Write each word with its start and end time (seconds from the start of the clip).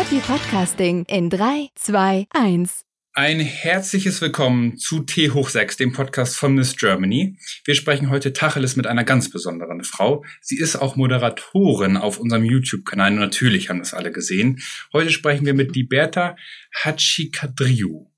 Happy 0.00 0.20
Podcasting 0.20 1.04
in 1.08 1.28
3, 1.28 1.68
2, 1.74 2.26
1. 2.30 2.86
Ein 3.12 3.38
herzliches 3.38 4.22
Willkommen 4.22 4.78
zu 4.78 5.00
T 5.00 5.28
hoch 5.28 5.50
6, 5.50 5.76
dem 5.76 5.92
Podcast 5.92 6.38
von 6.38 6.54
Miss 6.54 6.74
Germany. 6.74 7.36
Wir 7.66 7.74
sprechen 7.74 8.08
heute 8.08 8.32
Tacheles 8.32 8.76
mit 8.76 8.86
einer 8.86 9.04
ganz 9.04 9.30
besonderen 9.30 9.84
Frau. 9.84 10.24
Sie 10.40 10.58
ist 10.58 10.76
auch 10.76 10.96
Moderatorin 10.96 11.98
auf 11.98 12.18
unserem 12.18 12.46
YouTube-Kanal. 12.46 13.10
Natürlich 13.10 13.68
haben 13.68 13.80
das 13.80 13.92
alle 13.92 14.10
gesehen. 14.10 14.62
Heute 14.94 15.10
sprechen 15.10 15.44
wir 15.44 15.52
mit 15.52 15.76
Liberta 15.76 16.34
Hachikadriou. 16.82 18.09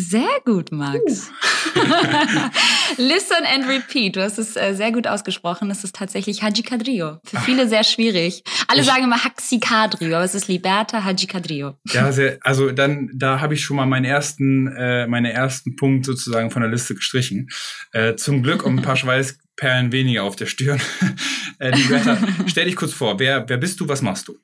Sehr 0.00 0.28
gut, 0.44 0.70
Max. 0.70 1.28
Uh. 1.74 1.80
Listen 2.98 3.44
and 3.52 3.68
repeat. 3.68 4.14
Du 4.14 4.22
hast 4.22 4.38
es 4.38 4.54
äh, 4.54 4.72
sehr 4.74 4.92
gut 4.92 5.08
ausgesprochen. 5.08 5.72
Es 5.72 5.82
ist 5.82 5.96
tatsächlich 5.96 6.40
Haji 6.40 6.62
Kadrio. 6.62 7.18
Für 7.24 7.38
viele 7.38 7.68
sehr 7.68 7.82
schwierig. 7.82 8.44
Alle 8.68 8.82
ich, 8.82 8.86
sagen 8.86 9.02
immer 9.02 9.24
Haxi 9.24 9.58
Kadrio, 9.58 10.14
aber 10.14 10.24
es 10.24 10.36
ist 10.36 10.46
Liberta 10.46 11.02
Haji 11.02 11.26
Kadrio. 11.26 11.78
Ja, 11.90 12.12
sehr, 12.12 12.38
also 12.42 12.70
dann, 12.70 13.10
da 13.12 13.40
habe 13.40 13.54
ich 13.54 13.64
schon 13.64 13.76
mal 13.76 13.86
meinen 13.86 14.04
ersten, 14.04 14.68
äh, 14.68 15.08
meine 15.08 15.32
ersten 15.32 15.74
Punkt 15.74 16.06
sozusagen 16.06 16.52
von 16.52 16.62
der 16.62 16.70
Liste 16.70 16.94
gestrichen. 16.94 17.48
Äh, 17.90 18.14
zum 18.14 18.44
Glück 18.44 18.64
um 18.64 18.78
ein 18.78 18.82
paar 18.82 18.96
Schweißperlen 18.96 19.90
weniger 19.90 20.22
auf 20.22 20.36
der 20.36 20.46
Stirn. 20.46 20.80
äh, 21.58 21.70
Liberta, 21.70 22.18
stell 22.46 22.66
dich 22.66 22.76
kurz 22.76 22.92
vor. 22.92 23.18
Wer, 23.18 23.48
wer 23.48 23.56
bist 23.56 23.80
du? 23.80 23.88
Was 23.88 24.02
machst 24.02 24.28
du? 24.28 24.38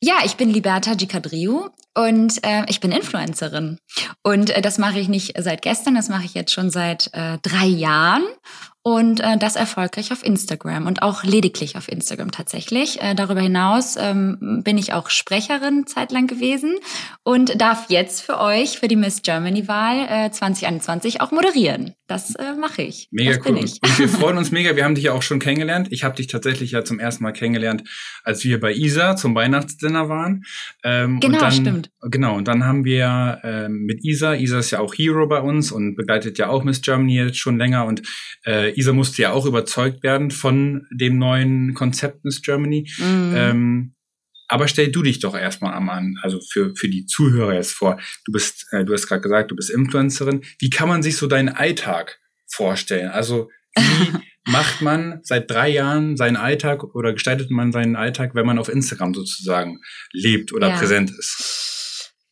Ja, 0.00 0.18
ich 0.24 0.36
bin 0.36 0.48
Liberta 0.48 0.94
Gicadriu 0.94 1.70
und 1.94 2.44
äh, 2.44 2.64
ich 2.68 2.78
bin 2.78 2.92
Influencerin. 2.92 3.78
Und 4.22 4.50
äh, 4.50 4.62
das 4.62 4.78
mache 4.78 5.00
ich 5.00 5.08
nicht 5.08 5.34
seit 5.36 5.60
gestern, 5.62 5.96
das 5.96 6.08
mache 6.08 6.24
ich 6.24 6.34
jetzt 6.34 6.52
schon 6.52 6.70
seit 6.70 7.10
äh, 7.14 7.38
drei 7.42 7.66
Jahren 7.66 8.22
und 8.88 9.20
äh, 9.20 9.36
das 9.36 9.54
erfolgreich 9.54 10.12
auf 10.12 10.24
Instagram 10.24 10.86
und 10.86 11.02
auch 11.02 11.22
lediglich 11.22 11.76
auf 11.76 11.88
Instagram 11.88 12.30
tatsächlich. 12.30 13.02
Äh, 13.02 13.14
darüber 13.14 13.42
hinaus 13.42 13.96
ähm, 13.98 14.62
bin 14.64 14.78
ich 14.78 14.94
auch 14.94 15.10
Sprecherin 15.10 15.86
zeitlang 15.86 16.26
gewesen 16.26 16.76
und 17.22 17.60
darf 17.60 17.90
jetzt 17.90 18.22
für 18.22 18.40
euch 18.40 18.78
für 18.78 18.88
die 18.88 18.96
Miss 18.96 19.20
Germany 19.20 19.68
Wahl 19.68 20.06
äh, 20.08 20.30
2021 20.30 21.20
auch 21.20 21.32
moderieren. 21.32 21.96
Das 22.06 22.34
äh, 22.36 22.54
mache 22.58 22.80
ich. 22.80 23.08
Mega 23.10 23.36
das 23.36 23.44
cool. 23.44 23.58
Und 23.58 23.98
wir 23.98 24.08
freuen 24.08 24.38
uns 24.38 24.50
mega. 24.50 24.74
Wir 24.74 24.86
haben 24.86 24.94
dich 24.94 25.04
ja 25.04 25.12
auch 25.12 25.20
schon 25.20 25.38
kennengelernt. 25.38 25.88
Ich 25.90 26.04
habe 26.04 26.16
dich 26.16 26.26
tatsächlich 26.26 26.70
ja 26.70 26.82
zum 26.82 26.98
ersten 26.98 27.22
Mal 27.22 27.32
kennengelernt, 27.32 27.84
als 28.24 28.42
wir 28.44 28.58
bei 28.58 28.72
Isa 28.72 29.16
zum 29.16 29.34
Weihnachtsdinner 29.34 30.08
waren. 30.08 30.44
Ähm, 30.82 31.20
genau, 31.20 31.40
dann, 31.40 31.52
stimmt. 31.52 31.90
Genau. 32.00 32.34
Und 32.36 32.48
dann 32.48 32.64
haben 32.64 32.86
wir 32.86 33.40
ähm, 33.44 33.82
mit 33.84 34.02
Isa. 34.02 34.32
Isa 34.32 34.60
ist 34.60 34.70
ja 34.70 34.80
auch 34.80 34.94
Hero 34.94 35.26
bei 35.26 35.42
uns 35.42 35.70
und 35.70 35.96
begleitet 35.96 36.38
ja 36.38 36.48
auch 36.48 36.64
Miss 36.64 36.80
Germany 36.80 37.16
jetzt 37.16 37.38
schon 37.38 37.58
länger 37.58 37.84
und 37.84 38.00
äh, 38.46 38.72
Isa 38.78 38.92
musste 38.92 39.22
ja 39.22 39.32
auch 39.32 39.44
überzeugt 39.44 40.04
werden 40.04 40.30
von 40.30 40.86
dem 40.92 41.18
neuen 41.18 41.74
Konzept 41.74 42.24
Miss 42.24 42.42
Germany. 42.42 42.88
Mhm. 42.98 43.32
Ähm, 43.34 43.94
aber 44.46 44.68
stell 44.68 44.92
du 44.92 45.02
dich 45.02 45.18
doch 45.18 45.36
erstmal 45.36 45.74
an, 45.74 46.16
also 46.22 46.40
für, 46.52 46.74
für 46.76 46.88
die 46.88 47.04
Zuhörer 47.04 47.54
jetzt 47.54 47.72
vor. 47.72 47.98
Du 48.24 48.30
bist, 48.30 48.66
äh, 48.70 48.84
du 48.84 48.92
hast 48.92 49.08
gerade 49.08 49.20
gesagt, 49.20 49.50
du 49.50 49.56
bist 49.56 49.68
Influencerin. 49.68 50.42
Wie 50.60 50.70
kann 50.70 50.88
man 50.88 51.02
sich 51.02 51.16
so 51.16 51.26
deinen 51.26 51.48
Alltag 51.48 52.20
vorstellen? 52.46 53.10
Also 53.10 53.50
wie 53.76 54.12
macht 54.46 54.80
man 54.80 55.20
seit 55.24 55.50
drei 55.50 55.68
Jahren 55.70 56.16
seinen 56.16 56.36
Alltag 56.36 56.84
oder 56.94 57.12
gestaltet 57.12 57.50
man 57.50 57.72
seinen 57.72 57.96
Alltag, 57.96 58.36
wenn 58.36 58.46
man 58.46 58.60
auf 58.60 58.68
Instagram 58.68 59.12
sozusagen 59.12 59.80
lebt 60.12 60.52
oder 60.52 60.68
ja. 60.68 60.78
präsent 60.78 61.10
ist? 61.10 61.77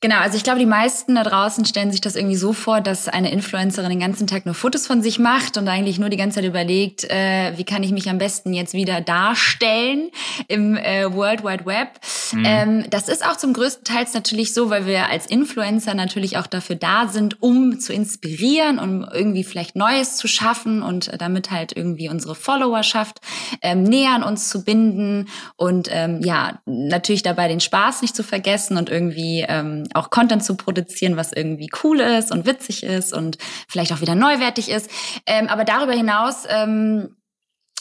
Genau, 0.03 0.17
also 0.19 0.37
ich 0.37 0.45
glaube, 0.45 0.59
die 0.59 0.67
meisten 0.67 1.15
da 1.15 1.23
draußen 1.23 1.65
stellen 1.65 1.91
sich 1.91 2.03
das 2.03 2.17
irgendwie 2.17 2.37
so 2.37 2.53
vor, 2.53 2.83
dass 2.83 3.09
eine 3.09 3.33
Influencerin 3.33 3.89
den 3.89 4.01
ganzen 4.01 4.27
Tag 4.27 4.45
nur 4.45 4.55
Fotos 4.55 4.87
von 4.87 5.01
sich 5.01 5.19
macht 5.19 5.57
und 5.57 5.67
eigentlich 5.69 5.99
nur 5.99 6.11
die 6.11 6.19
ganze 6.19 6.37
Zeit 6.37 6.45
überlegt, 6.45 7.05
äh, 7.05 7.57
wie 7.57 7.65
kann 7.65 7.83
ich 7.83 7.93
mich 7.93 8.11
am 8.11 8.19
besten 8.19 8.53
jetzt 8.53 8.75
wieder 8.75 9.01
darstellen 9.01 10.11
im 10.49 10.77
äh, 10.77 11.11
World 11.11 11.45
Wide 11.45 11.65
Web. 11.65 11.89
Mhm. 12.33 12.45
Ähm, 12.45 12.85
das 12.91 13.09
ist 13.09 13.25
auch 13.25 13.39
zum 13.39 13.55
größten 13.55 13.85
Teil 13.85 14.07
natürlich 14.13 14.53
so, 14.53 14.69
weil 14.69 14.87
wir 14.87 15.09
als 15.09 15.27
Influencer 15.27 15.95
natürlich 15.95 16.37
auch 16.37 16.47
dafür 16.47 16.77
da 16.77 17.09
sind, 17.09 17.43
um 17.43 17.81
zu 17.81 17.95
inspirieren, 17.95 18.79
um 18.79 19.03
irgendwie 19.03 19.45
vielleicht 19.45 19.77
Neues 19.77 20.17
zu 20.17 20.29
schaffen 20.29 20.83
und 20.83 21.11
damit 21.19 21.51
halt 21.51 21.75
irgendwie 21.75 22.11
unsere 22.11 22.35
Followerschaft 22.35 23.21
ähm, 23.63 23.83
näher 23.83 24.11
an 24.11 24.23
uns 24.23 24.51
zu 24.51 24.63
binden 24.63 25.29
und 25.57 25.89
ähm, 25.91 26.21
ja, 26.23 26.61
natürlich 26.67 27.23
dabei 27.23 27.49
den 27.49 27.61
Spaß 27.61 28.03
nicht 28.03 28.15
zu 28.15 28.23
vergessen 28.23 28.77
und 28.77 28.91
irgendwie 28.91 29.45
ähm, 29.49 29.86
auch 29.95 30.11
Content 30.11 30.45
zu 30.45 30.57
produzieren, 30.57 31.17
was 31.17 31.33
irgendwie 31.33 31.71
cool 31.83 32.01
ist 32.01 32.33
und 32.33 32.47
witzig 32.47 32.83
ist 32.83 33.13
und 33.13 33.39
vielleicht 33.69 33.93
auch 33.93 34.01
wieder 34.01 34.15
neuwertig 34.15 34.71
ist. 34.71 34.91
Ähm, 35.27 35.49
aber 35.49 35.65
darüber 35.65 35.93
hinaus 35.93 36.45
ähm, 36.49 37.17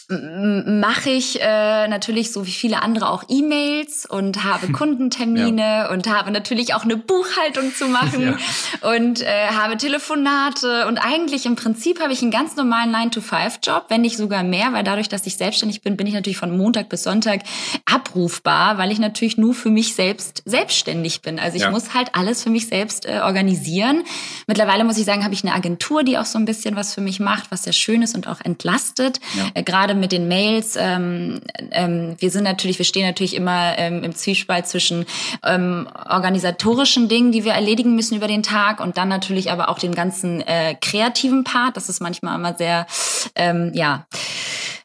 mache 0.07 1.09
ich 1.09 1.41
äh, 1.41 1.87
natürlich 1.87 2.31
so 2.31 2.45
wie 2.45 2.51
viele 2.51 2.83
andere 2.83 3.09
auch 3.09 3.23
E-Mails 3.27 4.05
und 4.05 4.43
habe 4.43 4.67
Kundentermine 4.71 5.61
ja. 5.61 5.89
und 5.89 6.07
habe 6.07 6.29
natürlich 6.29 6.75
auch 6.75 6.83
eine 6.83 6.95
Buchhaltung 6.95 7.73
zu 7.73 7.87
machen 7.87 8.21
ja. 8.81 8.91
und 8.93 9.21
äh, 9.21 9.47
habe 9.47 9.77
Telefonate 9.77 10.85
und 10.87 10.99
eigentlich 10.99 11.47
im 11.47 11.55
Prinzip 11.55 12.01
habe 12.01 12.13
ich 12.13 12.21
einen 12.21 12.29
ganz 12.29 12.55
normalen 12.55 12.93
9-to-5-Job, 12.95 13.85
wenn 13.89 14.01
nicht 14.01 14.17
sogar 14.17 14.43
mehr, 14.43 14.73
weil 14.73 14.83
dadurch, 14.83 15.09
dass 15.09 15.25
ich 15.25 15.37
selbstständig 15.37 15.81
bin, 15.81 15.97
bin 15.97 16.05
ich 16.05 16.13
natürlich 16.13 16.37
von 16.37 16.55
Montag 16.55 16.87
bis 16.89 17.01
Sonntag 17.01 17.41
abrufbar, 17.85 18.77
weil 18.77 18.91
ich 18.91 18.99
natürlich 18.99 19.37
nur 19.37 19.55
für 19.55 19.71
mich 19.71 19.95
selbst 19.95 20.43
selbstständig 20.45 21.23
bin. 21.23 21.39
Also 21.39 21.57
ich 21.57 21.63
ja. 21.63 21.71
muss 21.71 21.95
halt 21.95 22.09
alles 22.13 22.43
für 22.43 22.51
mich 22.51 22.67
selbst 22.67 23.07
äh, 23.07 23.21
organisieren. 23.23 24.03
Mittlerweile 24.45 24.83
muss 24.83 24.99
ich 24.99 25.05
sagen, 25.05 25.23
habe 25.23 25.33
ich 25.33 25.43
eine 25.43 25.55
Agentur, 25.55 26.03
die 26.03 26.19
auch 26.19 26.25
so 26.25 26.37
ein 26.37 26.45
bisschen 26.45 26.75
was 26.75 26.93
für 26.93 27.01
mich 27.01 27.19
macht, 27.19 27.49
was 27.49 27.63
sehr 27.63 27.73
schön 27.73 28.03
ist 28.03 28.13
und 28.13 28.27
auch 28.27 28.41
entlastet. 28.41 29.19
Äh, 29.55 29.63
Gerade 29.63 29.94
mit 29.99 30.11
den 30.11 30.27
Mails. 30.27 30.75
Ähm, 30.77 31.41
ähm, 31.71 32.15
wir 32.19 32.29
sind 32.29 32.43
natürlich, 32.43 32.77
wir 32.77 32.85
stehen 32.85 33.05
natürlich 33.05 33.35
immer 33.35 33.77
ähm, 33.77 34.03
im 34.03 34.15
Zwiespalt 34.15 34.67
zwischen 34.67 35.05
ähm, 35.43 35.87
organisatorischen 36.09 37.07
Dingen, 37.07 37.31
die 37.31 37.43
wir 37.43 37.53
erledigen 37.53 37.95
müssen 37.95 38.15
über 38.15 38.27
den 38.27 38.43
Tag 38.43 38.79
und 38.79 38.97
dann 38.97 39.09
natürlich 39.09 39.51
aber 39.51 39.69
auch 39.69 39.79
den 39.79 39.95
ganzen 39.95 40.41
äh, 40.41 40.75
kreativen 40.79 41.43
Part. 41.43 41.77
Das 41.77 41.89
ist 41.89 42.01
manchmal 42.01 42.35
immer 42.35 42.55
sehr, 42.55 42.87
ähm, 43.35 43.71
ja, 43.73 44.05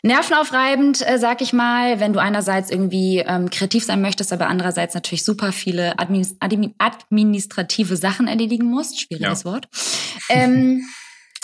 nervenaufreibend, 0.03 1.06
äh, 1.06 1.19
sag 1.19 1.43
ich 1.43 1.53
mal, 1.53 2.00
wenn 2.00 2.12
du 2.12 2.20
einerseits 2.20 2.70
irgendwie 2.70 3.19
ähm, 3.19 3.50
kreativ 3.50 3.84
sein 3.84 4.00
möchtest, 4.00 4.32
aber 4.32 4.47
andererseits 4.49 4.94
natürlich 4.94 5.25
super 5.25 5.53
viele 5.53 5.99
administrative 5.99 7.97
Sachen 7.97 8.26
erledigen 8.26 8.66
musst. 8.66 9.00
Schwieriges 9.00 9.43
ja. 9.43 9.50
Wort. 9.50 9.69
Ähm, 10.31 10.82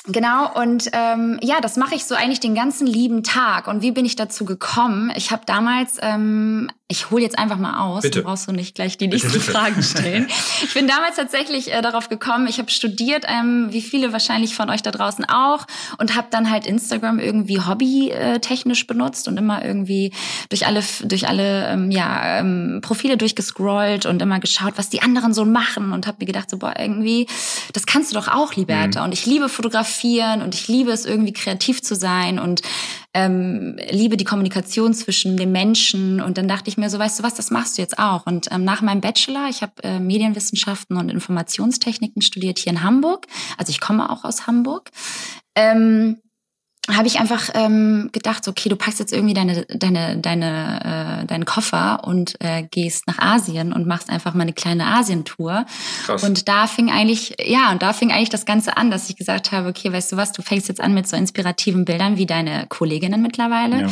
Genau, 0.08 0.54
und 0.60 0.88
ähm, 0.92 1.38
ja, 1.42 1.60
das 1.60 1.76
mache 1.76 1.96
ich 1.96 2.04
so 2.04 2.14
eigentlich 2.14 2.38
den 2.38 2.54
ganzen 2.54 2.86
lieben 2.86 3.24
Tag. 3.24 3.66
Und 3.66 3.82
wie 3.82 3.90
bin 3.90 4.04
ich 4.04 4.14
dazu 4.14 4.44
gekommen? 4.44 5.12
Ich 5.16 5.32
habe 5.32 5.42
damals 5.46 5.96
ähm, 6.00 6.70
ich 6.88 7.10
hole 7.10 7.20
jetzt 7.20 7.36
einfach 7.36 7.58
mal 7.58 7.80
aus, 7.80 8.02
bitte. 8.02 8.20
dann 8.20 8.30
brauchst 8.30 8.46
du 8.46 8.52
nicht 8.52 8.76
gleich 8.76 8.96
die 8.96 9.08
nächsten 9.08 9.32
bitte, 9.32 9.40
bitte. 9.40 9.50
Fragen 9.50 9.82
stellen. 9.82 10.28
ich 10.62 10.72
bin 10.72 10.86
damals 10.86 11.16
tatsächlich 11.16 11.72
äh, 11.72 11.82
darauf 11.82 12.08
gekommen, 12.08 12.46
ich 12.46 12.58
habe 12.58 12.70
studiert, 12.70 13.24
ähm, 13.26 13.68
wie 13.70 13.82
viele 13.82 14.12
wahrscheinlich 14.12 14.54
von 14.54 14.70
euch 14.70 14.82
da 14.82 14.92
draußen 14.92 15.24
auch, 15.24 15.66
und 15.98 16.14
habe 16.14 16.28
dann 16.30 16.48
halt 16.48 16.64
Instagram 16.64 17.18
irgendwie 17.18 17.60
hobbytechnisch 17.60 18.86
benutzt 18.86 19.26
und 19.26 19.36
immer 19.36 19.64
irgendwie 19.64 20.12
durch 20.48 20.66
alle, 20.66 20.82
durch 21.02 21.28
alle 21.28 21.70
ähm, 21.70 21.90
ja, 21.90 22.38
ähm, 22.38 22.78
Profile 22.82 23.16
durchgescrollt 23.16 24.06
und 24.06 24.22
immer 24.22 24.38
geschaut, 24.38 24.74
was 24.76 24.88
die 24.88 25.02
anderen 25.02 25.34
so 25.34 25.44
machen 25.44 25.92
und 25.92 26.06
habe 26.06 26.18
mir 26.20 26.26
gedacht, 26.26 26.50
so 26.50 26.58
boah, 26.58 26.74
irgendwie, 26.78 27.26
das 27.72 27.86
kannst 27.86 28.12
du 28.12 28.14
doch 28.14 28.28
auch, 28.28 28.54
Liberta. 28.54 29.00
Mhm. 29.00 29.06
Und 29.06 29.12
ich 29.12 29.26
liebe 29.26 29.48
fotografieren 29.48 30.40
und 30.40 30.54
ich 30.54 30.68
liebe 30.68 30.92
es 30.92 31.04
irgendwie 31.04 31.32
kreativ 31.32 31.82
zu 31.82 31.96
sein 31.96 32.38
und 32.38 32.62
ähm, 33.16 33.78
liebe 33.90 34.18
die 34.18 34.24
Kommunikation 34.24 34.92
zwischen 34.92 35.38
den 35.38 35.50
Menschen. 35.50 36.20
Und 36.20 36.36
dann 36.36 36.48
dachte 36.48 36.68
ich 36.68 36.76
mir 36.76 36.90
so, 36.90 36.98
weißt 36.98 37.18
du 37.18 37.22
was, 37.22 37.32
das 37.32 37.50
machst 37.50 37.78
du 37.78 37.82
jetzt 37.82 37.98
auch. 37.98 38.26
Und 38.26 38.48
ähm, 38.52 38.62
nach 38.62 38.82
meinem 38.82 39.00
Bachelor, 39.00 39.48
ich 39.48 39.62
habe 39.62 39.72
äh, 39.82 39.98
Medienwissenschaften 39.98 40.98
und 40.98 41.08
Informationstechniken 41.08 42.20
studiert 42.20 42.58
hier 42.58 42.72
in 42.72 42.82
Hamburg. 42.82 43.26
Also 43.56 43.70
ich 43.70 43.80
komme 43.80 44.10
auch 44.10 44.24
aus 44.24 44.46
Hamburg. 44.46 44.90
Ähm, 45.54 46.18
habe 46.88 47.06
ich 47.08 47.18
einfach 47.18 47.50
ähm, 47.54 48.10
gedacht, 48.12 48.44
so, 48.44 48.50
okay, 48.50 48.68
du 48.68 48.76
packst 48.76 49.00
jetzt 49.00 49.12
irgendwie 49.12 49.34
deine 49.34 49.66
deine 49.66 50.18
deine 50.18 51.22
äh, 51.22 51.26
deinen 51.26 51.44
Koffer 51.44 52.04
und 52.04 52.34
äh, 52.40 52.62
gehst 52.62 53.06
nach 53.06 53.18
Asien 53.18 53.72
und 53.72 53.86
machst 53.86 54.08
einfach 54.08 54.34
mal 54.34 54.42
eine 54.42 54.52
kleine 54.52 54.86
Asientour. 54.86 55.66
Krass. 56.04 56.22
Und 56.22 56.48
da 56.48 56.66
fing 56.66 56.90
eigentlich 56.90 57.34
ja 57.44 57.72
und 57.72 57.82
da 57.82 57.92
fing 57.92 58.12
eigentlich 58.12 58.28
das 58.28 58.46
Ganze 58.46 58.76
an, 58.76 58.90
dass 58.90 59.10
ich 59.10 59.16
gesagt 59.16 59.52
habe, 59.52 59.68
okay, 59.68 59.92
weißt 59.92 60.12
du 60.12 60.16
was, 60.16 60.32
du 60.32 60.42
fängst 60.42 60.68
jetzt 60.68 60.80
an 60.80 60.94
mit 60.94 61.08
so 61.08 61.16
inspirativen 61.16 61.84
Bildern 61.84 62.16
wie 62.18 62.26
deine 62.26 62.66
Kolleginnen 62.68 63.20
mittlerweile, 63.20 63.82
ja. 63.82 63.88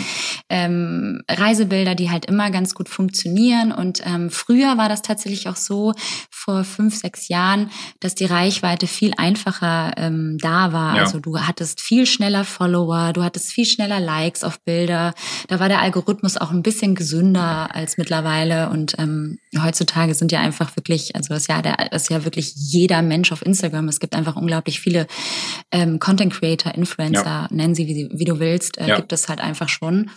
ähm, 0.48 1.22
Reisebilder, 1.28 1.94
die 1.94 2.10
halt 2.10 2.26
immer 2.26 2.50
ganz 2.50 2.74
gut 2.74 2.88
funktionieren. 2.88 3.72
Und 3.72 4.02
ähm, 4.06 4.30
früher 4.30 4.78
war 4.78 4.88
das 4.88 5.02
tatsächlich 5.02 5.48
auch 5.48 5.56
so 5.56 5.92
vor 6.30 6.64
fünf 6.64 6.96
sechs 6.96 7.28
Jahren, 7.28 7.70
dass 8.00 8.14
die 8.14 8.26
Reichweite 8.26 8.86
viel 8.86 9.14
einfacher 9.16 9.92
ähm, 9.96 10.38
da 10.40 10.72
war. 10.72 10.96
Ja. 10.96 11.02
Also 11.02 11.18
du 11.18 11.38
hattest 11.40 11.80
viel 11.80 12.06
schneller 12.06 12.44
Follow 12.44 12.83
Follower, 12.84 13.12
du 13.12 13.22
hattest 13.22 13.50
viel 13.50 13.64
schneller 13.64 14.00
Likes 14.00 14.44
auf 14.44 14.60
Bilder. 14.60 15.14
Da 15.48 15.60
war 15.60 15.68
der 15.68 15.80
Algorithmus 15.80 16.36
auch 16.36 16.50
ein 16.50 16.62
bisschen 16.62 16.94
gesünder 16.94 17.74
als 17.74 17.96
mittlerweile. 17.96 18.70
Und 18.70 18.94
ähm, 18.98 19.38
heutzutage 19.58 20.14
sind 20.14 20.32
ja 20.32 20.40
einfach 20.40 20.76
wirklich, 20.76 21.16
also 21.16 21.32
das 21.32 21.42
ist 21.42 21.48
ja, 21.48 21.62
der, 21.62 21.76
das 21.90 22.02
ist 22.02 22.10
ja 22.10 22.24
wirklich 22.24 22.52
jeder 22.54 23.02
Mensch 23.02 23.32
auf 23.32 23.44
Instagram. 23.44 23.88
Es 23.88 24.00
gibt 24.00 24.14
einfach 24.14 24.36
unglaublich 24.36 24.80
viele 24.80 25.06
ähm, 25.72 25.98
Content 25.98 26.32
Creator, 26.32 26.74
Influencer, 26.74 27.24
ja. 27.24 27.48
nennen 27.50 27.74
sie 27.74 27.86
wie, 27.86 28.08
wie 28.12 28.24
du 28.24 28.38
willst, 28.38 28.78
äh, 28.78 28.88
ja. 28.88 28.96
gibt 28.96 29.12
es 29.12 29.28
halt 29.28 29.40
einfach 29.40 29.68
schon. 29.68 30.10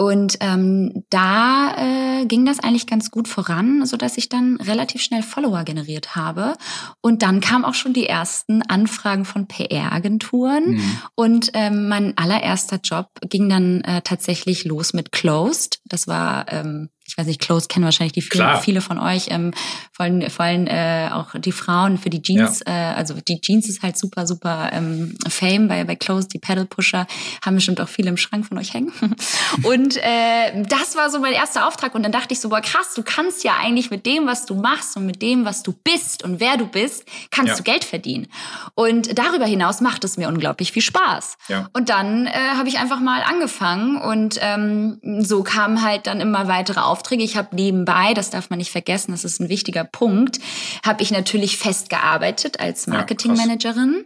Und 0.00 0.38
ähm, 0.40 1.04
da 1.10 1.74
äh, 1.76 2.24
ging 2.24 2.46
das 2.46 2.58
eigentlich 2.58 2.86
ganz 2.86 3.10
gut 3.10 3.28
voran, 3.28 3.84
so 3.84 3.98
dass 3.98 4.16
ich 4.16 4.30
dann 4.30 4.56
relativ 4.56 5.02
schnell 5.02 5.22
Follower 5.22 5.62
generiert 5.64 6.16
habe. 6.16 6.54
Und 7.02 7.20
dann 7.20 7.42
kamen 7.42 7.66
auch 7.66 7.74
schon 7.74 7.92
die 7.92 8.06
ersten 8.06 8.62
Anfragen 8.62 9.26
von 9.26 9.46
PR-Agenturen. 9.46 10.70
Mhm. 10.70 10.98
Und 11.16 11.50
ähm, 11.52 11.88
mein 11.88 12.16
allererster 12.16 12.80
Job 12.82 13.08
ging 13.28 13.50
dann 13.50 13.82
äh, 13.82 14.00
tatsächlich 14.00 14.64
los 14.64 14.94
mit 14.94 15.12
Closed. 15.12 15.82
Das 15.84 16.08
war 16.08 16.50
ähm, 16.50 16.88
ich 17.10 17.18
weiß 17.18 17.26
nicht, 17.26 17.40
Clothes 17.40 17.66
kennen 17.66 17.84
wahrscheinlich 17.84 18.12
die 18.12 18.22
viele, 18.22 18.60
viele 18.62 18.80
von 18.80 18.98
euch, 18.98 19.26
ähm, 19.30 19.52
vor 19.92 20.04
allem, 20.04 20.30
vor 20.30 20.44
allem 20.44 20.66
äh, 20.68 21.08
auch 21.10 21.34
die 21.34 21.50
Frauen 21.50 21.98
für 21.98 22.08
die 22.08 22.22
Jeans. 22.22 22.62
Ja. 22.64 22.92
Äh, 22.92 22.94
also 22.94 23.14
die 23.14 23.40
Jeans 23.40 23.68
ist 23.68 23.82
halt 23.82 23.98
super, 23.98 24.28
super 24.28 24.70
ähm, 24.72 25.16
Fame 25.28 25.66
bei, 25.66 25.82
bei 25.82 25.96
Clothes, 25.96 26.28
die 26.28 26.38
Pedal 26.38 26.66
Pusher 26.66 27.08
haben 27.44 27.56
bestimmt 27.56 27.80
auch 27.80 27.88
viele 27.88 28.10
im 28.10 28.16
Schrank 28.16 28.46
von 28.46 28.58
euch 28.58 28.74
hängen. 28.74 28.92
und 29.64 29.96
äh, 29.96 30.62
das 30.68 30.94
war 30.94 31.10
so 31.10 31.18
mein 31.18 31.32
erster 31.32 31.66
Auftrag 31.66 31.96
und 31.96 32.04
dann 32.04 32.12
dachte 32.12 32.32
ich 32.32 32.40
so, 32.40 32.48
boah 32.48 32.60
krass, 32.60 32.94
du 32.94 33.02
kannst 33.02 33.42
ja 33.42 33.56
eigentlich 33.60 33.90
mit 33.90 34.06
dem, 34.06 34.26
was 34.26 34.46
du 34.46 34.54
machst 34.54 34.96
und 34.96 35.04
mit 35.04 35.20
dem, 35.20 35.44
was 35.44 35.64
du 35.64 35.72
bist 35.72 36.22
und 36.22 36.38
wer 36.38 36.56
du 36.56 36.66
bist, 36.66 37.06
kannst 37.32 37.50
ja. 37.50 37.56
du 37.56 37.62
Geld 37.64 37.84
verdienen. 37.84 38.28
Und 38.76 39.18
darüber 39.18 39.46
hinaus 39.46 39.80
macht 39.80 40.04
es 40.04 40.16
mir 40.16 40.28
unglaublich 40.28 40.70
viel 40.70 40.82
Spaß. 40.82 41.38
Ja. 41.48 41.68
Und 41.72 41.88
dann 41.88 42.26
äh, 42.26 42.32
habe 42.56 42.68
ich 42.68 42.78
einfach 42.78 43.00
mal 43.00 43.22
angefangen 43.22 43.96
und 44.00 44.38
ähm, 44.40 45.00
so 45.22 45.42
kamen 45.42 45.82
halt 45.82 46.06
dann 46.06 46.20
immer 46.20 46.46
weitere 46.46 46.80
Aufträge 46.80 46.99
Aufträge. 47.00 47.22
Ich 47.22 47.36
habe 47.36 47.56
nebenbei, 47.56 48.12
das 48.14 48.30
darf 48.30 48.50
man 48.50 48.58
nicht 48.58 48.70
vergessen, 48.70 49.12
das 49.12 49.24
ist 49.24 49.40
ein 49.40 49.48
wichtiger 49.48 49.84
Punkt, 49.84 50.38
habe 50.84 51.02
ich 51.02 51.10
natürlich 51.10 51.56
festgearbeitet 51.56 52.60
als 52.60 52.86
Marketingmanagerin. 52.86 54.04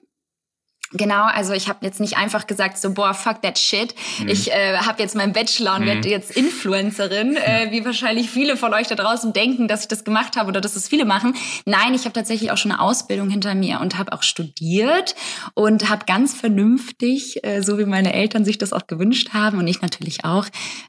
Genau, 0.93 1.25
also 1.25 1.53
ich 1.55 1.69
habe 1.69 1.81
jetzt 1.83 1.99
nicht 1.99 2.17
einfach 2.17 2.47
gesagt 2.47 2.79
so 2.79 2.93
boah 2.93 3.15
fuck 3.15 3.43
that 3.43 3.59
shit. 3.59 3.95
Mhm. 4.21 4.29
Ich 4.29 4.53
äh, 4.53 4.77
habe 4.77 5.03
jetzt 5.03 5.17
meinen 5.17 5.33
Bachelor 5.33 5.75
und 5.77 5.83
mhm. 5.83 5.87
werde 5.87 6.09
jetzt 6.09 6.31
Influencerin, 6.37 7.37
äh, 7.37 7.69
wie 7.71 7.85
wahrscheinlich 7.85 8.31
viele 8.31 8.57
von 8.57 8.73
euch 8.75 8.87
da 8.87 8.95
draußen 8.95 9.33
denken, 9.33 9.67
dass 9.67 9.83
ich 9.83 9.89
das 9.89 10.05
gemacht 10.05 10.37
habe 10.37 10.49
oder 10.49 10.61
dass 10.61 10.77
es 10.77 10.89
viele 10.89 11.05
machen. 11.05 11.35
Nein, 11.65 11.95
ich 11.95 12.05
habe 12.05 12.13
tatsächlich 12.13 12.53
auch 12.53 12.57
schon 12.57 12.71
eine 12.71 12.81
Ausbildung 12.81 13.29
hinter 13.29 13.55
mir 13.55 13.81
und 13.81 13.99
habe 13.99 14.13
auch 14.13 14.23
studiert 14.23 15.17
und 15.55 15.89
habe 15.89 16.05
ganz 16.07 16.35
vernünftig, 16.35 17.43
äh, 17.45 17.63
so 17.63 17.79
wie 17.79 17.87
meine 17.87 18.13
Eltern 18.13 18.45
sich 18.45 18.59
das 18.59 18.73
auch 18.73 18.87
gewünscht 18.87 19.31
haben 19.33 19.59
und 19.59 19.67
ich 19.67 19.81
natürlich 19.81 20.25
auch, 20.25 20.47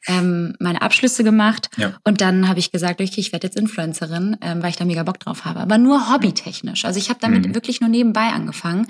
ähm, 0.08 0.56
meine 0.60 0.82
Abschlüsse 0.82 1.24
gemacht. 1.24 1.70
Ja. 1.78 1.94
Und 2.04 2.22
dann 2.22 2.48
habe 2.48 2.60
ich 2.60 2.72
gesagt, 2.72 3.02
okay, 3.02 3.14
ich 3.16 3.32
werde 3.32 3.48
jetzt 3.48 3.58
Influencerin, 3.58 4.38
ähm, 4.42 4.62
weil 4.62 4.70
ich 4.70 4.76
da 4.76 4.86
mega 4.86 5.04
Bock 5.04 5.20
drauf 5.20 5.46
habe, 5.46 5.62
aber 5.62 5.78
nur 5.78 6.14
hobbytechnisch. 6.14 6.86
Also 6.86 7.00
ich 7.00 7.10
habe 7.10 7.20
damit 7.22 7.48
mhm. 7.48 7.56
wirklich 7.56 7.82
nur 7.82 7.90
nebenbei 7.90 8.28
angefangen 8.28 8.88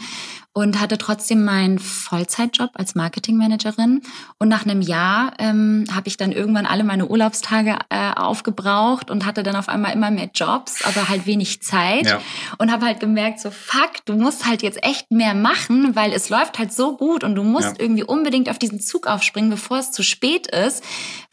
und 0.57 0.79
hatte 0.79 0.97
trotzdem 0.97 1.43
meinen 1.43 1.79
Vollzeitjob 1.79 2.69
als 2.75 2.95
Marketingmanagerin. 2.95 4.01
Und 4.39 4.47
nach 4.47 4.63
einem 4.65 4.81
Jahr 4.81 5.33
ähm, 5.37 5.83
habe 5.93 6.07
ich 6.07 6.15
dann 6.15 6.31
irgendwann 6.31 6.65
alle 6.65 6.85
meine 6.85 7.07
Urlaubstage 7.07 7.77
äh, 7.89 8.13
aufgebraucht 8.13 9.11
und 9.11 9.25
hatte 9.25 9.43
dann 9.43 9.57
auf 9.57 9.67
einmal 9.67 9.91
immer 9.91 10.11
mehr 10.11 10.29
Jobs, 10.33 10.81
aber 10.85 11.09
halt 11.09 11.25
wenig 11.25 11.61
Zeit. 11.61 12.05
Ja. 12.05 12.21
Und 12.57 12.71
habe 12.71 12.85
halt 12.85 13.01
gemerkt, 13.01 13.41
so 13.41 13.51
fuck, 13.51 14.05
du 14.05 14.13
musst 14.13 14.45
halt 14.45 14.61
jetzt 14.61 14.81
echt 14.81 15.11
mehr 15.11 15.33
machen, 15.33 15.93
weil 15.93 16.13
es 16.13 16.29
läuft 16.29 16.57
halt 16.57 16.71
so 16.71 16.95
gut 16.95 17.25
und 17.25 17.35
du 17.35 17.43
musst 17.43 17.77
ja. 17.77 17.79
irgendwie 17.79 18.05
unbedingt 18.05 18.49
auf 18.49 18.57
diesen 18.57 18.79
Zug 18.79 19.07
aufspringen, 19.07 19.49
bevor 19.49 19.79
es 19.79 19.91
zu 19.91 20.03
spät 20.03 20.47
ist, 20.47 20.81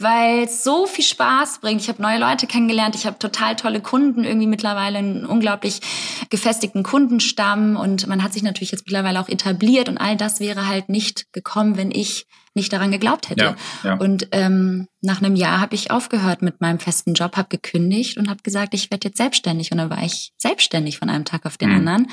weil 0.00 0.46
es 0.46 0.64
so 0.64 0.86
viel 0.86 1.04
Spaß 1.04 1.60
bringt. 1.60 1.80
Ich 1.80 1.88
habe 1.88 2.02
neue 2.02 2.19
Leute 2.19 2.48
kennengelernt, 2.48 2.96
ich 2.96 3.06
habe 3.06 3.20
total 3.20 3.54
tolle 3.54 3.80
Kunden, 3.80 4.24
irgendwie 4.24 4.48
mittlerweile 4.48 4.98
einen 4.98 5.26
unglaublich 5.26 5.80
gefestigten 6.28 6.82
Kundenstamm 6.82 7.76
und 7.76 8.08
man 8.08 8.24
hat 8.24 8.32
sich 8.32 8.42
natürlich 8.42 8.72
jetzt 8.72 8.84
mittlerweile 8.86 9.11
auch 9.16 9.28
etabliert 9.28 9.88
und 9.88 9.98
all 9.98 10.16
das 10.16 10.40
wäre 10.40 10.66
halt 10.66 10.88
nicht 10.88 11.32
gekommen, 11.32 11.76
wenn 11.76 11.90
ich 11.90 12.26
nicht 12.54 12.72
daran 12.72 12.90
geglaubt 12.90 13.30
hätte. 13.30 13.44
Ja, 13.44 13.56
ja. 13.82 13.94
Und 13.94 14.28
ähm, 14.32 14.88
nach 15.00 15.22
einem 15.22 15.36
Jahr 15.36 15.60
habe 15.60 15.74
ich 15.74 15.90
aufgehört 15.90 16.42
mit 16.42 16.60
meinem 16.60 16.78
festen 16.78 17.14
Job, 17.14 17.36
habe 17.36 17.48
gekündigt 17.48 18.18
und 18.18 18.28
habe 18.28 18.42
gesagt, 18.42 18.74
ich 18.74 18.90
werde 18.90 19.08
jetzt 19.08 19.16
selbstständig. 19.16 19.72
Und 19.72 19.78
dann 19.78 19.90
war 19.90 20.02
ich 20.02 20.32
selbstständig 20.36 20.98
von 20.98 21.08
einem 21.08 21.24
Tag 21.24 21.46
auf 21.46 21.56
den 21.56 21.70
mhm. 21.70 21.76
anderen 21.76 22.10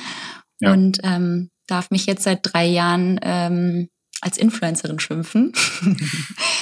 ja. 0.60 0.72
und 0.72 1.00
ähm, 1.04 1.50
darf 1.68 1.92
mich 1.92 2.06
jetzt 2.06 2.24
seit 2.24 2.40
drei 2.42 2.66
Jahren 2.66 3.20
ähm, 3.22 3.90
als 4.22 4.38
Influencerin 4.38 5.00
schimpfen. 5.00 5.54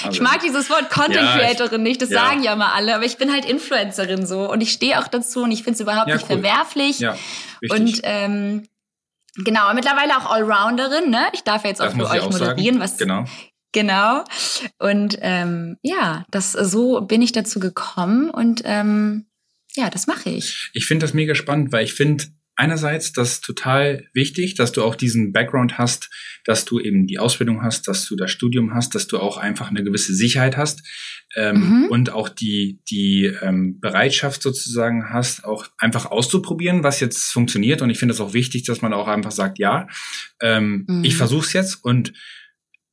Also, 0.04 0.10
ich 0.12 0.20
mag 0.20 0.40
dieses 0.40 0.70
Wort 0.70 0.90
Content 0.90 1.28
Creatorin 1.28 1.82
nicht, 1.82 2.00
das 2.00 2.10
ja. 2.10 2.20
sagen 2.20 2.42
ja 2.42 2.54
mal 2.54 2.72
alle, 2.72 2.94
aber 2.94 3.04
ich 3.04 3.16
bin 3.16 3.32
halt 3.32 3.44
Influencerin 3.44 4.26
so 4.26 4.50
und 4.50 4.60
ich 4.60 4.72
stehe 4.72 5.00
auch 5.00 5.08
dazu 5.08 5.42
und 5.42 5.50
ich 5.50 5.64
finde 5.64 5.74
es 5.74 5.80
überhaupt 5.80 6.08
ja, 6.08 6.14
nicht 6.14 6.30
cool. 6.30 6.40
verwerflich. 6.40 7.00
Ja, 7.00 7.16
und 7.70 8.00
ähm, 8.04 8.68
genau, 9.44 9.72
mittlerweile 9.74 10.16
auch 10.16 10.30
Allrounderin, 10.30 11.10
ne? 11.10 11.26
Ich 11.32 11.42
darf 11.42 11.64
jetzt 11.64 11.80
auch 11.80 11.86
das 11.86 11.94
für 11.94 12.08
euch 12.08 12.20
auch 12.20 12.30
moderieren, 12.30 12.78
sagen. 12.78 12.80
was 12.80 12.96
genau. 12.98 13.24
Genau. 13.72 14.24
Und 14.78 15.18
ähm, 15.20 15.76
ja, 15.82 16.24
das 16.30 16.52
so 16.52 17.02
bin 17.02 17.20
ich 17.20 17.32
dazu 17.32 17.60
gekommen 17.60 18.30
und 18.30 18.62
ähm, 18.64 19.26
ja, 19.76 19.90
das 19.90 20.06
mache 20.06 20.30
ich. 20.30 20.70
Ich 20.72 20.86
finde 20.86 21.04
das 21.04 21.14
mega 21.14 21.34
spannend, 21.34 21.70
weil 21.70 21.84
ich 21.84 21.94
finde, 21.94 22.24
einerseits 22.58 23.12
das 23.12 23.40
total 23.40 24.08
wichtig, 24.12 24.56
dass 24.56 24.72
du 24.72 24.82
auch 24.82 24.96
diesen 24.96 25.32
Background 25.32 25.78
hast, 25.78 26.10
dass 26.44 26.64
du 26.64 26.80
eben 26.80 27.06
die 27.06 27.20
Ausbildung 27.20 27.62
hast, 27.62 27.86
dass 27.86 28.04
du 28.06 28.16
das 28.16 28.32
Studium 28.32 28.74
hast, 28.74 28.94
dass 28.96 29.06
du 29.06 29.18
auch 29.18 29.38
einfach 29.38 29.70
eine 29.70 29.84
gewisse 29.84 30.12
Sicherheit 30.12 30.56
hast 30.56 30.82
ähm, 31.36 31.82
mhm. 31.82 31.84
und 31.86 32.10
auch 32.10 32.28
die, 32.28 32.80
die 32.90 33.32
ähm, 33.42 33.78
Bereitschaft 33.80 34.42
sozusagen 34.42 35.10
hast, 35.10 35.44
auch 35.44 35.68
einfach 35.78 36.06
auszuprobieren, 36.06 36.82
was 36.82 36.98
jetzt 36.98 37.30
funktioniert. 37.30 37.80
Und 37.80 37.90
ich 37.90 37.98
finde 37.98 38.14
es 38.14 38.20
auch 38.20 38.34
wichtig, 38.34 38.64
dass 38.64 38.82
man 38.82 38.92
auch 38.92 39.06
einfach 39.06 39.32
sagt, 39.32 39.60
ja, 39.60 39.86
ähm, 40.42 40.84
mhm. 40.88 41.04
ich 41.04 41.16
versuche 41.16 41.46
es 41.46 41.52
jetzt 41.52 41.84
und 41.84 42.12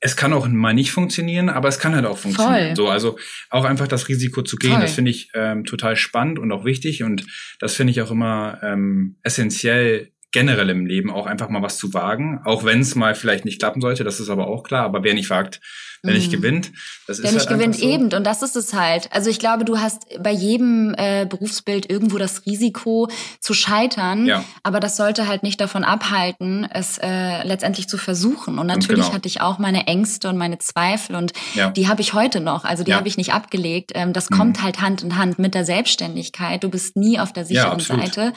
es 0.06 0.16
kann 0.16 0.34
auch 0.34 0.48
mal 0.48 0.76
nicht 0.76 0.92
funktionieren, 0.92 1.50
aber 1.50 1.68
es 1.68 1.80
kann 1.80 1.96
halt 1.96 2.06
auch 2.06 2.20
funktionieren. 2.20 2.68
Voll. 2.68 2.76
So, 2.76 2.90
also 2.90 3.18
auch 3.50 3.66
einfach 3.66 3.88
das 3.88 4.08
Risiko 4.08 4.44
zu 4.44 4.56
gehen, 4.56 4.74
Voll. 4.74 4.82
das 4.82 4.94
finde 4.94 5.10
ich 5.10 5.32
ähm, 5.34 5.66
total 5.66 5.96
spannend 5.96 6.38
und 6.38 6.52
auch 6.52 6.64
wichtig 6.64 7.02
und 7.02 7.26
das 7.60 7.74
finde 7.74 7.90
ich 7.90 8.02
auch 8.04 8.12
immer 8.12 8.60
ähm, 8.62 9.18
essentiell 9.24 10.12
generell 10.36 10.70
im 10.70 10.86
Leben 10.86 11.12
auch 11.12 11.28
einfach 11.28 11.48
mal 11.48 11.62
was 11.62 11.78
zu 11.78 11.94
wagen, 11.94 12.42
auch 12.44 12.66
wenn 12.66 12.82
es 12.82 12.94
mal 12.94 13.16
vielleicht 13.16 13.46
nicht 13.46 13.58
klappen 13.58 13.80
sollte, 13.80 14.04
das 14.04 14.20
ist 14.20 14.30
aber 14.30 14.48
auch 14.48 14.64
klar, 14.64 14.84
aber 14.84 15.02
wer 15.02 15.14
nicht 15.14 15.30
wagt, 15.30 15.62
der 16.06 16.14
nicht 16.14 16.28
mhm. 16.28 16.36
gewinnt. 16.36 16.72
Das 17.08 17.18
der 17.18 17.30
ist 17.30 17.34
nicht 17.34 17.50
halt 17.50 17.58
gewinnt, 17.58 17.76
so. 17.76 17.88
eben. 17.88 18.14
Und 18.14 18.24
das 18.24 18.42
ist 18.42 18.56
es 18.56 18.74
halt. 18.74 19.10
Also 19.12 19.30
ich 19.30 19.40
glaube, 19.40 19.66
du 19.66 19.80
hast 19.80 20.06
bei 20.20 20.32
jedem 20.32 20.94
äh, 20.98 21.26
Berufsbild 21.26 21.90
irgendwo 21.90 22.18
das 22.18 22.46
Risiko 22.46 23.10
zu 23.40 23.54
scheitern. 23.54 24.26
Ja. 24.26 24.44
Aber 24.64 24.80
das 24.80 24.98
sollte 24.98 25.28
halt 25.28 25.44
nicht 25.44 25.60
davon 25.60 25.84
abhalten, 25.84 26.68
es 26.72 26.98
äh, 26.98 27.44
letztendlich 27.44 27.88
zu 27.88 27.98
versuchen. 27.98 28.60
Und 28.60 28.68
natürlich 28.68 29.06
genau. 29.06 29.14
hatte 29.14 29.28
ich 29.28 29.42
auch 29.42 29.58
meine 29.58 29.88
Ängste 29.88 30.30
und 30.30 30.38
meine 30.38 30.58
Zweifel 30.60 31.16
und 31.16 31.34
ja. 31.54 31.72
die 31.72 31.88
habe 31.88 32.02
ich 32.02 32.14
heute 32.14 32.40
noch. 32.40 32.66
Also 32.66 32.84
die 32.84 32.92
ja. 32.92 32.98
habe 32.98 33.08
ich 33.08 33.18
nicht 33.18 33.34
abgelegt. 33.34 33.92
Ähm, 33.96 34.14
das 34.14 34.30
mhm. 34.30 34.36
kommt 34.36 34.64
halt 34.64 34.82
Hand 34.82 35.04
in 35.04 35.18
Hand 35.18 35.40
mit 35.40 35.54
der 35.54 35.66
Selbstständigkeit. 35.66 36.64
Du 36.64 36.70
bist 36.70 36.96
nie 36.98 37.20
auf 37.20 37.34
der 37.34 37.46
sicheren 37.46 37.80
Seite 37.80 38.34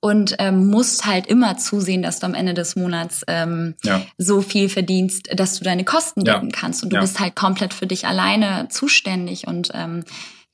und 0.00 0.36
ähm, 0.38 0.68
musst 0.68 1.06
halt 1.06 1.26
immer 1.26 1.56
zusehen, 1.56 2.02
dass 2.02 2.20
du 2.20 2.26
am 2.26 2.34
Ende 2.34 2.54
des 2.54 2.76
Monats 2.76 3.24
ähm, 3.26 3.74
so 4.16 4.42
viel 4.42 4.68
verdienst, 4.68 5.28
dass 5.34 5.58
du 5.58 5.64
deine 5.64 5.84
Kosten 5.84 6.22
decken 6.24 6.52
kannst. 6.52 6.84
Und 6.84 6.92
du 6.92 7.00
bist 7.00 7.18
halt 7.18 7.34
komplett 7.34 7.74
für 7.74 7.86
dich 7.86 8.06
alleine 8.06 8.68
zuständig 8.70 9.46
und 9.46 9.70
ähm, 9.74 10.04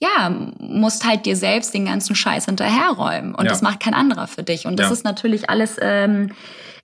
ja, 0.00 0.30
musst 0.58 1.04
halt 1.04 1.24
dir 1.24 1.36
selbst 1.36 1.72
den 1.72 1.84
ganzen 1.86 2.14
Scheiß 2.14 2.46
hinterherräumen. 2.46 3.34
Und 3.34 3.44
ja. 3.44 3.50
das 3.50 3.62
macht 3.62 3.80
kein 3.80 3.94
anderer 3.94 4.26
für 4.26 4.42
dich. 4.42 4.66
Und 4.66 4.78
das 4.78 4.88
ja. 4.88 4.92
ist 4.92 5.04
natürlich 5.04 5.48
alles 5.50 5.76
ähm, 5.80 6.32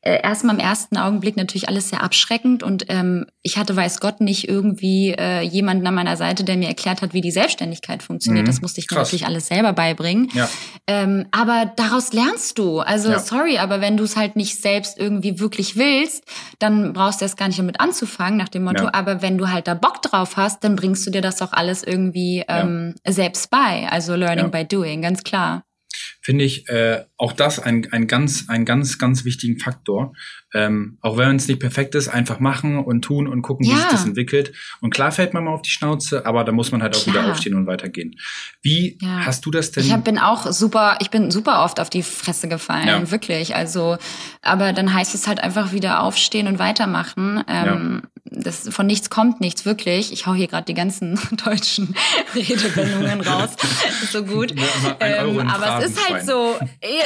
äh, 0.03 0.23
erstmal 0.23 0.55
im 0.55 0.61
ersten 0.61 0.97
Augenblick 0.97 1.37
natürlich 1.37 1.69
alles 1.69 1.91
sehr 1.91 2.03
abschreckend 2.03 2.63
und 2.63 2.87
ähm, 2.89 3.27
ich 3.43 3.59
hatte, 3.59 3.77
weiß 3.77 4.01
Gott, 4.01 4.21
nicht 4.21 4.49
irgendwie 4.49 5.11
äh, 5.11 5.43
jemanden 5.43 5.87
an 5.87 5.95
meiner 5.95 6.17
Seite, 6.17 6.43
der 6.43 6.57
mir 6.57 6.69
erklärt 6.69 7.03
hat, 7.03 7.13
wie 7.13 7.21
die 7.21 7.31
Selbstständigkeit 7.31 8.03
funktioniert. 8.03 8.47
Mhm. 8.47 8.51
Das 8.51 8.63
musste 8.63 8.81
ich 8.81 8.91
mir 8.91 8.97
natürlich 8.97 9.27
alles 9.27 9.49
selber 9.49 9.75
beibringen. 9.75 10.31
Ja. 10.33 10.49
Ähm, 10.87 11.27
aber 11.33 11.73
daraus 11.77 12.13
lernst 12.15 12.59
du. 12.59 12.81
Also 12.81 13.11
ja. 13.11 13.19
sorry, 13.19 13.59
aber 13.59 13.81
wenn 13.83 13.99
du 13.99 14.05
es 14.05 14.17
halt 14.17 14.37
nicht 14.37 14.61
selbst 14.61 14.99
irgendwie 14.99 15.39
wirklich 15.39 15.77
willst, 15.77 16.25
dann 16.59 16.95
brauchst 16.95 17.21
du 17.21 17.27
erst 17.27 17.37
gar 17.37 17.49
nicht 17.49 17.59
damit 17.59 17.81
anzufangen, 17.81 18.39
nach 18.39 18.49
dem 18.49 18.65
Motto. 18.65 18.85
Ja. 18.85 18.95
Aber 18.95 19.21
wenn 19.21 19.37
du 19.37 19.51
halt 19.51 19.69
da 19.69 19.75
Bock 19.75 20.01
drauf 20.01 20.37
hast, 20.37 20.65
dann 20.65 20.77
bringst 20.77 21.07
du 21.07 21.11
dir 21.11 21.23
das 21.23 21.43
auch 21.43 21.53
alles 21.53 21.83
irgendwie 21.83 22.45
ähm, 22.49 22.95
selbst 23.07 23.51
bei. 23.51 23.87
Also 23.91 24.15
learning 24.15 24.51
by 24.51 24.65
doing, 24.65 25.03
ganz 25.03 25.25
klar 25.25 25.65
finde 26.21 26.45
ich 26.45 26.69
äh, 26.69 27.05
auch 27.21 27.35
das 27.35 27.59
ein, 27.59 27.87
ein 27.93 28.07
ganz, 28.07 28.47
ein 28.49 28.65
ganz, 28.65 28.99
ganz 28.99 29.27
wichtigen 29.27 29.59
Faktor. 29.59 30.15
Ähm, 30.55 30.97
auch 31.03 31.19
wenn 31.19 31.37
es 31.37 31.47
nicht 31.49 31.61
perfekt 31.61 31.95
ist, 31.95 32.09
einfach 32.09 32.41
machen 32.41 32.79
und 32.79 33.03
tun 33.03 33.29
und 33.29 33.43
gucken, 33.43 33.67
ja. 33.67 33.75
wie 33.75 33.77
sich 33.77 33.89
das 33.91 34.05
entwickelt. 34.07 34.53
Und 34.81 34.93
klar 34.93 35.13
fällt 35.13 35.35
man 35.35 35.45
mal 35.45 35.53
auf 35.53 35.61
die 35.61 35.71
Schnauze, 35.71 36.25
aber 36.25 36.45
da 36.45 36.53
muss 36.53 36.73
man 36.73 36.83
halt 36.83 36.97
auch 36.97 37.03
klar. 37.03 37.17
wieder 37.17 37.31
aufstehen 37.31 37.55
und 37.57 37.67
weitergehen. 37.67 38.17
Wie 38.63 38.99
ja. 39.03 39.27
hast 39.27 39.45
du 39.45 39.51
das 39.51 39.71
denn? 39.71 39.85
Ich 39.85 39.93
hab, 39.93 40.03
bin 40.03 40.19
auch 40.19 40.51
super, 40.51 40.97
ich 41.01 41.11
bin 41.11 41.31
super 41.31 41.63
oft 41.63 41.79
auf 41.79 41.91
die 41.91 42.03
Fresse 42.03 42.49
gefallen, 42.49 42.89
ja. 42.89 43.11
wirklich. 43.11 43.55
Also, 43.55 43.99
aber 44.41 44.73
dann 44.73 44.93
heißt 44.93 45.15
es 45.15 45.29
halt 45.29 45.41
einfach 45.41 45.73
wieder 45.73 46.03
aufstehen 46.03 46.47
und 46.47 46.59
weitermachen. 46.59 47.45
Ähm, 47.47 48.03
das, 48.25 48.69
von 48.69 48.87
nichts 48.87 49.11
kommt 49.11 49.41
nichts, 49.41 49.65
wirklich. 49.65 50.13
Ich 50.13 50.27
hau 50.27 50.35
hier 50.35 50.47
gerade 50.47 50.65
die 50.65 50.75
ganzen 50.75 51.19
deutschen 51.45 51.95
Redewendungen 52.35 53.21
raus. 53.21 53.51
so 54.11 54.25
gut. 54.25 54.55
Ähm, 55.01 55.49
aber 55.49 55.85
es 55.85 55.91
ist 55.91 56.09
halt 56.09 56.27
so. 56.27 56.57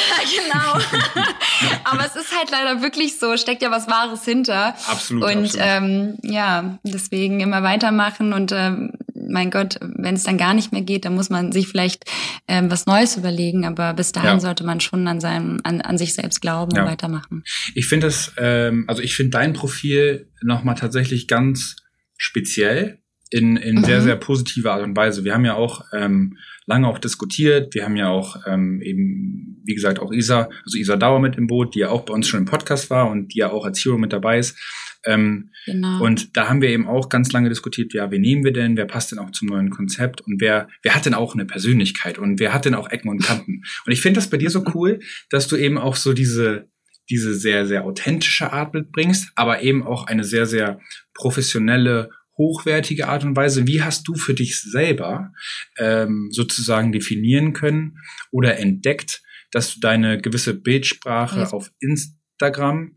Genau. 0.35 0.75
aber 1.85 2.07
es 2.07 2.17
ist 2.17 2.37
halt 2.37 2.51
leider 2.51 2.83
wirklich 2.83 3.19
so 3.19 3.37
steckt 3.37 3.63
ja 3.63 3.71
was 3.71 3.87
Wahres 3.89 4.25
hinter. 4.25 4.75
Absolut. 4.89 5.25
Und 5.25 5.45
absolut. 5.45 5.67
Ähm, 5.67 6.19
ja, 6.23 6.79
deswegen 6.83 7.41
immer 7.41 7.63
weitermachen 7.63 8.33
und 8.33 8.53
ähm, 8.53 8.93
mein 9.29 9.51
Gott, 9.51 9.79
wenn 9.81 10.15
es 10.15 10.25
dann 10.25 10.39
gar 10.39 10.55
nicht 10.55 10.73
mehr 10.73 10.83
geht, 10.83 11.05
dann 11.05 11.15
muss 11.15 11.31
man 11.31 11.53
sich 11.53 11.69
vielleicht 11.69 12.05
ähm, 12.49 12.71
was 12.71 12.87
Neues 12.87 13.17
überlegen. 13.17 13.65
Aber 13.65 13.95
bis 13.95 14.13
dahin 14.13 14.31
ja. 14.31 14.41
sollte 14.41 14.65
man 14.65 14.81
schon 14.81 15.07
an 15.09 15.21
seinem, 15.21 15.61
an, 15.65 15.81
an 15.81 15.99
sich 15.99 16.15
selbst 16.15 16.41
glauben 16.41 16.75
ja. 16.75 16.83
und 16.83 16.91
weitermachen. 16.91 17.45
Ich 17.75 17.87
finde 17.87 18.09
das, 18.09 18.33
ähm, 18.39 18.85
also 18.89 19.03
ich 19.03 19.15
finde 19.17 19.31
dein 19.31 19.53
Profil 19.53 20.31
nochmal 20.43 20.75
tatsächlich 20.75 21.29
ganz 21.29 21.77
speziell 22.17 22.99
in, 23.31 23.57
in 23.57 23.77
mhm. 23.77 23.85
sehr, 23.85 24.01
sehr 24.03 24.17
positiver 24.17 24.73
Art 24.73 24.83
und 24.83 24.97
Weise. 24.97 25.25
Wir 25.25 25.35
haben 25.35 25.45
ja 25.45 25.55
auch 25.55 25.85
ähm, 25.93 26.39
lange 26.67 26.89
auch 26.89 26.99
diskutiert. 26.99 27.75
Wir 27.75 27.85
haben 27.85 27.97
ja 27.97 28.09
auch 28.09 28.37
ähm, 28.47 28.81
eben, 28.81 29.61
wie 29.65 29.75
gesagt, 29.75 29.99
auch 29.99 30.13
Isa, 30.13 30.49
also 30.65 30.79
Isa 30.79 30.97
Dauer 30.97 31.21
mit 31.21 31.37
im 31.37 31.47
Boot, 31.47 31.75
die 31.75 31.81
ja 31.81 31.91
auch 31.91 32.03
bei 32.03 32.15
uns 32.15 32.29
schon 32.29 32.41
im 32.41 32.47
Podcast 32.47 32.91
war 32.91 33.11
und 33.11 33.35
die 33.35 33.39
ja 33.39 33.51
auch 33.51 33.65
als 33.65 33.85
Hero 33.85 33.99
mit 33.99 34.13
dabei 34.13 34.39
ist. 34.39 34.59
Ähm, 35.07 35.51
genau. 35.67 36.03
Und 36.03 36.37
da 36.37 36.49
haben 36.49 36.63
wir 36.63 36.71
eben 36.71 36.87
auch 36.87 37.09
ganz 37.09 37.33
lange 37.33 37.49
diskutiert, 37.49 37.93
ja, 37.93 38.11
wen 38.11 38.23
nehmen 38.23 38.45
wir 38.45 38.53
denn, 38.53 38.77
wer 38.77 38.87
passt 38.87 39.13
denn 39.13 39.19
auch 39.19 39.31
zum 39.31 39.49
neuen 39.49 39.71
Konzept 39.71 40.23
und 40.23 40.41
wer, 40.41 40.69
wer 40.83 40.95
hat 40.95 41.05
denn 41.05 41.15
auch 41.15 41.35
eine 41.35 41.45
Persönlichkeit 41.45 42.19
und 42.19 42.41
wer 42.41 42.55
hat 42.55 42.65
denn 42.65 42.75
auch 42.75 42.91
Ecken 42.91 43.11
und 43.11 43.23
Kanten. 43.23 43.63
Und 43.85 43.93
ich 43.93 44.01
finde 44.01 44.19
das 44.19 44.31
bei 44.31 44.39
dir 44.39 44.51
so 44.51 44.65
cool, 44.75 45.01
dass 45.31 45.49
du 45.49 45.57
eben 45.57 45.77
auch 45.77 45.97
so 45.97 46.13
diese, 46.13 46.69
diese 47.11 47.35
sehr, 47.35 47.67
sehr 47.67 47.85
authentische 47.85 48.53
Art 48.53 48.73
mitbringst, 48.73 49.33
aber 49.35 49.63
eben 49.63 49.83
auch 49.83 50.07
eine 50.07 50.25
sehr, 50.25 50.47
sehr 50.47 50.81
professionelle 51.13 52.11
hochwertige 52.37 53.09
Art 53.09 53.25
und 53.25 53.37
Weise. 53.37 53.67
Wie 53.67 53.83
hast 53.83 54.09
du 54.09 54.15
für 54.15 54.35
dich 54.35 54.61
selber 54.61 55.33
ähm, 55.79 56.29
sozusagen 56.31 56.93
definieren 56.93 57.53
können 57.53 57.99
oder 58.31 58.59
entdeckt, 58.59 59.23
dass 59.51 59.75
du 59.75 59.81
deine 59.81 60.21
gewisse 60.21 60.55
Bildsprache 60.55 61.41
yes. 61.41 61.53
auf 61.53 61.71
Instagram 61.81 62.97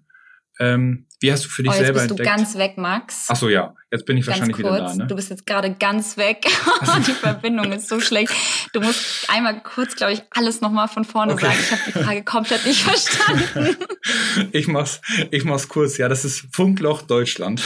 ähm, 0.60 1.06
wie 1.20 1.32
hast 1.32 1.46
du 1.46 1.50
für 1.50 1.64
dich 1.64 1.72
oh, 1.72 1.76
jetzt 1.76 1.84
selber 1.84 2.00
bist 2.00 2.12
entdeckt? 2.12 2.30
du 2.30 2.36
ganz 2.36 2.58
weg, 2.58 2.78
Max. 2.78 3.26
Ach 3.30 3.36
so, 3.36 3.50
ja. 3.50 3.74
Jetzt 3.92 4.06
bin 4.06 4.18
ich 4.18 4.26
ganz 4.26 4.40
wahrscheinlich 4.40 4.58
kurz. 4.58 4.76
wieder 4.76 4.88
da, 4.88 4.96
ne? 4.96 5.08
Du 5.08 5.16
bist 5.16 5.30
jetzt 5.30 5.46
gerade 5.46 5.74
ganz 5.74 6.18
weg. 6.18 6.46
die 7.08 7.12
Verbindung 7.12 7.72
ist 7.72 7.88
so 7.88 8.00
schlecht. 8.00 8.34
Du 8.74 8.82
musst 8.82 9.30
einmal 9.30 9.62
kurz, 9.62 9.96
glaube 9.96 10.14
ich, 10.14 10.24
alles 10.32 10.62
nochmal 10.62 10.88
von 10.88 11.06
vorne 11.06 11.34
okay. 11.34 11.48
sagen. 11.48 11.58
Ich 11.60 11.72
habe 11.72 11.82
die 11.88 11.92
Frage 11.92 12.24
komplett 12.24 12.66
nicht 12.66 12.82
verstanden. 12.84 13.78
ich 14.52 14.68
mach's, 14.68 15.02
ich 15.32 15.44
mach's 15.44 15.68
kurz. 15.68 15.98
Ja, 15.98 16.08
das 16.08 16.26
ist 16.26 16.46
Funkloch 16.52 17.04
Deutschland. 17.04 17.64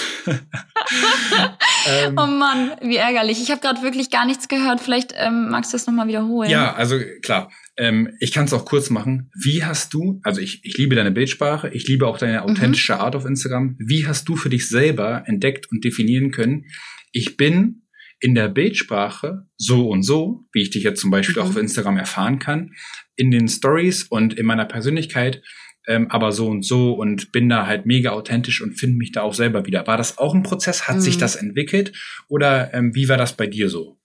ähm, 1.87 2.15
oh 2.17 2.25
Mann, 2.25 2.71
wie 2.81 2.97
ärgerlich. 2.97 3.41
Ich 3.41 3.51
habe 3.51 3.61
gerade 3.61 3.81
wirklich 3.81 4.09
gar 4.09 4.25
nichts 4.25 4.47
gehört. 4.47 4.79
Vielleicht 4.79 5.13
ähm, 5.15 5.49
magst 5.49 5.73
du 5.73 5.77
das 5.77 5.87
nochmal 5.87 6.07
wiederholen. 6.07 6.49
Ja, 6.49 6.73
also 6.73 6.99
klar. 7.21 7.51
Ähm, 7.77 8.09
ich 8.19 8.31
kann 8.31 8.45
es 8.45 8.53
auch 8.53 8.65
kurz 8.65 8.89
machen. 8.89 9.31
Wie 9.33 9.63
hast 9.63 9.93
du, 9.93 10.19
also 10.23 10.41
ich, 10.41 10.63
ich 10.63 10.77
liebe 10.77 10.95
deine 10.95 11.11
Bildsprache, 11.11 11.69
ich 11.69 11.87
liebe 11.87 12.07
auch 12.07 12.17
deine 12.17 12.43
authentische 12.43 12.95
mhm. 12.95 13.01
Art 13.01 13.15
auf 13.15 13.25
Instagram. 13.25 13.75
Wie 13.79 14.05
hast 14.05 14.27
du 14.27 14.35
für 14.35 14.49
dich 14.49 14.67
selber 14.67 15.23
entdeckt 15.25 15.71
und 15.71 15.83
definieren 15.83 16.31
können, 16.31 16.65
ich 17.11 17.37
bin 17.37 17.83
in 18.19 18.35
der 18.35 18.49
Bildsprache 18.49 19.47
so 19.57 19.89
und 19.89 20.03
so, 20.03 20.45
wie 20.53 20.61
ich 20.61 20.69
dich 20.69 20.83
jetzt 20.83 21.01
zum 21.01 21.11
Beispiel 21.11 21.35
mhm. 21.35 21.41
auch 21.41 21.49
auf 21.49 21.57
Instagram 21.57 21.97
erfahren 21.97 22.39
kann, 22.39 22.71
in 23.15 23.31
den 23.31 23.47
Stories 23.47 24.03
und 24.03 24.33
in 24.33 24.45
meiner 24.45 24.65
Persönlichkeit, 24.65 25.41
ähm, 25.87 26.09
aber 26.09 26.31
so 26.31 26.47
und 26.47 26.63
so 26.63 26.93
und 26.93 27.31
bin 27.31 27.49
da 27.49 27.65
halt 27.65 27.85
mega 27.85 28.11
authentisch 28.11 28.61
und 28.61 28.73
finde 28.73 28.97
mich 28.97 29.11
da 29.11 29.21
auch 29.21 29.33
selber 29.33 29.65
wieder. 29.65 29.87
War 29.87 29.97
das 29.97 30.17
auch 30.17 30.33
ein 30.33 30.43
Prozess? 30.43 30.87
Hat 30.87 30.97
mhm. 30.97 31.01
sich 31.01 31.17
das 31.17 31.35
entwickelt 31.35 31.93
oder 32.27 32.73
ähm, 32.73 32.95
wie 32.95 33.09
war 33.09 33.17
das 33.17 33.33
bei 33.33 33.47
dir 33.47 33.69
so? 33.69 33.97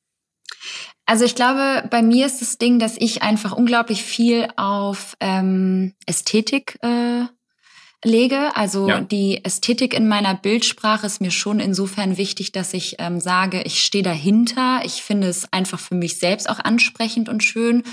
Also 1.06 1.24
ich 1.24 1.36
glaube, 1.36 1.86
bei 1.88 2.02
mir 2.02 2.26
ist 2.26 2.40
das 2.40 2.58
Ding, 2.58 2.80
dass 2.80 2.96
ich 2.98 3.22
einfach 3.22 3.52
unglaublich 3.52 4.02
viel 4.02 4.48
auf 4.56 5.16
ähm, 5.20 5.94
Ästhetik 6.04 6.78
äh, 6.82 7.26
lege. 8.04 8.56
Also 8.56 8.88
ja. 8.88 9.00
die 9.00 9.44
Ästhetik 9.44 9.94
in 9.94 10.08
meiner 10.08 10.34
Bildsprache 10.34 11.06
ist 11.06 11.20
mir 11.20 11.30
schon 11.30 11.60
insofern 11.60 12.16
wichtig, 12.16 12.50
dass 12.50 12.74
ich 12.74 12.96
ähm, 12.98 13.20
sage, 13.20 13.62
ich 13.62 13.82
stehe 13.82 14.02
dahinter. 14.04 14.80
Ich 14.84 15.02
finde 15.02 15.28
es 15.28 15.52
einfach 15.52 15.78
für 15.78 15.94
mich 15.94 16.18
selbst 16.18 16.50
auch 16.50 16.58
ansprechend 16.58 17.28
und 17.28 17.44
schön. 17.44 17.84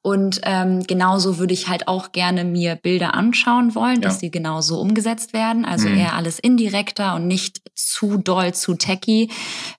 Und 0.00 0.40
ähm, 0.44 0.84
genauso 0.86 1.38
würde 1.38 1.52
ich 1.52 1.68
halt 1.68 1.88
auch 1.88 2.12
gerne 2.12 2.44
mir 2.44 2.76
Bilder 2.76 3.14
anschauen 3.14 3.74
wollen, 3.74 3.96
ja. 3.96 4.02
dass 4.02 4.20
sie 4.20 4.30
genauso 4.30 4.80
umgesetzt 4.80 5.32
werden. 5.32 5.64
Also 5.64 5.88
mhm. 5.88 5.98
eher 5.98 6.14
alles 6.14 6.38
indirekter 6.38 7.16
und 7.16 7.26
nicht 7.26 7.60
zu 7.74 8.16
doll, 8.16 8.54
zu 8.54 8.74
techy, 8.74 9.30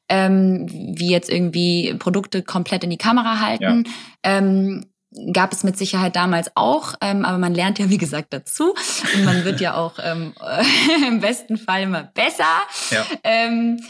ähm, 0.10 0.68
wie 0.70 1.10
jetzt 1.10 1.30
irgendwie 1.30 1.96
Produkte 1.98 2.44
komplett 2.44 2.84
in 2.84 2.90
die 2.90 2.98
Kamera 2.98 3.40
halten. 3.40 3.86
Ja. 4.26 4.40
Ähm, 4.40 4.86
gab 5.34 5.54
es 5.54 5.64
mit 5.64 5.78
Sicherheit 5.78 6.16
damals 6.16 6.52
auch, 6.56 6.94
ähm, 7.02 7.26
aber 7.26 7.38
man 7.38 7.56
lernt 7.56 7.80
ja 7.80 7.90
wie 7.90 7.98
gesagt 7.98 8.28
dazu 8.32 8.76
und 9.16 9.26
man 9.26 9.44
wird 9.44 9.60
ja 9.60 9.76
auch 9.76 9.94
ähm, 10.04 10.34
im 11.08 11.20
besten 11.20 11.58
Fall 11.58 11.84
immer 11.84 12.04
besser. 12.04 12.44
Ja. 12.92 13.06
Ähm, 13.24 13.82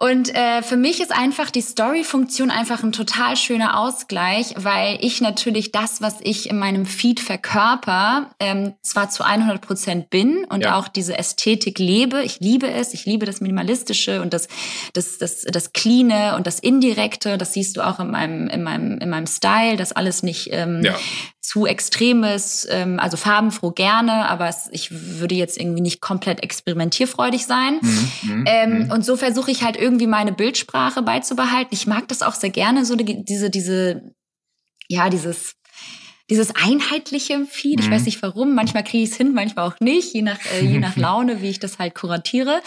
und 0.00 0.32
äh, 0.32 0.62
für 0.62 0.76
mich 0.76 1.00
ist 1.00 1.10
einfach 1.10 1.50
die 1.50 1.60
Story-Funktion 1.60 2.52
einfach 2.52 2.84
ein 2.84 2.92
total 2.92 3.36
schöner 3.36 3.80
Ausgleich, 3.80 4.54
weil 4.56 4.96
ich 5.00 5.20
natürlich 5.20 5.72
das, 5.72 6.00
was 6.00 6.18
ich 6.22 6.48
in 6.48 6.56
meinem 6.56 6.86
Feed 6.86 7.18
verkörper, 7.18 8.30
ähm, 8.38 8.74
zwar 8.82 9.10
zu 9.10 9.24
100 9.24 9.60
Prozent 9.60 10.08
bin 10.08 10.44
und 10.48 10.62
ja. 10.62 10.78
auch 10.78 10.86
diese 10.86 11.18
Ästhetik 11.18 11.80
lebe. 11.80 12.22
Ich 12.22 12.38
liebe 12.38 12.70
es, 12.70 12.94
ich 12.94 13.06
liebe 13.06 13.26
das 13.26 13.40
Minimalistische 13.40 14.22
und 14.22 14.32
das, 14.32 14.46
das, 14.92 15.18
das, 15.18 15.42
das 15.42 15.72
Cleane 15.72 16.36
und 16.36 16.46
das 16.46 16.60
Indirekte. 16.60 17.36
Das 17.36 17.54
siehst 17.54 17.76
du 17.76 17.84
auch 17.84 17.98
in 17.98 18.12
meinem, 18.12 18.46
in 18.46 18.62
meinem, 18.62 18.98
in 18.98 19.10
meinem 19.10 19.26
Style, 19.26 19.76
dass 19.76 19.90
alles 19.90 20.22
nicht 20.22 20.50
ähm, 20.52 20.80
ja 20.84 20.94
zu 21.48 21.64
extremes, 21.64 22.68
ähm, 22.70 23.00
also 23.00 23.16
farbenfroh 23.16 23.70
gerne, 23.70 24.28
aber 24.28 24.48
es, 24.48 24.68
ich 24.70 24.90
würde 24.90 25.34
jetzt 25.34 25.56
irgendwie 25.56 25.80
nicht 25.80 26.02
komplett 26.02 26.42
experimentierfreudig 26.42 27.46
sein. 27.46 27.78
Mhm, 27.80 28.10
mhm 28.22 28.44
ähm, 28.46 28.78
mhm. 28.80 28.90
Und 28.90 29.02
so 29.02 29.16
versuche 29.16 29.50
ich 29.50 29.62
halt 29.62 29.78
irgendwie 29.78 29.87
meine 29.90 30.32
Bildsprache 30.32 31.02
beizubehalten. 31.02 31.72
Ich 31.72 31.86
mag 31.86 32.08
das 32.08 32.22
auch 32.22 32.34
sehr 32.34 32.50
gerne, 32.50 32.84
so 32.84 32.96
die, 32.96 33.24
diese, 33.24 33.50
diese, 33.50 34.14
ja, 34.88 35.08
dieses 35.10 35.58
dieses 36.30 36.54
einheitliche 36.54 37.46
Feed. 37.46 37.78
Mhm. 37.78 37.84
Ich 37.84 37.90
weiß 37.90 38.04
nicht 38.04 38.22
warum. 38.22 38.54
Manchmal 38.54 38.84
kriege 38.84 39.02
ich 39.02 39.10
es 39.10 39.16
hin, 39.16 39.32
manchmal 39.32 39.66
auch 39.66 39.80
nicht, 39.80 40.12
je 40.12 40.22
nach, 40.22 40.38
äh, 40.52 40.64
je 40.64 40.78
nach 40.78 40.96
Laune, 40.96 41.40
wie 41.40 41.48
ich 41.48 41.58
das 41.58 41.78
halt 41.78 41.94
kuratiere. 41.94 42.60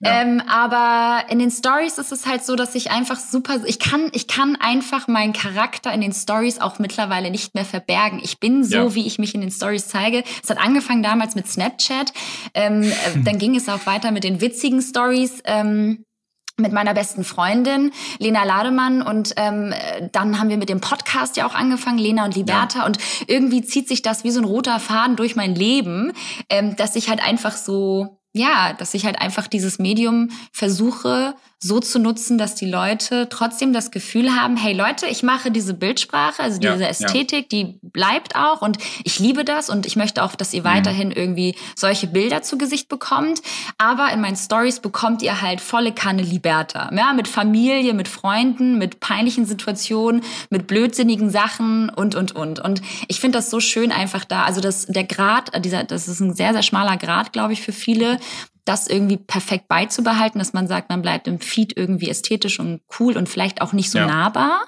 Ja. 0.00 0.22
Ähm, 0.22 0.42
aber 0.48 1.30
in 1.30 1.38
den 1.38 1.50
Stories 1.50 1.98
ist 1.98 2.10
es 2.10 2.26
halt 2.26 2.44
so, 2.44 2.56
dass 2.56 2.74
ich 2.74 2.90
einfach 2.90 3.20
super, 3.20 3.60
ich 3.66 3.78
kann, 3.78 4.08
ich 4.12 4.28
kann 4.28 4.56
einfach 4.56 5.08
meinen 5.08 5.34
Charakter 5.34 5.92
in 5.92 6.00
den 6.00 6.12
Stories 6.12 6.60
auch 6.60 6.78
mittlerweile 6.78 7.30
nicht 7.30 7.54
mehr 7.54 7.66
verbergen. 7.66 8.18
Ich 8.22 8.40
bin 8.40 8.64
so, 8.64 8.76
ja. 8.76 8.94
wie 8.94 9.06
ich 9.06 9.18
mich 9.18 9.34
in 9.34 9.42
den 9.42 9.50
Stories 9.50 9.88
zeige. 9.88 10.24
Es 10.42 10.48
hat 10.48 10.58
angefangen 10.58 11.02
damals 11.02 11.34
mit 11.34 11.46
Snapchat. 11.46 12.12
Ähm, 12.54 12.82
äh, 12.82 12.94
dann 13.24 13.38
ging 13.38 13.54
es 13.56 13.68
auch 13.68 13.84
weiter 13.84 14.10
mit 14.10 14.24
den 14.24 14.40
witzigen 14.40 14.80
Stories. 14.80 15.42
Ähm, 15.44 16.06
mit 16.56 16.72
meiner 16.72 16.94
besten 16.94 17.24
Freundin 17.24 17.92
Lena 18.18 18.44
Lademann 18.44 19.02
und 19.02 19.32
ähm, 19.36 19.74
dann 20.12 20.38
haben 20.38 20.50
wir 20.50 20.58
mit 20.58 20.68
dem 20.68 20.80
Podcast 20.80 21.36
ja 21.36 21.46
auch 21.46 21.54
angefangen, 21.54 21.98
Lena 21.98 22.24
und 22.24 22.34
Liberta 22.34 22.80
ja. 22.80 22.86
und 22.86 22.98
irgendwie 23.26 23.62
zieht 23.62 23.88
sich 23.88 24.02
das 24.02 24.24
wie 24.24 24.30
so 24.30 24.40
ein 24.40 24.44
roter 24.44 24.78
Faden 24.78 25.16
durch 25.16 25.34
mein 25.34 25.54
Leben, 25.54 26.12
ähm, 26.48 26.76
dass 26.76 26.96
ich 26.96 27.08
halt 27.08 27.22
einfach 27.24 27.56
so 27.56 28.18
ja, 28.34 28.72
dass 28.72 28.94
ich 28.94 29.04
halt 29.04 29.20
einfach 29.20 29.46
dieses 29.46 29.78
Medium 29.78 30.30
versuche, 30.52 31.34
so 31.58 31.80
zu 31.80 31.98
nutzen, 31.98 32.38
dass 32.38 32.54
die 32.54 32.66
Leute 32.66 33.28
trotzdem 33.28 33.72
das 33.72 33.90
Gefühl 33.90 34.34
haben, 34.34 34.56
hey 34.56 34.72
Leute, 34.72 35.06
ich 35.06 35.22
mache 35.22 35.50
diese 35.50 35.74
Bildsprache, 35.74 36.42
also 36.42 36.58
diese 36.58 36.80
ja, 36.80 36.88
Ästhetik, 36.88 37.52
ja. 37.52 37.58
die 37.58 37.80
bleibt 37.92 38.36
auch 38.36 38.62
und 38.62 38.78
ich 39.04 39.18
liebe 39.18 39.44
das 39.44 39.68
und 39.68 39.86
ich 39.86 39.96
möchte 39.96 40.22
auch, 40.22 40.34
dass 40.34 40.52
ihr 40.52 40.62
mhm. 40.62 40.66
weiterhin 40.66 41.10
irgendwie 41.10 41.54
solche 41.76 42.06
Bilder 42.06 42.42
zu 42.42 42.58
Gesicht 42.58 42.88
bekommt. 42.88 43.42
Aber 43.78 44.10
in 44.12 44.20
meinen 44.20 44.36
Stories 44.36 44.80
bekommt 44.80 45.22
ihr 45.22 45.42
halt 45.42 45.60
volle 45.60 45.92
Kanne 45.92 46.22
Liberta. 46.22 46.90
Ja, 46.94 47.12
mit 47.12 47.28
Familie, 47.28 47.94
mit 47.94 48.08
Freunden, 48.08 48.78
mit 48.78 49.00
peinlichen 49.00 49.46
Situationen, 49.46 50.22
mit 50.50 50.66
blödsinnigen 50.66 51.30
Sachen 51.30 51.88
und, 51.90 52.14
und, 52.14 52.32
und. 52.32 52.60
Und 52.60 52.82
ich 53.08 53.20
finde 53.20 53.38
das 53.38 53.50
so 53.50 53.60
schön 53.60 53.92
einfach 53.92 54.24
da. 54.24 54.44
Also 54.44 54.60
das, 54.60 54.86
der 54.86 55.04
Grad, 55.04 55.64
dieser, 55.64 55.84
das 55.84 56.08
ist 56.08 56.20
ein 56.20 56.34
sehr, 56.34 56.52
sehr 56.52 56.62
schmaler 56.62 56.96
Grad, 56.96 57.32
glaube 57.32 57.52
ich, 57.52 57.62
für 57.62 57.72
viele, 57.72 58.18
das 58.64 58.86
irgendwie 58.86 59.16
perfekt 59.16 59.66
beizubehalten, 59.66 60.38
dass 60.38 60.52
man 60.52 60.68
sagt, 60.68 60.88
man 60.88 61.02
bleibt 61.02 61.26
im 61.26 61.40
Feed 61.40 61.76
irgendwie 61.76 62.08
ästhetisch 62.08 62.60
und 62.60 62.80
cool 63.00 63.16
und 63.16 63.28
vielleicht 63.28 63.60
auch 63.60 63.72
nicht 63.72 63.90
so 63.90 63.98
ja. 63.98 64.06
nahbar. 64.06 64.66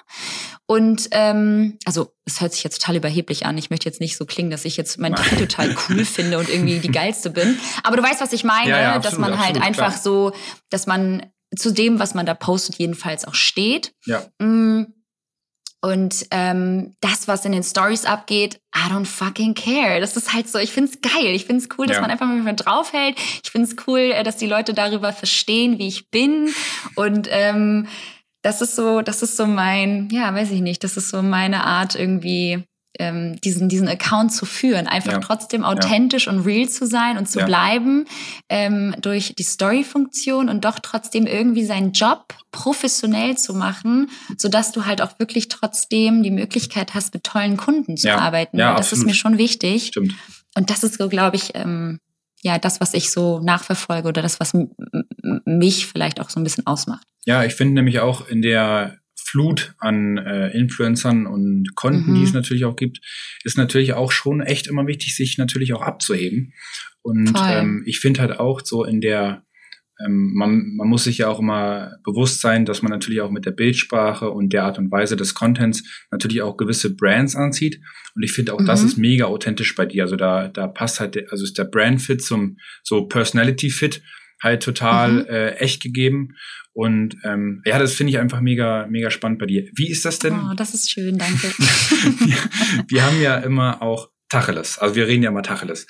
Und 0.66 1.08
ähm, 1.10 1.78
also 1.84 2.14
es 2.24 2.40
hört 2.40 2.52
sich 2.52 2.64
jetzt 2.64 2.80
total 2.80 2.96
überheblich 2.96 3.44
an. 3.44 3.58
Ich 3.58 3.68
möchte 3.68 3.86
jetzt 3.86 4.00
nicht 4.00 4.16
so 4.16 4.24
klingen, 4.24 4.50
dass 4.50 4.64
ich 4.64 4.76
jetzt 4.76 4.98
mein 4.98 5.14
Feed 5.16 5.38
total 5.38 5.76
cool 5.88 6.04
finde 6.06 6.38
und 6.38 6.48
irgendwie 6.48 6.78
die 6.78 6.90
geilste 6.90 7.30
bin. 7.30 7.58
Aber 7.82 7.96
du 7.96 8.02
weißt, 8.02 8.20
was 8.20 8.32
ich 8.32 8.44
meine, 8.44 8.70
ja, 8.70 8.80
ja, 8.80 8.88
absolut, 8.94 9.04
dass 9.04 9.18
man 9.18 9.38
halt 9.38 9.56
absolut, 9.56 9.66
einfach 9.66 9.90
klar. 9.90 10.02
so, 10.02 10.32
dass 10.70 10.86
man 10.86 11.26
zu 11.56 11.70
dem, 11.70 11.98
was 11.98 12.14
man 12.14 12.24
da 12.24 12.34
postet, 12.34 12.76
jedenfalls 12.76 13.26
auch 13.26 13.34
steht. 13.34 13.92
Ja. 14.06 14.24
Mm. 14.38 14.86
Und 15.82 16.24
ähm, 16.30 16.94
das, 17.02 17.28
was 17.28 17.44
in 17.44 17.52
den 17.52 17.62
Stories 17.62 18.06
abgeht, 18.06 18.58
I 18.74 18.90
don't 18.90 19.04
fucking 19.04 19.52
care. 19.52 20.00
Das 20.00 20.16
ist 20.16 20.32
halt 20.32 20.48
so, 20.48 20.58
ich 20.58 20.72
find's 20.72 21.02
geil. 21.02 21.34
Ich 21.34 21.44
find's 21.44 21.68
cool, 21.76 21.86
dass 21.86 21.96
ja. 21.96 22.00
man 22.00 22.10
einfach 22.10 22.26
mal 22.26 22.56
draufhält. 22.56 23.18
Ich 23.42 23.50
find's 23.50 23.76
cool, 23.86 23.98
äh, 23.98 24.22
dass 24.22 24.38
die 24.38 24.46
Leute 24.46 24.72
darüber 24.72 25.12
verstehen, 25.12 25.78
wie 25.78 25.88
ich 25.88 26.08
bin. 26.08 26.48
Und 26.94 27.28
ähm, 27.30 27.86
das 28.44 28.60
ist 28.60 28.76
so, 28.76 29.00
das 29.00 29.22
ist 29.22 29.36
so 29.36 29.46
mein, 29.46 30.08
ja, 30.10 30.32
weiß 30.32 30.50
ich 30.50 30.60
nicht, 30.60 30.84
das 30.84 30.98
ist 30.98 31.08
so 31.08 31.22
meine 31.22 31.64
Art 31.64 31.94
irgendwie 31.94 32.62
ähm, 32.98 33.40
diesen, 33.40 33.70
diesen 33.70 33.88
Account 33.88 34.32
zu 34.32 34.44
führen, 34.44 34.86
einfach 34.86 35.12
ja. 35.12 35.18
trotzdem 35.18 35.64
authentisch 35.64 36.26
ja. 36.26 36.32
und 36.32 36.40
real 36.40 36.68
zu 36.68 36.86
sein 36.86 37.16
und 37.16 37.26
zu 37.26 37.40
ja. 37.40 37.46
bleiben 37.46 38.04
ähm, 38.50 38.94
durch 39.00 39.34
die 39.34 39.42
Story-Funktion 39.42 40.50
und 40.50 40.66
doch 40.66 40.78
trotzdem 40.78 41.26
irgendwie 41.26 41.64
seinen 41.64 41.92
Job 41.92 42.34
professionell 42.52 43.36
zu 43.38 43.54
machen, 43.54 44.10
so 44.36 44.48
dass 44.48 44.72
du 44.72 44.84
halt 44.84 45.00
auch 45.00 45.18
wirklich 45.18 45.48
trotzdem 45.48 46.22
die 46.22 46.30
Möglichkeit 46.30 46.92
hast, 46.92 47.14
mit 47.14 47.24
tollen 47.24 47.56
Kunden 47.56 47.96
zu 47.96 48.14
arbeiten. 48.14 48.58
Ja, 48.58 48.76
das 48.76 48.92
ist 48.92 49.06
mir 49.06 49.14
schon 49.14 49.38
wichtig. 49.38 49.86
Stimmt. 49.86 50.12
Und 50.54 50.68
das 50.68 50.84
ist 50.84 50.98
so, 50.98 51.08
glaube 51.08 51.36
ich, 51.36 51.52
ähm, 51.54 51.98
ja, 52.44 52.58
das, 52.58 52.80
was 52.80 52.92
ich 52.92 53.10
so 53.10 53.40
nachverfolge 53.40 54.06
oder 54.06 54.20
das, 54.20 54.38
was 54.38 54.52
mich 55.46 55.86
vielleicht 55.86 56.20
auch 56.20 56.28
so 56.28 56.38
ein 56.38 56.44
bisschen 56.44 56.66
ausmacht. 56.66 57.06
Ja, 57.24 57.42
ich 57.42 57.54
finde 57.54 57.74
nämlich 57.74 58.00
auch 58.00 58.28
in 58.28 58.42
der 58.42 58.98
Flut 59.16 59.74
an 59.78 60.18
äh, 60.18 60.50
Influencern 60.50 61.26
und 61.26 61.74
Konten, 61.74 62.10
mhm. 62.10 62.14
die 62.16 62.22
es 62.22 62.28
mhm. 62.28 62.36
natürlich 62.36 62.66
auch 62.66 62.76
gibt, 62.76 63.00
ist 63.44 63.56
natürlich 63.56 63.94
auch 63.94 64.12
schon 64.12 64.42
echt 64.42 64.66
immer 64.66 64.86
wichtig, 64.86 65.16
sich 65.16 65.38
natürlich 65.38 65.72
auch 65.72 65.80
abzuheben. 65.80 66.52
Und 67.00 67.32
ähm, 67.48 67.82
ich 67.86 67.98
finde 67.98 68.20
halt 68.20 68.38
auch 68.38 68.60
so 68.62 68.84
in 68.84 69.00
der, 69.00 69.42
ähm, 70.04 70.32
man, 70.34 70.74
man 70.76 70.88
muss 70.88 71.04
sich 71.04 71.18
ja 71.18 71.28
auch 71.28 71.38
immer 71.38 71.96
bewusst 72.04 72.40
sein, 72.40 72.64
dass 72.64 72.82
man 72.82 72.90
natürlich 72.90 73.20
auch 73.20 73.30
mit 73.30 73.46
der 73.46 73.52
Bildsprache 73.52 74.30
und 74.30 74.52
der 74.52 74.64
Art 74.64 74.78
und 74.78 74.90
Weise 74.90 75.16
des 75.16 75.34
Contents 75.34 75.84
natürlich 76.10 76.42
auch 76.42 76.56
gewisse 76.56 76.94
Brands 76.94 77.36
anzieht. 77.36 77.80
Und 78.14 78.22
ich 78.22 78.32
finde 78.32 78.54
auch, 78.54 78.60
mhm. 78.60 78.66
das 78.66 78.82
ist 78.82 78.96
mega 78.96 79.26
authentisch 79.26 79.74
bei 79.74 79.86
dir. 79.86 80.04
Also 80.04 80.16
da, 80.16 80.48
da 80.48 80.66
passt 80.66 81.00
halt, 81.00 81.30
also 81.30 81.44
ist 81.44 81.58
der 81.58 81.64
Brand-Fit 81.64 82.22
zum 82.22 82.58
so 82.82 83.06
Personality-Fit 83.06 84.02
halt 84.42 84.62
total 84.62 85.12
mhm. 85.12 85.26
äh, 85.28 85.50
echt 85.56 85.82
gegeben. 85.82 86.36
Und 86.72 87.16
ähm, 87.22 87.62
ja, 87.64 87.78
das 87.78 87.94
finde 87.94 88.10
ich 88.10 88.18
einfach 88.18 88.40
mega, 88.40 88.86
mega 88.88 89.10
spannend 89.10 89.38
bei 89.38 89.46
dir. 89.46 89.68
Wie 89.74 89.88
ist 89.88 90.04
das 90.04 90.18
denn? 90.18 90.34
Oh, 90.34 90.54
das 90.54 90.74
ist 90.74 90.90
schön, 90.90 91.18
danke. 91.18 91.46
wir, 91.58 92.36
wir, 92.88 93.06
haben 93.06 93.20
ja 93.22 93.38
immer 93.38 93.80
auch 93.80 94.10
Tacheles. 94.28 94.78
Also 94.78 94.96
wir 94.96 95.06
reden 95.06 95.22
ja 95.22 95.30
immer 95.30 95.44
Tacheles. 95.44 95.86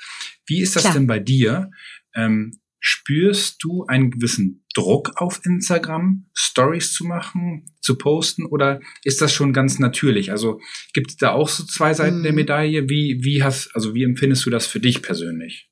Wie 0.47 0.61
ist 0.61 0.77
das 0.77 0.83
Klar. 0.83 0.95
denn 0.95 1.07
bei 1.07 1.19
dir? 1.19 1.71
Ähm, 2.15 2.53
spürst 2.87 3.65
du 3.65 3.87
einen 3.87 4.11
gewissen 4.11 4.63
Druck 4.75 5.13
auf 5.17 5.41
Instagram, 5.47 6.27
Stories 6.35 6.93
zu 6.93 7.05
machen, 7.05 7.65
zu 7.81 7.97
posten, 7.97 8.45
oder 8.45 8.81
ist 9.05 9.23
das 9.23 9.33
schon 9.33 9.55
ganz 9.55 9.79
natürlich? 9.79 10.31
Also 10.31 10.61
gibt 10.93 11.13
es 11.13 11.17
da 11.17 11.31
auch 11.31 11.49
so 11.49 11.65
zwei 11.65 11.95
Seiten 11.95 12.17
hm. 12.17 12.23
der 12.25 12.33
Medaille? 12.35 12.91
Wie, 12.91 13.21
wie 13.23 13.43
hast, 13.43 13.75
also 13.75 13.95
wie 13.95 14.05
empfindest 14.05 14.45
du 14.45 14.51
das 14.51 14.67
für 14.67 14.81
dich 14.81 15.01
persönlich? 15.01 15.71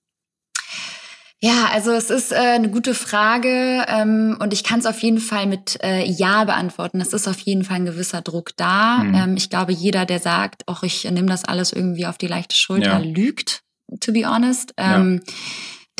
Ja, 1.39 1.69
also 1.71 1.91
es 1.91 2.09
ist 2.09 2.33
äh, 2.33 2.37
eine 2.37 2.71
gute 2.71 2.95
Frage 2.95 3.85
ähm, 3.89 4.39
und 4.41 4.55
ich 4.55 4.65
kann 4.65 4.79
es 4.79 4.87
auf 4.87 5.01
jeden 5.01 5.19
Fall 5.19 5.47
mit 5.47 5.79
äh, 5.83 6.05
Ja 6.05 6.45
beantworten. 6.45 6.99
Es 7.01 7.13
ist 7.13 7.29
auf 7.29 7.41
jeden 7.41 7.65
Fall 7.65 7.77
ein 7.77 7.85
gewisser 7.85 8.23
Druck 8.23 8.57
da. 8.57 8.99
Mhm. 8.99 9.15
Ähm, 9.15 9.37
ich 9.37 9.51
glaube, 9.51 9.73
jeder, 9.73 10.07
der 10.07 10.21
sagt, 10.21 10.63
ach, 10.67 10.83
ich 10.83 11.05
nehme 11.05 11.27
das 11.27 11.45
alles 11.45 11.75
irgendwie 11.75 12.07
auf 12.07 12.17
die 12.17 12.29
leichte 12.29 12.57
Schulter, 12.57 12.93
ja. 12.93 12.99
lügt, 13.01 13.65
to 14.01 14.13
be 14.13 14.25
honest. 14.25 14.73
Ähm, 14.79 15.21
ja. 15.27 15.33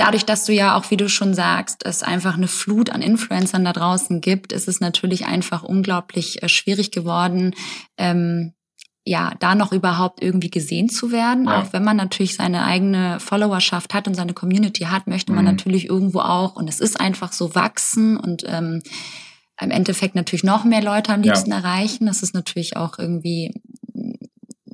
Dadurch, 0.05 0.25
dass 0.25 0.47
du 0.47 0.53
ja 0.53 0.77
auch, 0.77 0.91
wie 0.91 0.97
du 0.97 1.09
schon 1.09 1.33
sagst, 1.33 1.87
es 1.87 2.03
einfach 2.03 2.37
eine 2.37 2.49
Flut 2.49 2.91
an 2.91 3.03
Influencern 3.03 3.65
da 3.65 3.73
draußen 3.73 4.21
gibt, 4.21 4.53
ist 4.53 4.67
es 4.67 4.81
natürlich 4.81 5.27
einfach 5.27 5.63
unglaublich 5.63 6.43
äh, 6.43 6.49
schwierig 6.49 6.91
geworden, 6.91 7.55
ähm, 7.97 8.53
ja, 9.05 9.33
da 9.39 9.55
noch 9.55 9.71
überhaupt 9.71 10.21
irgendwie 10.21 10.51
gesehen 10.51 10.89
zu 10.89 11.13
werden. 11.13 11.45
Ja. 11.45 11.61
Auch 11.61 11.73
wenn 11.73 11.85
man 11.85 11.97
natürlich 11.97 12.35
seine 12.35 12.65
eigene 12.65 13.21
Followerschaft 13.21 13.95
hat 13.95 14.09
und 14.09 14.15
seine 14.15 14.33
Community 14.33 14.85
hat, 14.87 15.07
möchte 15.07 15.33
man 15.33 15.45
mhm. 15.45 15.53
natürlich 15.53 15.89
irgendwo 15.89 16.19
auch, 16.19 16.57
und 16.57 16.69
es 16.69 16.81
ist 16.81 16.99
einfach 16.99 17.33
so 17.33 17.55
wachsen 17.55 18.17
und 18.17 18.43
ähm, 18.45 18.83
im 19.61 19.71
Endeffekt 19.71 20.17
natürlich 20.17 20.43
noch 20.43 20.65
mehr 20.65 20.83
Leute 20.83 21.13
am 21.13 21.23
liebsten 21.23 21.51
ja. 21.51 21.59
erreichen. 21.59 22.07
Das 22.07 22.25
ist 22.25 22.35
natürlich 22.35 22.77
auch 22.77 22.99
irgendwie 22.99 23.53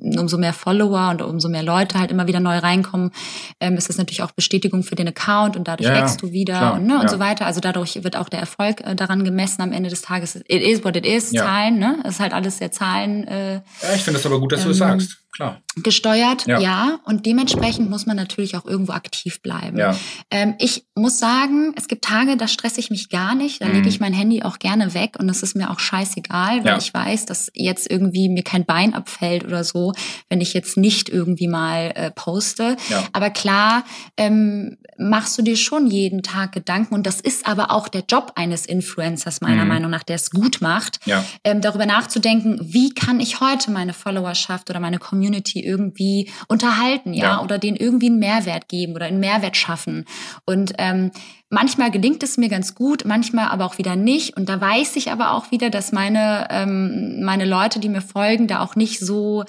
umso 0.01 0.37
mehr 0.37 0.53
Follower 0.53 1.09
und 1.09 1.21
umso 1.21 1.49
mehr 1.49 1.63
Leute 1.63 1.99
halt 1.99 2.11
immer 2.11 2.27
wieder 2.27 2.39
neu 2.39 2.57
reinkommen, 2.57 3.11
ähm, 3.59 3.75
ist 3.75 3.89
das 3.89 3.97
natürlich 3.97 4.23
auch 4.23 4.31
Bestätigung 4.31 4.83
für 4.83 4.95
den 4.95 5.07
Account 5.07 5.57
und 5.57 5.67
dadurch 5.67 5.89
ja, 5.89 5.95
wächst 5.95 6.21
du 6.21 6.31
wieder 6.31 6.57
klar, 6.57 6.73
und, 6.75 6.85
ne, 6.85 6.93
ja. 6.93 7.01
und 7.01 7.09
so 7.09 7.19
weiter. 7.19 7.45
Also 7.45 7.59
dadurch 7.59 8.03
wird 8.03 8.15
auch 8.15 8.29
der 8.29 8.39
Erfolg 8.39 8.81
äh, 8.81 8.95
daran 8.95 9.23
gemessen 9.23 9.61
am 9.61 9.71
Ende 9.71 9.89
des 9.89 10.01
Tages. 10.01 10.35
It 10.35 10.61
is 10.61 10.83
what 10.83 10.95
it 10.95 11.05
is, 11.05 11.31
ja. 11.31 11.43
Zahlen, 11.43 11.79
ne? 11.79 11.99
Das 12.03 12.15
ist 12.15 12.19
halt 12.19 12.33
alles 12.33 12.57
sehr 12.57 12.71
Zahlen. 12.71 13.27
Äh, 13.27 13.55
ja, 13.55 13.61
ich 13.95 14.03
finde 14.03 14.19
das 14.19 14.25
aber 14.25 14.39
gut, 14.39 14.51
dass 14.51 14.61
ähm, 14.61 14.65
du 14.65 14.71
es 14.71 14.79
das 14.79 14.87
sagst 14.87 15.18
klar. 15.31 15.61
Gesteuert, 15.83 16.45
ja. 16.47 16.59
ja. 16.59 16.99
Und 17.05 17.25
dementsprechend 17.25 17.89
muss 17.89 18.05
man 18.05 18.17
natürlich 18.17 18.57
auch 18.57 18.65
irgendwo 18.65 18.93
aktiv 18.93 19.41
bleiben. 19.41 19.77
Ja. 19.77 19.95
Ähm, 20.31 20.55
ich 20.59 20.85
muss 20.95 21.19
sagen, 21.19 21.73
es 21.77 21.87
gibt 21.87 22.03
Tage, 22.03 22.35
da 22.35 22.47
stresse 22.47 22.79
ich 22.79 22.89
mich 22.89 23.09
gar 23.09 23.35
nicht. 23.35 23.61
Da 23.61 23.67
mhm. 23.67 23.75
lege 23.75 23.89
ich 23.89 23.99
mein 23.99 24.13
Handy 24.13 24.43
auch 24.43 24.59
gerne 24.59 24.93
weg 24.93 25.17
und 25.19 25.27
das 25.27 25.43
ist 25.43 25.55
mir 25.55 25.69
auch 25.69 25.79
scheißegal, 25.79 26.63
weil 26.63 26.71
ja. 26.73 26.77
ich 26.77 26.93
weiß, 26.93 27.25
dass 27.27 27.49
jetzt 27.53 27.89
irgendwie 27.89 28.29
mir 28.29 28.43
kein 28.43 28.65
Bein 28.65 28.93
abfällt 28.93 29.45
oder 29.45 29.63
so, 29.63 29.93
wenn 30.27 30.41
ich 30.41 30.53
jetzt 30.53 30.75
nicht 30.75 31.07
irgendwie 31.09 31.47
mal 31.47 31.91
äh, 31.95 32.11
poste. 32.11 32.75
Aber 33.13 33.29
klar, 33.29 33.83
ähm, 34.17 34.77
machst 34.97 35.37
du 35.37 35.41
dir 35.41 35.55
schon 35.55 35.87
jeden 35.87 36.23
Tag 36.23 36.51
Gedanken 36.51 36.95
und 36.95 37.05
das 37.05 37.21
ist 37.21 37.47
aber 37.47 37.71
auch 37.71 37.87
der 37.87 38.03
Job 38.09 38.33
eines 38.35 38.65
Influencers 38.65 39.41
meiner 39.41 39.63
mhm. 39.63 39.69
Meinung 39.69 39.91
nach, 39.91 40.03
der 40.03 40.15
es 40.15 40.31
gut 40.31 40.59
macht, 40.61 40.99
ähm, 41.43 41.61
darüber 41.61 41.85
nachzudenken, 41.85 42.59
wie 42.61 42.93
kann 42.93 43.19
ich 43.19 43.39
heute 43.39 43.71
meine 43.71 43.93
Followerschaft 43.93 44.69
oder 44.69 44.79
meine 44.79 44.97
Community 44.97 45.18
Community 45.19 45.59
irgendwie 45.59 46.29
unterhalten, 46.47 47.13
ja, 47.13 47.23
ja. 47.23 47.41
oder 47.41 47.57
denen 47.57 47.75
irgendwie 47.75 48.07
einen 48.07 48.19
Mehrwert 48.19 48.69
geben 48.69 48.93
oder 48.93 49.05
einen 49.05 49.19
Mehrwert 49.19 49.57
schaffen. 49.57 50.05
Und 50.45 50.73
ähm, 50.77 51.11
manchmal 51.49 51.91
gelingt 51.91 52.23
es 52.23 52.37
mir 52.37 52.49
ganz 52.49 52.75
gut, 52.75 53.03
manchmal 53.05 53.47
aber 53.47 53.65
auch 53.65 53.77
wieder 53.77 53.95
nicht. 53.95 54.37
Und 54.37 54.49
da 54.49 54.59
weiß 54.61 54.95
ich 54.95 55.11
aber 55.11 55.31
auch 55.31 55.51
wieder, 55.51 55.69
dass 55.69 55.91
meine 55.91 56.47
ähm, 56.49 57.23
meine 57.23 57.45
Leute, 57.45 57.79
die 57.79 57.89
mir 57.89 58.01
folgen, 58.01 58.47
da 58.47 58.59
auch 58.61 58.75
nicht 58.75 58.99
so 58.99 59.45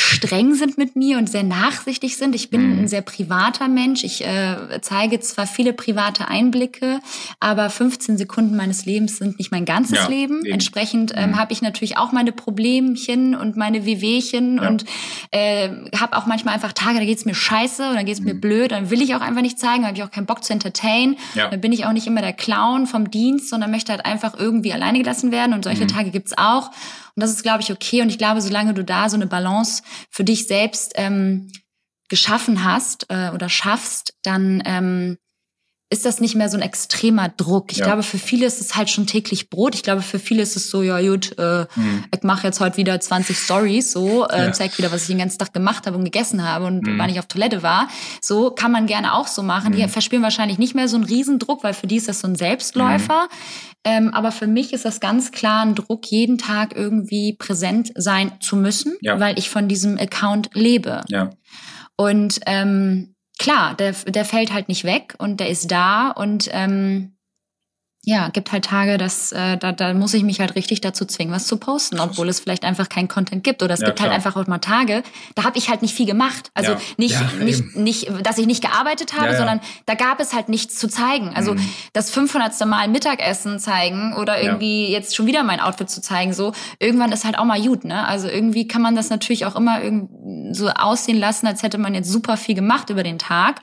streng 0.00 0.54
sind 0.54 0.78
mit 0.78 0.94
mir 0.94 1.18
und 1.18 1.28
sehr 1.28 1.42
nachsichtig 1.42 2.16
sind. 2.16 2.36
Ich 2.36 2.50
bin 2.50 2.74
mhm. 2.74 2.78
ein 2.80 2.88
sehr 2.88 3.02
privater 3.02 3.66
Mensch. 3.66 4.04
Ich 4.04 4.24
äh, 4.24 4.80
zeige 4.80 5.18
zwar 5.18 5.48
viele 5.48 5.72
private 5.72 6.28
Einblicke, 6.28 7.00
aber 7.40 7.68
15 7.68 8.16
Sekunden 8.16 8.54
meines 8.54 8.86
Lebens 8.86 9.18
sind 9.18 9.38
nicht 9.38 9.50
mein 9.50 9.64
ganzes 9.64 9.98
ja, 9.98 10.06
Leben. 10.06 10.44
Eben. 10.44 10.52
Entsprechend 10.52 11.12
ähm, 11.16 11.30
mhm. 11.30 11.36
habe 11.40 11.52
ich 11.52 11.62
natürlich 11.62 11.98
auch 11.98 12.12
meine 12.12 12.30
Problemchen 12.30 13.34
und 13.34 13.56
meine 13.56 13.86
Wehwehchen 13.86 14.58
ja. 14.58 14.68
und 14.68 14.84
äh, 15.32 15.68
habe 15.98 16.16
auch 16.16 16.26
manchmal 16.26 16.54
einfach 16.54 16.72
Tage, 16.72 17.00
da 17.00 17.04
geht's 17.04 17.24
mir 17.24 17.34
scheiße 17.34 17.90
oder 17.90 18.04
geht's 18.04 18.20
mhm. 18.20 18.26
mir 18.26 18.34
blöd, 18.34 18.70
dann 18.70 18.90
will 18.90 19.02
ich 19.02 19.16
auch 19.16 19.20
einfach 19.20 19.42
nicht 19.42 19.58
zeigen, 19.58 19.84
habe 19.84 19.96
ich 19.96 20.04
auch 20.04 20.12
keinen 20.12 20.26
Bock 20.26 20.44
zu 20.44 20.52
entertain. 20.52 21.16
Ja. 21.34 21.48
Dann 21.48 21.60
bin 21.60 21.72
ich 21.72 21.86
auch 21.86 21.92
nicht 21.92 22.06
immer 22.06 22.20
der 22.20 22.32
Clown 22.32 22.86
vom 22.86 23.10
Dienst, 23.10 23.50
sondern 23.50 23.70
möchte 23.70 23.92
halt 23.92 24.04
einfach 24.04 24.38
irgendwie 24.38 24.72
alleine 24.72 24.98
gelassen 24.98 25.32
werden 25.32 25.52
und 25.52 25.64
solche 25.64 25.84
mhm. 25.84 25.88
Tage 25.88 26.10
gibt's 26.10 26.36
auch. 26.36 26.68
Und 26.68 27.22
das 27.22 27.30
ist, 27.30 27.42
glaube 27.42 27.62
ich, 27.62 27.72
okay. 27.72 28.02
Und 28.02 28.08
ich 28.08 28.18
glaube, 28.18 28.40
solange 28.40 28.74
du 28.74 28.84
da 28.84 29.08
so 29.08 29.16
eine 29.16 29.26
Balance 29.26 29.82
für 30.10 30.24
dich 30.24 30.46
selbst 30.46 30.92
ähm, 30.96 31.50
geschaffen 32.08 32.64
hast 32.64 33.06
äh, 33.10 33.30
oder 33.30 33.48
schaffst, 33.48 34.14
dann 34.22 34.62
ähm, 34.64 35.18
ist 35.90 36.04
das 36.04 36.20
nicht 36.20 36.34
mehr 36.34 36.50
so 36.50 36.56
ein 36.58 36.62
extremer 36.62 37.30
Druck. 37.30 37.72
Ich 37.72 37.78
Ja. 37.78 37.86
glaube, 37.86 38.02
für 38.02 38.18
viele 38.18 38.44
ist 38.44 38.60
es 38.60 38.76
halt 38.76 38.90
schon 38.90 39.06
täglich 39.06 39.48
Brot. 39.48 39.74
Ich 39.74 39.82
glaube, 39.82 40.02
für 40.02 40.18
viele 40.18 40.42
ist 40.42 40.54
es 40.54 40.68
so, 40.68 40.82
ja 40.82 41.00
gut, 41.00 41.38
äh, 41.38 41.64
Mhm. 41.76 42.04
ich 42.14 42.22
mache 42.24 42.46
jetzt 42.46 42.60
heute 42.60 42.76
wieder 42.76 43.00
20 43.00 43.38
Stories, 43.38 43.92
so, 43.92 44.26
äh, 44.28 44.46
Ja. 44.46 44.52
zeig 44.52 44.76
wieder, 44.76 44.92
was 44.92 45.02
ich 45.02 45.08
den 45.08 45.18
ganzen 45.18 45.38
Tag 45.38 45.54
gemacht 45.54 45.86
habe 45.86 45.96
und 45.96 46.04
gegessen 46.04 46.44
habe 46.46 46.66
und 46.66 46.86
Mhm. 46.86 46.98
wann 46.98 47.08
ich 47.08 47.18
auf 47.18 47.24
Toilette 47.26 47.62
war. 47.62 47.88
So 48.20 48.50
kann 48.50 48.70
man 48.70 48.86
gerne 48.86 49.14
auch 49.14 49.26
so 49.28 49.42
machen. 49.42 49.72
Die 49.72 49.82
Mhm. 49.82 49.88
verspüren 49.88 50.22
wahrscheinlich 50.22 50.58
nicht 50.58 50.74
mehr 50.74 50.88
so 50.88 50.96
einen 50.96 51.04
Riesendruck, 51.04 51.64
weil 51.64 51.72
für 51.72 51.86
die 51.86 51.96
ist 51.96 52.06
das 52.08 52.20
so 52.20 52.28
ein 52.28 52.34
Selbstläufer. 52.36 53.22
Mhm. 53.22 53.28
Ähm, 53.84 54.10
aber 54.12 54.30
für 54.30 54.46
mich 54.46 54.74
ist 54.74 54.84
das 54.84 55.00
ganz 55.00 55.30
klar 55.32 55.62
ein 55.64 55.74
Druck, 55.74 56.04
jeden 56.10 56.36
Tag 56.36 56.76
irgendwie 56.76 57.32
präsent 57.38 57.92
sein 57.94 58.32
zu 58.40 58.56
müssen, 58.56 58.92
Ja. 59.00 59.18
weil 59.20 59.38
ich 59.38 59.48
von 59.48 59.68
diesem 59.68 59.96
Account 59.98 60.50
lebe. 60.52 61.02
Ja. 61.08 61.30
Und 61.96 62.40
ähm, 62.44 63.14
klar, 63.38 63.74
der, 63.74 63.92
der 63.92 64.24
fällt 64.24 64.52
halt 64.52 64.68
nicht 64.68 64.84
weg 64.84 65.14
und 65.18 65.40
der 65.40 65.48
ist 65.48 65.70
da 65.70 66.10
und 66.10 66.48
ähm, 66.52 67.16
ja, 68.04 68.28
gibt 68.30 68.52
halt 68.52 68.64
Tage, 68.64 68.96
dass, 68.96 69.32
äh, 69.32 69.58
da, 69.58 69.72
da 69.72 69.92
muss 69.92 70.14
ich 70.14 70.22
mich 70.22 70.40
halt 70.40 70.54
richtig 70.54 70.80
dazu 70.80 71.04
zwingen, 71.04 71.32
was 71.32 71.46
zu 71.46 71.58
posten, 71.58 72.00
obwohl 72.00 72.28
es 72.28 72.40
vielleicht 72.40 72.64
einfach 72.64 72.88
keinen 72.88 73.08
Content 73.08 73.44
gibt. 73.44 73.62
Oder 73.62 73.74
es 73.74 73.80
Ja, 73.80 73.86
gibt 73.86 74.00
halt 74.00 74.08
klar. 74.10 74.14
einfach 74.16 74.36
auch 74.36 74.46
mal 74.46 74.58
Tage, 74.58 75.02
da 75.34 75.44
habe 75.44 75.58
ich 75.58 75.68
halt 75.68 75.82
nicht 75.82 75.94
viel 75.94 76.06
gemacht. 76.06 76.50
Also 76.54 76.72
Ja. 76.72 76.78
nicht, 76.96 77.14
Ja, 77.20 77.30
nicht, 77.44 77.76
nicht, 77.76 78.10
dass 78.22 78.38
ich 78.38 78.46
nicht 78.46 78.62
gearbeitet 78.62 79.12
habe, 79.18 79.36
sondern 79.36 79.60
da 79.86 79.94
gab 79.94 80.20
es 80.20 80.32
halt 80.32 80.48
nichts 80.48 80.76
zu 80.78 80.88
zeigen. 80.88 81.32
Also 81.34 81.54
Mhm. 81.54 81.68
das 81.92 82.10
500. 82.10 82.64
Mal 82.66 82.88
Mittagessen 82.88 83.58
zeigen 83.58 84.14
oder 84.14 84.40
irgendwie 84.40 84.88
jetzt 84.90 85.14
schon 85.16 85.26
wieder 85.26 85.42
mein 85.42 85.60
Outfit 85.60 85.90
zu 85.90 86.00
zeigen, 86.00 86.32
so 86.32 86.52
irgendwann 86.78 87.12
ist 87.12 87.24
halt 87.24 87.36
auch 87.38 87.44
mal 87.44 87.60
gut, 87.60 87.84
ne? 87.84 88.06
Also 88.06 88.28
irgendwie 88.28 88.66
kann 88.68 88.80
man 88.80 88.94
das 88.94 89.10
natürlich 89.10 89.44
auch 89.44 89.56
immer 89.56 89.82
irgend- 89.82 90.08
so 90.56 90.68
aussehen 90.68 91.18
lassen, 91.18 91.46
als 91.46 91.62
hätte 91.62 91.78
man 91.78 91.94
jetzt 91.94 92.10
super 92.10 92.36
viel 92.36 92.54
gemacht 92.54 92.88
über 92.90 93.02
den 93.02 93.18
Tag. 93.18 93.60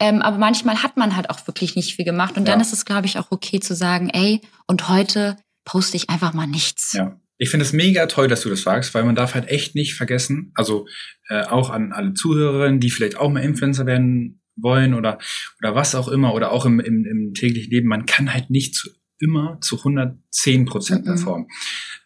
Ähm, 0.00 0.20
aber 0.22 0.36
manchmal 0.38 0.82
hat 0.82 0.96
man 0.96 1.16
halt 1.16 1.30
auch 1.30 1.46
wirklich 1.46 1.76
nicht 1.76 1.94
viel 1.94 2.04
gemacht. 2.04 2.36
Und 2.36 2.46
dann 2.48 2.60
ist 2.60 2.72
es, 2.72 2.84
glaube 2.84 3.06
ich, 3.06 3.18
auch 3.18 3.26
okay 3.30 3.60
zu 3.60 3.74
sagen, 3.76 4.10
ey, 4.10 4.40
und 4.66 4.88
heute 4.88 5.36
poste 5.64 5.96
ich 5.96 6.10
einfach 6.10 6.32
mal 6.32 6.46
nichts. 6.46 6.92
Ja. 6.92 7.20
Ich 7.38 7.50
finde 7.50 7.66
es 7.66 7.72
mega 7.72 8.06
toll, 8.06 8.28
dass 8.28 8.40
du 8.40 8.48
das 8.48 8.62
sagst, 8.62 8.94
weil 8.94 9.04
man 9.04 9.14
darf 9.14 9.34
halt 9.34 9.48
echt 9.48 9.74
nicht 9.74 9.94
vergessen, 9.94 10.52
also 10.54 10.86
äh, 11.28 11.42
auch 11.42 11.68
an 11.68 11.92
alle 11.92 12.14
Zuhörerinnen, 12.14 12.80
die 12.80 12.90
vielleicht 12.90 13.18
auch 13.18 13.30
mal 13.30 13.44
Influencer 13.44 13.84
werden 13.84 14.40
wollen 14.56 14.94
oder, 14.94 15.18
oder 15.60 15.74
was 15.74 15.94
auch 15.94 16.08
immer 16.08 16.32
oder 16.32 16.50
auch 16.50 16.64
im, 16.64 16.80
im, 16.80 17.04
im 17.04 17.34
täglichen 17.34 17.70
Leben, 17.70 17.88
man 17.88 18.06
kann 18.06 18.32
halt 18.32 18.48
nicht 18.48 18.74
zu, 18.74 18.88
immer 19.18 19.58
zu 19.60 19.76
110 19.78 20.64
Prozent 20.64 21.04
performen. 21.04 21.48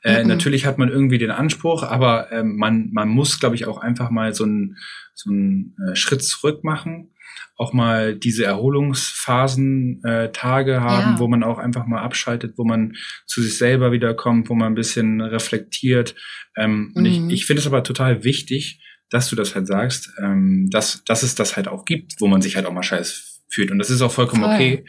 Äh, 0.03 0.23
Mhm. 0.23 0.29
Natürlich 0.29 0.65
hat 0.65 0.79
man 0.79 0.89
irgendwie 0.89 1.19
den 1.19 1.31
Anspruch, 1.31 1.83
aber 1.83 2.33
ähm, 2.33 2.57
man, 2.57 2.89
man 2.93 3.09
muss, 3.09 3.39
glaube 3.39 3.55
ich, 3.55 3.67
auch 3.67 3.79
einfach 3.79 4.11
mal 4.11 4.35
so 4.35 4.45
einen 4.45 4.77
so 5.15 5.31
einen, 5.31 5.77
äh, 5.87 5.95
Schritt 5.95 6.23
zurück 6.23 6.65
machen, 6.65 7.13
auch 7.57 7.73
mal 7.73 8.15
diese 8.17 8.45
Erholungsphasen, 8.45 10.03
äh, 10.05 10.33
Tage 10.33 10.81
haben, 10.81 11.15
Ja. 11.15 11.19
wo 11.19 11.29
man 11.29 11.43
auch 11.43 11.59
einfach 11.59 11.87
mal 11.87 12.01
abschaltet, 12.01 12.55
wo 12.57 12.65
man 12.65 12.95
zu 13.27 13.43
sich 13.43 13.57
selber 13.59 13.93
wiederkommt, 13.93 14.49
wo 14.49 14.55
man 14.55 14.73
ein 14.73 14.75
bisschen 14.77 15.21
reflektiert. 15.21 16.15
Ähm, 16.57 16.93
Und 16.95 17.05
ich, 17.05 17.21
Mhm. 17.21 17.31
ich 17.31 17.47
finde 17.47 17.61
es 17.61 17.67
aber 17.67 17.83
total 17.83 18.25
wichtig, 18.25 18.81
dass 19.11 19.29
du 19.29 19.37
das 19.37 19.55
halt 19.55 19.67
sagst, 19.67 20.11
ähm, 20.23 20.69
dass, 20.71 21.03
dass 21.05 21.23
es 21.23 21.35
das 21.35 21.57
halt 21.57 21.69
auch 21.69 21.85
gibt, 21.85 22.15
wo 22.21 22.29
man 22.29 22.43
sich 22.43 22.57
halt 22.57 22.67
auch 22.67 22.73
mal 22.73 22.83
scheiß 22.83 23.43
fühlt. 23.53 23.71
Und 23.73 23.79
das 23.79 23.91
ist 23.91 24.01
auch 24.03 24.13
vollkommen 24.13 24.43
Voll. 24.45 24.55
okay. 24.55 24.85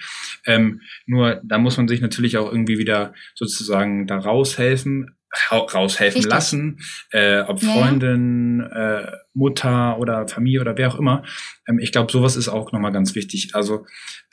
Ähm, 0.45 0.81
nur 1.07 1.41
da 1.43 1.57
muss 1.57 1.77
man 1.77 1.87
sich 1.87 2.01
natürlich 2.01 2.37
auch 2.37 2.51
irgendwie 2.51 2.77
wieder 2.77 3.13
sozusagen 3.35 4.05
da 4.05 4.17
raushelfen, 4.19 5.07
ra- 5.07 5.15
raushelfen 5.51 6.23
lassen, 6.23 6.79
äh, 7.11 7.41
ob 7.41 7.61
Ja. 7.61 7.71
Freundin, 7.71 8.59
äh, 8.61 9.11
Mutter 9.33 9.97
oder 9.97 10.27
Familie 10.27 10.61
oder 10.61 10.77
wer 10.77 10.89
auch 10.93 10.99
immer. 10.99 11.23
Ähm, 11.67 11.79
ich 11.79 11.91
glaube, 11.91 12.11
sowas 12.11 12.35
ist 12.35 12.49
auch 12.49 12.71
nochmal 12.71 12.91
ganz 12.91 13.15
wichtig. 13.15 13.51
Also 13.53 13.85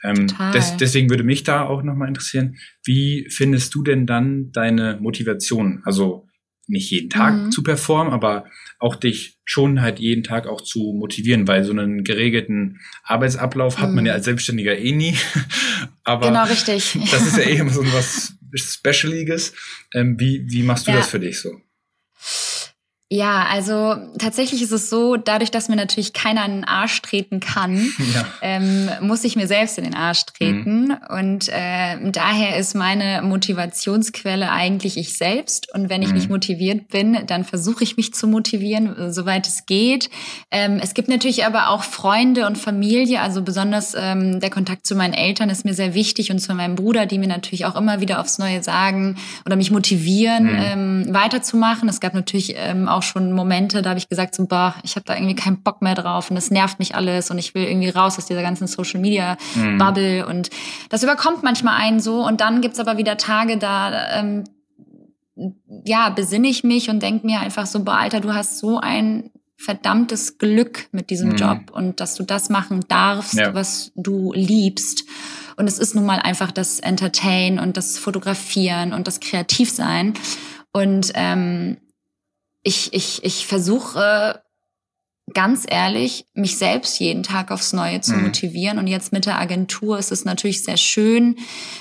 ähm, 0.03 0.27
des, 0.53 0.77
deswegen 0.77 1.09
würde 1.09 1.23
mich 1.23 1.43
da 1.43 1.63
auch 1.65 1.83
nochmal 1.83 2.07
interessieren, 2.09 2.57
wie 2.83 3.27
findest 3.29 3.73
du 3.75 3.83
denn 3.83 4.05
dann 4.05 4.51
deine 4.51 4.97
Motivation? 4.99 5.81
Also 5.85 6.25
nicht 6.67 6.91
jeden 6.91 7.09
Tag 7.09 7.45
Mhm. 7.45 7.51
zu 7.51 7.63
performen, 7.63 8.13
aber 8.13 8.45
auch 8.77 8.95
dich 8.95 9.39
schon 9.43 9.81
halt 9.81 9.99
jeden 9.99 10.23
Tag 10.23 10.45
auch 10.47 10.61
zu 10.61 10.93
motivieren, 10.97 11.47
weil 11.47 11.63
so 11.63 11.71
einen 11.71 12.03
geregelten 12.03 12.79
Arbeitsablauf 13.03 13.79
hat 13.79 13.89
man 13.93 14.03
Mhm. 14.03 14.07
ja 14.07 14.13
als 14.13 14.25
Selbstständiger 14.25 14.77
eh 14.77 14.91
nie. 14.91 15.15
aber 16.03 16.27
Genau, 16.27 16.43
richtig. 16.43 16.93
das 17.09 17.25
ist 17.25 17.37
ja 17.37 17.43
eh 17.49 17.55
immer 17.57 17.71
so 17.71 17.81
was 17.93 18.35
Specialiges. 18.53 19.53
Ähm, 19.93 20.19
wie, 20.19 20.43
wie 20.49 20.63
machst 20.63 20.87
du 20.87 20.91
Ja. 20.91 20.97
das 20.97 21.09
für 21.09 21.19
dich 21.19 21.39
so? 21.39 21.61
Ja, 23.11 23.47
also 23.51 23.95
tatsächlich 24.19 24.61
ist 24.61 24.71
es 24.71 24.87
so, 24.91 25.17
dadurch, 25.17 25.49
dass 25.49 25.67
mir 25.67 25.75
natürlich 25.75 26.13
keiner 26.13 26.45
in 26.45 26.51
den 26.57 26.63
Arsch 26.63 27.01
treten 27.01 27.39
kann, 27.39 27.75
Ja. 28.13 28.23
ähm, 28.43 28.87
muss 29.01 29.23
ich 29.23 29.35
mir 29.35 29.47
selbst 29.47 29.79
in 29.79 29.83
den 29.83 29.95
Arsch 29.95 30.25
treten. 30.27 30.95
Und 31.09 31.49
äh, 31.49 31.97
daher 32.11 32.57
ist 32.57 32.75
meine 32.75 33.23
Motivationsquelle 33.23 34.51
eigentlich 34.51 34.95
ich 34.97 35.17
selbst. 35.17 35.73
Und 35.73 35.89
wenn 35.89 36.03
ich 36.03 36.09
Mhm. 36.09 36.15
nicht 36.15 36.29
motiviert 36.29 36.89
bin, 36.89 37.17
dann 37.25 37.45
versuche 37.45 37.83
ich 37.83 37.97
mich 37.97 38.13
zu 38.13 38.27
motivieren, 38.27 38.95
äh, 38.95 39.11
soweit 39.11 39.47
es 39.47 39.65
geht. 39.65 40.11
Ähm, 40.51 40.79
es 40.79 40.93
gibt 40.93 41.07
natürlich 41.09 41.45
aber 41.45 41.69
auch 41.69 41.83
Freunde 41.83 42.45
und 42.45 42.59
Familie, 42.59 43.21
also 43.21 43.41
besonders 43.41 43.95
ähm, 43.99 44.39
der 44.39 44.51
Kontakt 44.51 44.85
zu 44.85 44.93
meinen 44.95 45.13
Eltern 45.13 45.49
ist 45.49 45.65
mir 45.65 45.73
sehr 45.73 45.95
wichtig 45.95 46.29
und 46.31 46.37
zu 46.39 46.53
meinem 46.53 46.75
Bruder, 46.75 47.07
die 47.07 47.17
mir 47.17 47.27
natürlich 47.27 47.65
auch 47.65 47.75
immer 47.75 48.01
wieder 48.01 48.19
aufs 48.21 48.37
Neue 48.37 48.61
sagen 48.61 49.17
oder 49.47 49.55
mich 49.55 49.71
motivieren, 49.71 50.45
Mhm. 50.45 50.59
ähm, 50.59 51.05
weiterzumachen. 51.13 51.89
Es 51.89 51.99
gab 51.99 52.13
natürlich 52.13 52.53
ähm, 52.55 52.87
auch 52.87 52.98
schon 53.03 53.31
Momente, 53.31 53.81
da 53.81 53.89
habe 53.91 53.99
ich 53.99 54.09
gesagt, 54.09 54.35
so, 54.35 54.45
boah, 54.47 54.75
ich 54.83 54.95
habe 54.95 55.05
da 55.05 55.15
irgendwie 55.15 55.35
keinen 55.35 55.61
Bock 55.63 55.81
mehr 55.81 55.95
drauf 55.95 56.29
und 56.31 56.37
es 56.37 56.51
nervt 56.51 56.79
mich 56.79 56.95
alles 56.95 57.31
und 57.31 57.37
ich 57.37 57.53
will 57.55 57.63
irgendwie 57.63 57.89
raus 57.89 58.17
aus 58.17 58.25
dieser 58.25 58.41
ganzen 58.41 58.67
Social 58.67 58.99
Media 58.99 59.37
Mhm. 59.55 59.77
Bubble 59.77 60.25
und 60.27 60.49
das 60.89 61.03
überkommt 61.03 61.43
manchmal 61.43 61.75
einen 61.81 61.99
so 61.99 62.25
und 62.25 62.41
dann 62.41 62.61
gibt's 62.61 62.79
aber 62.79 62.97
wieder 62.97 63.17
Tage, 63.17 63.57
da 63.57 64.19
ähm, 64.19 64.43
ja, 65.85 66.09
besinne 66.09 66.47
ich 66.47 66.63
mich 66.63 66.89
und 66.89 67.01
denk 67.01 67.23
mir 67.23 67.39
einfach 67.39 67.65
so, 67.65 67.83
boah, 67.83 67.95
Alter, 67.97 68.19
du 68.19 68.33
hast 68.33 68.59
so 68.59 68.79
ein 68.79 69.31
verdammtes 69.57 70.37
Glück 70.37 70.87
mit 70.91 71.09
diesem 71.09 71.29
Mhm. 71.29 71.35
Job 71.35 71.57
und 71.71 71.99
dass 71.99 72.15
du 72.15 72.23
das 72.23 72.49
machen 72.49 72.81
darfst, 72.87 73.33
Ja. 73.35 73.53
was 73.53 73.91
du 73.95 74.31
liebst. 74.33 75.03
Und 75.57 75.67
es 75.67 75.79
ist 75.79 75.95
nun 75.95 76.05
mal 76.05 76.19
einfach 76.19 76.51
das 76.51 76.79
Entertain 76.79 77.59
und 77.59 77.75
das 77.75 77.97
Fotografieren 77.97 78.93
und 78.93 79.07
das 79.07 79.19
Kreativsein. 79.19 80.13
Und 80.71 81.11
ähm, 81.15 81.77
ich, 82.63 82.93
ich, 82.93 83.23
ich 83.23 83.47
versuche 83.47 84.41
ganz 85.33 85.65
ehrlich, 85.69 86.25
mich 86.33 86.57
selbst 86.57 86.99
jeden 86.99 87.23
Tag 87.23 87.51
aufs 87.51 87.73
Neue 87.73 88.01
zu 88.01 88.13
Mhm. 88.15 88.23
motivieren. 88.23 88.77
Und 88.79 88.87
jetzt 88.87 89.11
mit 89.11 89.25
der 89.25 89.39
Agentur 89.39 89.97
ist 89.99 90.11
es 90.11 90.25
natürlich 90.25 90.63
sehr 90.63 90.77
schön, 90.77 91.35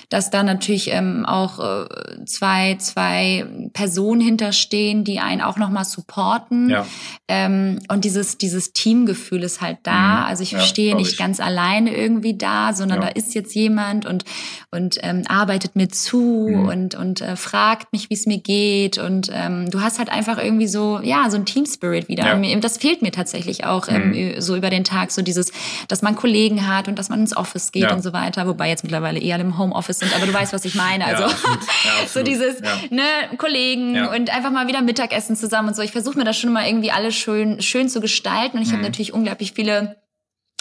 dass 0.08 0.30
da 0.30 0.42
natürlich 0.42 0.90
ähm, 0.90 1.24
auch 1.26 1.58
äh, 1.58 2.24
zwei, 2.26 2.76
zwei 2.80 3.46
Personen 3.72 4.20
hinterstehen, 4.20 5.04
die 5.04 5.18
einen 5.20 5.40
auch 5.40 5.56
nochmal 5.56 5.84
supporten. 5.84 6.70
Ja. 6.70 6.86
Ähm, 7.28 7.78
und 7.88 8.04
dieses, 8.04 8.38
dieses 8.38 8.72
Teamgefühl 8.72 9.42
ist 9.42 9.60
halt 9.60 9.78
da. 9.82 10.20
Mhm. 10.20 10.24
Also 10.26 10.42
ich 10.42 10.52
Ja, 10.52 10.60
stehe 10.60 10.96
nicht 10.96 11.12
ich. 11.12 11.18
ganz 11.18 11.40
alleine 11.40 11.94
irgendwie 11.94 12.36
da, 12.36 12.72
sondern 12.72 13.00
Ja. 13.02 13.08
da 13.08 13.12
ist 13.12 13.34
jetzt 13.34 13.54
jemand 13.54 14.06
und, 14.06 14.24
und 14.70 14.98
ähm, 15.02 15.22
arbeitet 15.28 15.76
mir 15.76 15.88
zu 15.88 16.18
Mhm. 16.48 16.68
und, 16.68 16.94
und 16.94 17.20
äh, 17.20 17.36
fragt 17.36 17.92
mich, 17.92 18.10
wie 18.10 18.14
es 18.14 18.26
mir 18.26 18.38
geht. 18.38 18.98
Und 18.98 19.30
ähm, 19.32 19.70
du 19.70 19.80
hast 19.80 19.98
halt 19.98 20.08
einfach 20.10 20.38
irgendwie 20.38 20.66
so, 20.68 21.00
ja, 21.02 21.28
so 21.30 21.36
ein 21.36 21.44
Team-Spirit 21.44 22.08
wieder. 22.08 22.34
Und 22.34 22.40
mir- 22.40 22.58
Das 22.60 22.78
fehlt 22.78 23.02
mir 23.02 23.12
tatsächlich 23.12 23.37
auch 23.64 23.88
ähm, 23.88 24.10
Mhm. 24.10 24.40
so 24.40 24.56
über 24.56 24.70
den 24.70 24.84
Tag, 24.84 25.10
so 25.10 25.22
dieses, 25.22 25.52
dass 25.88 26.02
man 26.02 26.16
Kollegen 26.16 26.66
hat 26.66 26.88
und 26.88 26.98
dass 26.98 27.08
man 27.08 27.20
ins 27.20 27.36
Office 27.36 27.72
geht 27.72 27.82
Ja. 27.84 27.94
und 27.94 28.02
so 28.02 28.12
weiter. 28.12 28.46
Wobei 28.46 28.68
jetzt 28.68 28.82
mittlerweile 28.84 29.18
eher 29.20 29.38
im 29.38 29.58
Homeoffice 29.58 29.98
sind, 30.00 30.14
aber 30.14 30.26
du 30.26 30.32
weißt, 30.34 30.52
was 30.52 30.64
ich 30.64 30.74
meine. 30.74 31.04
Also 31.06 31.22
ja, 31.22 31.28
absolut. 31.28 31.58
Ja, 31.84 31.90
so 32.12 32.22
dieses, 32.22 32.60
ne, 32.90 33.02
Kollegen 33.38 34.06
und 34.08 34.30
einfach 34.34 34.50
mal 34.50 34.66
wieder 34.68 34.82
Mittagessen 34.82 35.36
zusammen 35.36 35.68
und 35.68 35.76
so. 35.76 35.82
Ich 35.82 35.92
versuche 35.92 36.18
mir 36.18 36.24
das 36.24 36.38
schon 36.38 36.52
mal 36.52 36.66
irgendwie 36.66 36.90
alles 36.90 37.14
schön, 37.14 37.60
schön 37.62 37.88
zu 37.88 38.00
gestalten. 38.00 38.56
Und 38.58 38.62
ich 38.62 38.68
habe 38.70 38.78
Mhm. 38.78 38.84
natürlich 38.84 39.12
unglaublich 39.12 39.52
viele 39.52 39.96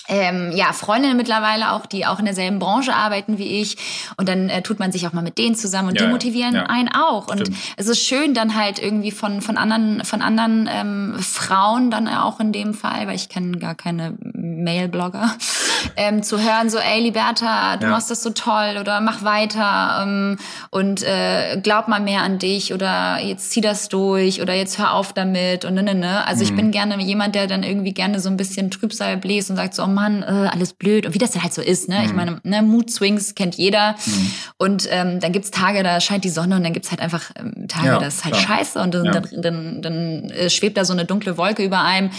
ähm, 0.07 0.51
ja, 0.55 0.73
Freundinnen 0.73 1.17
mittlerweile 1.17 1.71
auch, 1.73 1.85
die 1.85 2.05
auch 2.05 2.19
in 2.19 2.25
derselben 2.25 2.59
Branche 2.59 2.93
arbeiten 2.95 3.37
wie 3.37 3.61
ich. 3.61 3.77
Und 4.17 4.29
dann 4.29 4.49
äh, 4.49 4.61
tut 4.61 4.79
man 4.79 4.91
sich 4.91 5.05
auch 5.07 5.13
mal 5.13 5.21
mit 5.21 5.37
denen 5.37 5.55
zusammen 5.55 5.89
und 5.89 5.99
Ja, 5.99 6.05
die 6.05 6.11
motivieren 6.11 6.55
ja. 6.55 6.63
einen 6.63 6.89
auch. 6.93 7.27
Und 7.27 7.39
Stimmt. 7.41 7.57
es 7.77 7.87
ist 7.87 8.03
schön 8.05 8.33
dann 8.33 8.55
halt 8.55 8.79
irgendwie 8.79 9.11
von, 9.11 9.41
von 9.41 9.57
anderen, 9.57 10.03
von 10.05 10.21
anderen 10.21 10.69
ähm, 10.71 11.15
Frauen 11.19 11.91
dann 11.91 12.07
auch 12.07 12.39
in 12.39 12.51
dem 12.51 12.73
Fall, 12.73 13.07
weil 13.07 13.15
ich 13.15 13.29
kenne 13.29 13.57
gar 13.57 13.75
keine 13.75 14.15
Mail-Blogger, 14.21 15.35
ähm, 15.97 16.23
zu 16.23 16.39
hören, 16.41 16.69
so, 16.69 16.77
ey, 16.77 17.01
Liberta, 17.01 17.77
du 17.77 17.85
Ja. 17.85 17.91
machst 17.91 18.09
das 18.11 18.23
so 18.23 18.29
toll 18.31 18.77
oder 18.79 19.01
mach 19.01 19.23
weiter 19.23 19.99
ähm, 20.03 20.37
und 20.69 21.03
äh, 21.03 21.59
glaub 21.61 21.87
mal 21.87 21.99
mehr 21.99 22.21
an 22.21 22.39
dich 22.39 22.73
oder 22.73 23.19
jetzt 23.21 23.51
zieh 23.51 23.61
das 23.61 23.87
durch 23.89 24.41
oder 24.41 24.53
jetzt 24.53 24.77
hör 24.77 24.93
auf 24.93 25.13
damit 25.13 25.65
und 25.65 25.73
ne, 25.75 25.83
ne, 25.83 25.95
ne. 25.95 26.25
Also 26.27 26.43
ich 26.43 26.51
Mhm. 26.51 26.55
bin 26.55 26.71
gerne 26.71 26.97
jemand, 27.01 27.35
der 27.35 27.47
dann 27.47 27.63
irgendwie 27.63 27.93
gerne 27.93 28.19
so 28.19 28.29
ein 28.29 28.37
bisschen 28.37 28.71
Trübsal 28.71 29.17
bläst 29.17 29.49
und 29.49 29.55
sagt 29.55 29.73
so, 29.75 29.83
oh 29.83 29.87
Mann, 29.97 30.21
äh, 30.21 30.25
alles 30.51 30.73
blöd 30.73 31.05
und 31.07 31.13
wie 31.15 31.17
das 31.17 31.35
halt 31.41 31.53
so 31.53 31.61
ist, 31.61 31.89
ne? 31.89 32.03
Ich 32.05 32.11
Mhm. 32.11 32.15
meine, 32.15 32.39
ne, 32.43 32.61
Mood 32.61 32.91
Swings 32.91 33.33
kennt 33.33 33.55
jeder 33.55 33.95
Mhm. 34.05 34.31
und 34.57 34.87
ähm, 34.91 35.19
dann 35.19 35.31
gibt's 35.31 35.49
Tage, 35.51 35.81
da 35.81 35.99
scheint 35.99 36.23
die 36.23 36.29
Sonne 36.29 36.55
und 36.55 36.63
dann 36.63 36.73
gibt's 36.73 36.91
halt 36.91 37.01
einfach 37.01 37.31
ähm, 37.35 37.67
Tage, 37.67 37.87
Ja, 37.87 37.97
das 37.97 38.15
ist 38.17 38.23
halt 38.25 38.35
klar. 38.35 38.57
scheiße 38.57 38.79
und 38.79 38.93
dann, 38.93 39.05
Ja. 39.05 39.11
dann, 39.11 39.41
dann, 39.41 39.81
dann 39.81 40.29
äh, 40.29 40.49
schwebt 40.51 40.77
da 40.77 40.85
so 40.85 40.93
eine 40.93 41.05
dunkle 41.05 41.37
Wolke 41.37 41.63
über 41.63 41.81
einem. 41.81 42.11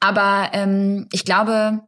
Aber 0.00 0.50
ähm, 0.52 1.08
ich 1.12 1.24
glaube, 1.24 1.80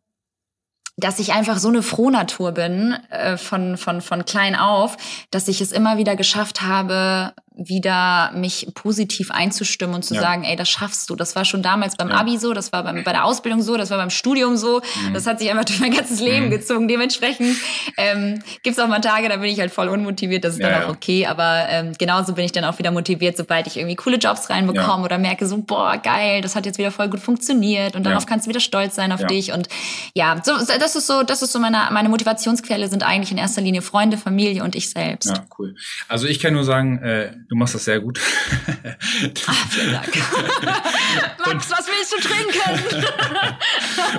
dass 0.99 1.19
ich 1.19 1.33
einfach 1.35 1.59
so 1.59 1.69
eine 1.69 1.83
Frohnatur 1.83 2.53
bin 2.53 2.97
äh, 3.11 3.37
von, 3.37 3.77
von, 3.77 4.01
von 4.01 4.25
klein 4.25 4.57
auf, 4.57 4.97
dass 5.31 5.47
ich 5.49 5.61
es 5.61 5.71
immer 5.73 5.99
wieder 5.99 6.17
geschafft 6.17 6.63
habe, 6.63 7.35
wieder 7.57 8.33
mich 8.35 8.69
positiv 8.75 9.31
einzustimmen 9.31 9.97
und 9.97 10.05
zu 10.05 10.15
ja. 10.15 10.21
sagen, 10.21 10.45
ey, 10.45 10.57
das 10.57 10.69
schaffst 10.69 11.09
du. 11.09 11.17
Das 11.17 11.35
war 11.37 11.47
schon 11.47 11.63
damals 11.63 11.97
beim 11.97 12.11
ja. 12.11 12.17
Abi 12.17 12.37
so, 12.37 12.53
das 12.53 12.71
war 12.71 12.85
beim, 12.85 13.03
bei 13.03 13.13
der 13.13 13.25
Ausbildung 13.25 13.63
so, 13.63 13.79
das 13.79 13.91
war 13.91 13.97
beim 13.97 14.11
Studium 14.11 14.57
so. 14.59 14.81
Mhm. 14.81 15.15
Das 15.15 15.27
hat 15.27 15.39
sich 15.39 15.51
einfach 15.51 15.65
durch 15.65 15.81
mein 15.81 15.93
ganzes 15.93 16.21
Leben 16.21 16.47
mhm. 16.47 16.51
gezogen. 16.51 16.87
Dementsprechend 16.87 17.57
ähm, 17.97 18.43
gibt 18.63 18.79
auch 18.79 18.89
mal 18.89 19.01
Tage, 19.01 19.31
da 19.31 19.37
bin 19.37 19.51
ich 19.51 19.59
halt 19.59 19.73
voll 19.73 19.89
unmotiviert. 19.89 20.45
Das 20.45 20.55
ist 20.55 20.61
ja, 20.61 20.69
dann 20.69 20.85
auch 20.85 20.89
okay. 20.91 21.27
Aber 21.27 21.67
ähm, 21.71 21.93
genauso 21.99 22.35
bin 22.35 22.45
ich 22.45 22.53
dann 22.53 22.65
auch 22.65 22.79
wieder 22.79 22.91
motiviert, 22.91 23.39
sobald 23.39 23.67
ich 23.67 23.79
irgendwie 23.79 23.97
coole 23.97 24.19
Jobs 24.19 24.51
reinbekomme 24.51 25.05
oder 25.05 25.17
merke 25.17 25.47
so, 25.47 25.57
boah, 25.57 25.97
geil, 25.97 26.43
das 26.43 26.57
hat 26.57 26.67
jetzt 26.67 26.77
wieder 26.77 26.91
voll 26.91 27.09
gut 27.09 27.21
funktioniert 27.21 27.97
und 27.97 28.05
darauf 28.05 28.27
kannst 28.27 28.47
du 28.47 28.51
wieder 28.51 28.61
stolz 28.61 28.95
sein 28.95 29.13
auf 29.13 29.25
dich. 29.27 29.53
Und 29.53 29.69
ja, 30.15 30.41
so, 30.45 30.53
das 30.79 30.95
ist 30.95 31.07
so, 31.07 31.23
das 31.23 31.41
ist 31.41 31.53
so 31.53 31.59
meine, 31.59 31.89
meine 31.91 32.11
Motivationsquelle 32.11 32.89
sind 32.89 33.03
eigentlich 33.03 33.33
in 33.33 33.39
erster 33.39 33.63
Linie 33.63 33.81
Freunde, 33.81 34.19
Familie 34.19 34.63
und 34.63 34.75
ich 34.75 34.91
selbst. 34.91 35.31
Ja, 35.31 35.45
cool. 35.59 35.75
Also 36.09 36.27
ich 36.27 36.41
kann 36.41 36.53
nur 36.53 36.65
sagen, 36.65 36.99
äh, 36.99 37.31
du 37.49 37.57
machst 37.57 37.75
das 37.75 37.85
sehr 37.85 38.01
gut. 38.01 38.19
ah, 39.47 39.53
vielen 39.71 39.93
Dank. 39.93 40.07
Max, 41.47 41.71
was 41.71 41.87
willst 41.87 42.13
du 42.13 42.21
trinken? 42.21 43.07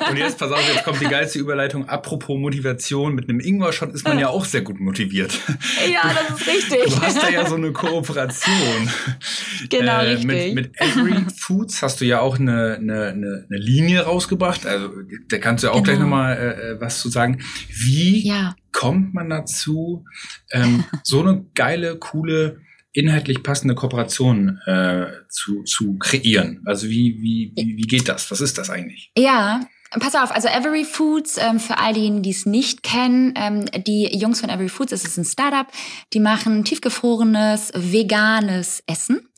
und 0.10 0.18
jetzt, 0.18 0.38
pass 0.38 0.52
auf, 0.52 0.62
jetzt 0.74 0.84
kommt 0.84 1.02
die 1.02 1.06
geilste 1.06 1.40
Überleitung. 1.40 1.88
Apropos 1.90 2.38
Motivation, 2.38 3.16
mit 3.16 3.30
einem 3.30 3.40
Ingwer-Shot 3.40 3.94
ist 3.94 4.06
man 4.06 4.20
ja 4.20 4.30
auch 4.30 4.46
sehr 4.46 4.62
gut 4.62 4.80
motiviert. 4.80 5.40
Ja, 5.92 6.14
das 6.14 6.40
ist 6.40 6.48
richtig. 6.48 6.94
Du 6.94 7.02
hast 7.02 7.22
da 7.22 7.30
ja 7.30 7.46
so 7.46 7.56
eine 7.56 7.72
Kooperation. 7.72 8.90
Genau, 9.70 10.00
äh, 10.00 10.12
richtig. 10.12 10.26
Mit, 10.26 10.56
mit 10.56 10.82
Every 10.82 11.26
Foods 11.38 11.82
hast 11.82 12.02
du 12.02 12.06
ja 12.06 12.22
auch 12.22 12.40
eine, 12.40 12.76
eine, 12.76 13.08
eine, 13.08 13.46
eine 13.50 13.58
Linie 13.58 14.02
rausgebracht. 14.02 14.66
Also 14.66 14.90
da 15.30 15.38
kannst 15.38 15.64
du 15.64 15.68
ja 15.68 15.74
auch 15.74 15.78
genau. 15.78 15.86
gleich 15.86 16.00
nochmal 16.00 16.38
äh, 16.38 16.72
äh, 16.72 16.82
was 16.82 17.02
zu 17.02 17.10
sagen. 17.10 17.44
Wie 17.70 18.28
ja. 18.28 18.56
kommt 18.72 19.14
man 19.14 19.30
dazu, 19.30 20.06
ähm, 20.52 20.86
so 21.04 21.22
eine 21.22 21.46
geile, 21.54 21.98
coole 21.98 22.62
inhaltlich 22.98 23.44
passende 23.44 23.76
Kooperation 23.76 24.60
äh, 24.66 25.08
zu, 25.30 25.64
zu 25.64 25.98
kreieren? 25.98 26.62
Also 26.66 26.90
wie, 26.90 27.22
wie, 27.22 27.54
wie, 27.56 27.78
wie 27.78 27.88
geht 27.88 28.10
das? 28.10 28.30
Was 28.32 28.42
ist 28.42 28.58
das 28.58 28.70
eigentlich? 28.70 29.12
Ja, 29.18 29.62
Pass 29.92 30.16
auf, 30.16 30.32
also 30.32 30.50
Every 30.50 30.84
Foods, 30.84 31.38
ähm, 31.38 31.62
für 31.62 31.78
all 31.78 31.94
diejenigen, 31.94 32.22
die 32.22 32.32
es 32.32 32.46
nicht 32.46 32.84
kennen, 32.84 33.34
ähm, 33.38 33.66
die 33.86 34.18
Jungs 34.18 34.42
von 34.42 34.50
Every 34.50 34.68
Foods, 34.68 34.92
es 34.92 35.06
ist 35.06 35.18
ein 35.18 35.24
Startup, 35.24 35.66
die 36.12 36.20
machen 36.20 36.66
tiefgefrorenes, 36.66 37.72
veganes 37.74 38.84
Essen. 38.86 39.30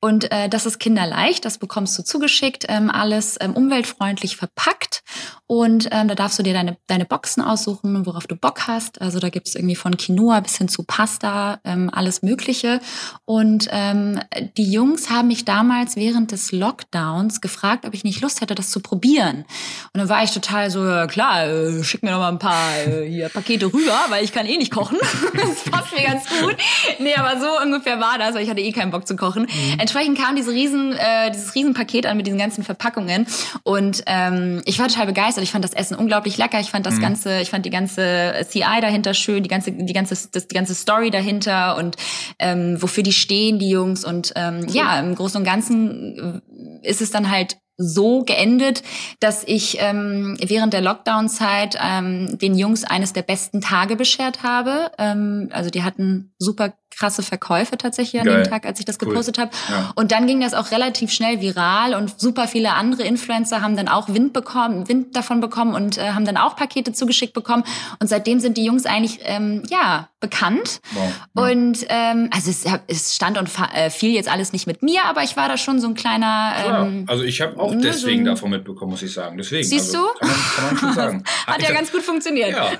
Und 0.00 0.30
äh, 0.30 0.48
das 0.48 0.66
ist 0.66 0.78
kinderleicht, 0.78 1.44
das 1.44 1.58
bekommst 1.58 1.98
du 1.98 2.04
zugeschickt, 2.04 2.66
ähm, 2.68 2.90
alles 2.90 3.36
ähm, 3.40 3.54
umweltfreundlich 3.54 4.36
verpackt. 4.36 5.02
Und 5.48 5.88
ähm, 5.92 6.08
da 6.08 6.14
darfst 6.14 6.38
du 6.38 6.42
dir 6.42 6.54
deine, 6.54 6.76
deine 6.86 7.04
Boxen 7.04 7.42
aussuchen, 7.42 8.04
worauf 8.04 8.26
du 8.26 8.36
Bock 8.36 8.66
hast. 8.66 9.00
Also 9.00 9.20
da 9.20 9.30
gibt 9.30 9.46
es 9.46 9.54
irgendwie 9.54 9.76
von 9.76 9.96
Quinoa 9.96 10.40
bis 10.40 10.58
hin 10.58 10.68
zu 10.68 10.82
Pasta, 10.82 11.60
ähm, 11.64 11.88
alles 11.92 12.22
Mögliche. 12.22 12.80
Und 13.24 13.68
ähm, 13.70 14.20
die 14.56 14.70
Jungs 14.70 15.08
haben 15.08 15.28
mich 15.28 15.44
damals 15.44 15.96
während 15.96 16.32
des 16.32 16.50
Lockdowns 16.50 17.40
gefragt, 17.40 17.86
ob 17.86 17.94
ich 17.94 18.02
nicht 18.02 18.20
Lust 18.20 18.40
hätte, 18.40 18.56
das 18.56 18.70
zu 18.70 18.80
probieren. 18.80 19.44
Und 19.92 20.00
dann 20.00 20.08
war 20.08 20.24
ich 20.24 20.32
total 20.32 20.70
so, 20.70 20.80
klar, 21.06 21.46
äh, 21.46 21.84
schick 21.84 22.02
mir 22.02 22.10
noch 22.10 22.18
mal 22.18 22.32
ein 22.32 22.38
paar 22.38 22.78
äh, 22.78 23.08
hier 23.08 23.28
Pakete 23.28 23.66
rüber, 23.66 23.98
weil 24.08 24.24
ich 24.24 24.32
kann 24.32 24.46
eh 24.46 24.56
nicht 24.56 24.72
kochen. 24.72 24.98
das 25.34 25.70
passt 25.70 25.94
mir 25.94 26.04
ganz 26.04 26.24
gut. 26.40 26.56
Nee, 26.98 27.14
aber 27.14 27.40
so 27.40 27.46
ungefähr 27.62 28.00
war 28.00 28.18
das, 28.18 28.34
weil 28.34 28.42
ich 28.42 28.50
hatte 28.50 28.60
eh 28.60 28.72
keinen 28.72 28.90
Bock 28.90 29.06
zu 29.06 29.14
kochen. 29.14 29.35
Mhm. 29.42 29.78
Entsprechend 29.78 30.18
kam 30.18 30.36
diese 30.36 30.50
riesen, 30.50 30.92
äh, 30.92 31.30
dieses 31.30 31.54
Riesenpaket 31.54 32.06
an 32.06 32.16
mit 32.16 32.26
diesen 32.26 32.38
ganzen 32.38 32.64
Verpackungen 32.64 33.26
und 33.62 34.02
ähm, 34.06 34.62
ich 34.64 34.78
war 34.78 34.88
total 34.88 35.06
begeistert. 35.06 35.44
Ich 35.44 35.52
fand 35.52 35.64
das 35.64 35.72
Essen 35.72 35.96
unglaublich 35.96 36.36
lecker. 36.36 36.60
Ich 36.60 36.70
fand 36.70 36.86
das 36.86 36.94
mhm. 36.94 37.02
ganze, 37.02 37.40
ich 37.40 37.50
fand 37.50 37.66
die 37.66 37.70
ganze 37.70 38.34
CI 38.48 38.80
dahinter 38.80 39.14
schön, 39.14 39.42
die 39.42 39.48
ganze, 39.48 39.72
die 39.72 39.92
ganze, 39.92 40.16
das, 40.30 40.48
die 40.48 40.54
ganze 40.54 40.74
Story 40.74 41.10
dahinter 41.10 41.76
und 41.76 41.96
ähm, 42.38 42.80
wofür 42.80 43.02
die 43.02 43.12
stehen, 43.12 43.58
die 43.58 43.70
Jungs. 43.70 44.04
Und 44.04 44.32
ähm, 44.36 44.66
cool. 44.68 44.74
ja, 44.74 44.98
im 45.00 45.14
Großen 45.14 45.38
und 45.38 45.44
Ganzen 45.44 46.42
ist 46.82 47.00
es 47.00 47.10
dann 47.10 47.30
halt 47.30 47.58
so 47.78 48.24
geendet, 48.24 48.82
dass 49.20 49.44
ich 49.44 49.78
ähm, 49.80 50.38
während 50.40 50.72
der 50.72 50.80
Lockdown-Zeit 50.80 51.76
ähm, 51.82 52.38
den 52.38 52.56
Jungs 52.56 52.84
eines 52.84 53.12
der 53.12 53.22
besten 53.22 53.60
Tage 53.60 53.96
beschert 53.96 54.42
habe. 54.42 54.90
Ähm, 54.98 55.50
also 55.52 55.68
die 55.68 55.82
hatten 55.82 56.32
super 56.38 56.72
krasse 56.96 57.22
Verkäufe 57.22 57.76
tatsächlich 57.76 58.20
an 58.20 58.26
Geil. 58.26 58.42
dem 58.42 58.50
Tag, 58.50 58.64
als 58.66 58.78
ich 58.78 58.86
das 58.86 58.98
cool. 59.00 59.08
gepostet 59.08 59.38
habe. 59.38 59.50
Ja. 59.68 59.92
Und 59.96 60.12
dann 60.12 60.26
ging 60.26 60.40
das 60.40 60.54
auch 60.54 60.70
relativ 60.70 61.12
schnell 61.12 61.40
viral 61.40 61.94
und 61.94 62.20
super 62.20 62.48
viele 62.48 62.72
andere 62.72 63.02
Influencer 63.02 63.60
haben 63.60 63.76
dann 63.76 63.88
auch 63.88 64.08
Wind 64.08 64.32
bekommen, 64.32 64.88
Wind 64.88 65.14
davon 65.14 65.40
bekommen 65.40 65.74
und 65.74 65.98
äh, 65.98 66.12
haben 66.12 66.24
dann 66.24 66.36
auch 66.36 66.56
Pakete 66.56 66.92
zugeschickt 66.92 67.34
bekommen. 67.34 67.64
Und 68.00 68.08
seitdem 68.08 68.40
sind 68.40 68.56
die 68.56 68.64
Jungs 68.64 68.86
eigentlich 68.86 69.20
ähm, 69.22 69.62
ja 69.70 70.08
bekannt. 70.20 70.80
Wow. 70.92 71.12
Ja. 71.36 71.42
Und 71.42 71.86
ähm, 71.88 72.30
also 72.32 72.50
es, 72.50 72.64
es 72.86 73.14
stand 73.14 73.38
und 73.38 73.50
äh, 73.74 73.90
fiel 73.90 74.12
jetzt 74.12 74.30
alles 74.30 74.52
nicht 74.52 74.66
mit 74.66 74.82
mir, 74.82 75.04
aber 75.04 75.22
ich 75.22 75.36
war 75.36 75.48
da 75.48 75.56
schon 75.56 75.80
so 75.80 75.88
ein 75.88 75.94
kleiner. 75.94 76.54
Ähm, 76.66 77.04
also 77.08 77.22
ich 77.24 77.40
habe 77.40 77.58
auch 77.60 77.74
deswegen 77.74 78.24
so 78.24 78.30
davon 78.32 78.50
mitbekommen, 78.50 78.92
muss 78.92 79.02
ich 79.02 79.12
sagen. 79.12 79.36
Deswegen. 79.36 79.64
Siehst 79.64 79.94
also, 79.94 80.08
du? 80.08 80.18
Kann 80.18 80.28
man, 80.28 80.38
kann 80.38 80.64
man 80.64 80.76
schon 80.78 80.92
sagen. 80.94 81.24
Hat 81.46 81.62
ja 81.62 81.72
ganz 81.72 81.92
gut 81.92 82.02
funktioniert. 82.02 82.50
Ja, 82.50 82.70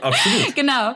absolut. 0.00 0.54
genau. 0.54 0.94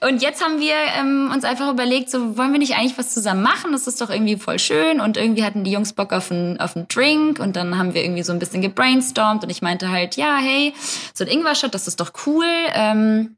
Und 0.00 0.22
jetzt 0.22 0.42
haben 0.42 0.60
wir 0.60 0.74
ähm, 0.98 1.30
uns 1.32 1.44
einfach 1.44 1.70
überlegt, 1.70 2.10
so 2.10 2.36
wollen 2.36 2.52
wir 2.52 2.58
nicht 2.58 2.76
eigentlich 2.76 2.98
was 2.98 3.12
zusammen 3.12 3.42
machen? 3.42 3.72
Das 3.72 3.86
ist 3.86 4.00
doch 4.00 4.10
irgendwie 4.10 4.36
voll 4.36 4.58
schön. 4.58 5.00
Und 5.00 5.16
irgendwie 5.16 5.44
hatten 5.44 5.64
die 5.64 5.72
Jungs 5.72 5.92
Bock 5.92 6.12
auf 6.12 6.30
einen, 6.30 6.58
auf 6.60 6.76
einen 6.76 6.88
Drink. 6.88 7.38
Und 7.38 7.56
dann 7.56 7.78
haben 7.78 7.94
wir 7.94 8.04
irgendwie 8.04 8.22
so 8.22 8.32
ein 8.32 8.38
bisschen 8.38 8.62
gebrainstormt. 8.62 9.42
Und 9.42 9.50
ich 9.50 9.62
meinte 9.62 9.90
halt, 9.90 10.16
ja, 10.16 10.36
hey, 10.36 10.74
so 11.14 11.24
ein 11.24 11.30
Ingwer-Shot, 11.30 11.74
das 11.74 11.88
ist 11.88 12.00
doch 12.00 12.12
cool. 12.26 12.46
Ähm, 12.74 13.36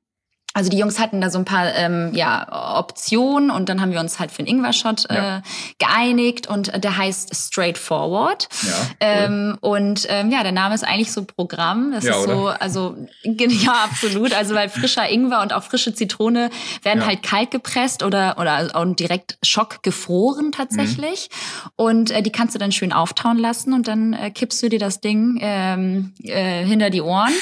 also 0.59 0.71
die 0.71 0.79
Jungs 0.79 0.99
hatten 0.99 1.21
da 1.21 1.31
so 1.31 1.39
ein 1.39 1.45
paar 1.45 1.73
ähm, 1.77 2.11
ja, 2.15 2.77
Optionen 2.81 3.49
und 3.49 3.69
dann 3.69 3.81
haben 3.81 3.93
wir 3.93 4.01
uns 4.01 4.19
halt 4.19 4.33
für 4.33 4.41
einen 4.41 4.49
Ingwer-Shot 4.49 5.07
ja. 5.09 5.37
äh, 5.37 5.43
geeinigt 5.79 6.49
und 6.49 6.83
der 6.83 6.97
heißt 6.97 7.33
Straightforward. 7.33 8.49
Ja, 8.63 8.73
cool. 8.73 8.97
ähm, 8.99 9.59
und 9.61 10.07
ähm, 10.11 10.33
ja, 10.33 10.43
der 10.43 10.51
Name 10.51 10.75
ist 10.75 10.83
eigentlich 10.83 11.13
so 11.13 11.23
Programm. 11.23 11.93
Das 11.93 12.03
ja, 12.03 12.17
ist 12.17 12.25
so, 12.25 12.33
oder? 12.33 12.61
also 12.61 12.97
ja, 13.23 13.85
absolut. 13.85 14.35
Also 14.35 14.57
weil 14.57 14.69
frischer 14.69 15.09
Ingwer 15.09 15.43
und 15.43 15.53
auch 15.53 15.63
frische 15.63 15.95
Zitrone 15.95 16.51
werden 16.83 17.03
ja. 17.03 17.07
halt 17.07 17.23
kalt 17.23 17.53
gepresst 17.53 18.03
oder 18.03 18.37
oder 18.41 18.81
und 18.81 18.99
direkt 18.99 19.39
schockgefroren 19.45 20.51
tatsächlich. 20.51 21.31
Mhm. 21.31 21.71
Und 21.77 22.11
äh, 22.11 22.21
die 22.21 22.33
kannst 22.33 22.57
du 22.57 22.59
dann 22.59 22.73
schön 22.73 22.93
auftauen 22.93 23.39
lassen 23.39 23.75
und 23.75 23.87
dann 23.87 24.13
äh, 24.13 24.33
kippst 24.33 24.61
du 24.61 24.69
dir 24.69 24.81
das 24.81 25.01
Ding 25.01 25.39
ähm, 25.41 26.15
äh, 26.25 26.65
hinter 26.65 26.91
die 26.91 27.01
Ohren 27.01 27.33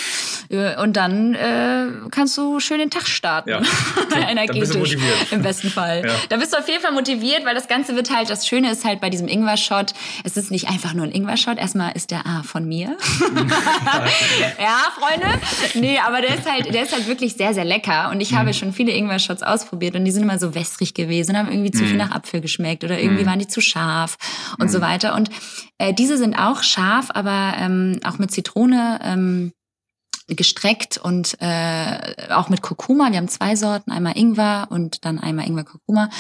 und 0.51 0.97
dann 0.97 1.35
äh, 1.35 1.87
kannst 2.11 2.37
du 2.39 2.61
schön 2.61 2.79
den 2.79 2.91
Tag 2.91 3.07
starten. 3.07 3.51
Ja. 3.51 3.61
Energetisch. 4.29 4.97
Im 5.31 5.43
besten 5.43 5.71
Fall. 5.71 6.05
Ja. 6.07 6.15
Da 6.29 6.37
bist 6.37 6.53
du 6.53 6.59
auf 6.59 6.69
jeden 6.69 6.83
Fall 6.83 6.93
motiviert, 6.93 7.45
weil 7.45 7.55
das 7.55 7.69
Ganze 7.69 7.97
wird 7.97 8.15
halt, 8.15 8.31
das 8.31 8.47
Schöne 8.47 8.71
ist 8.71 8.85
halt 8.85 9.01
bei 9.01 9.11
diesem 9.11 9.29
Ingwer-Shot, 9.29 9.95
es 10.25 10.37
ist 10.37 10.51
nicht 10.51 10.69
einfach 10.69 10.95
nur 10.95 11.05
ein 11.05 11.13
Ingwer-Shot. 11.13 11.59
Erstmal 11.59 11.93
ist 11.93 12.11
der 12.11 12.27
A 12.27 12.43
von 12.43 12.67
mir. 12.67 12.97
ja, 14.59 14.79
Freunde. 14.99 15.41
Nee, 15.75 15.99
aber 15.99 16.21
der 16.21 16.37
ist 16.37 16.51
halt, 16.51 16.73
der 16.73 16.83
ist 16.83 16.93
halt 16.93 17.07
wirklich 17.09 17.35
sehr, 17.35 17.55
sehr 17.55 17.65
lecker. 17.65 18.11
Und 18.11 18.21
ich 18.21 18.33
mhm. 18.33 18.39
habe 18.39 18.55
schon 18.55 18.73
viele 18.73 18.93
Ingwer-Shots 18.93 19.43
ausprobiert 19.43 19.97
und 19.97 20.05
die 20.05 20.11
sind 20.11 20.23
immer 20.23 20.39
so 20.39 20.55
wässrig 20.55 20.95
gewesen, 20.95 21.33
und 21.33 21.39
haben 21.39 21.51
irgendwie 21.51 21.71
zu 21.71 21.85
viel 21.85 21.93
mhm. 21.93 21.99
nach 21.99 22.11
Apfel 22.11 22.41
geschmeckt 22.41 22.85
oder 22.85 22.99
irgendwie 22.99 23.25
mhm. 23.25 23.29
waren 23.29 23.39
die 23.39 23.49
zu 23.49 23.61
scharf 23.61 24.17
und 24.59 24.71
so 24.71 24.79
mhm. 24.79 24.83
weiter. 24.83 25.15
Und 25.15 25.31
äh, 25.79 25.93
diese 25.93 26.17
sind 26.17 26.35
auch 26.35 26.63
scharf, 26.63 27.09
aber 27.11 27.55
ähm, 27.59 28.01
auch 28.05 28.19
mit 28.19 28.31
Zitrone 28.31 29.01
ähm, 29.03 29.53
gestreckt 30.29 30.99
und 30.99 31.37
äh, 31.41 32.33
auch 32.33 32.49
mit 32.49 32.61
Kurkuma. 32.61 33.11
Wir 33.11 33.19
haben 33.19 33.29
zwei 33.29 33.55
Sorten, 33.55 33.93
einmal 33.93 34.17
Ingwer 34.17 34.67
und 34.71 35.05
dann 35.05 35.21
einmal 35.21 35.47
Ingwer-Kurkuma. 35.47 36.11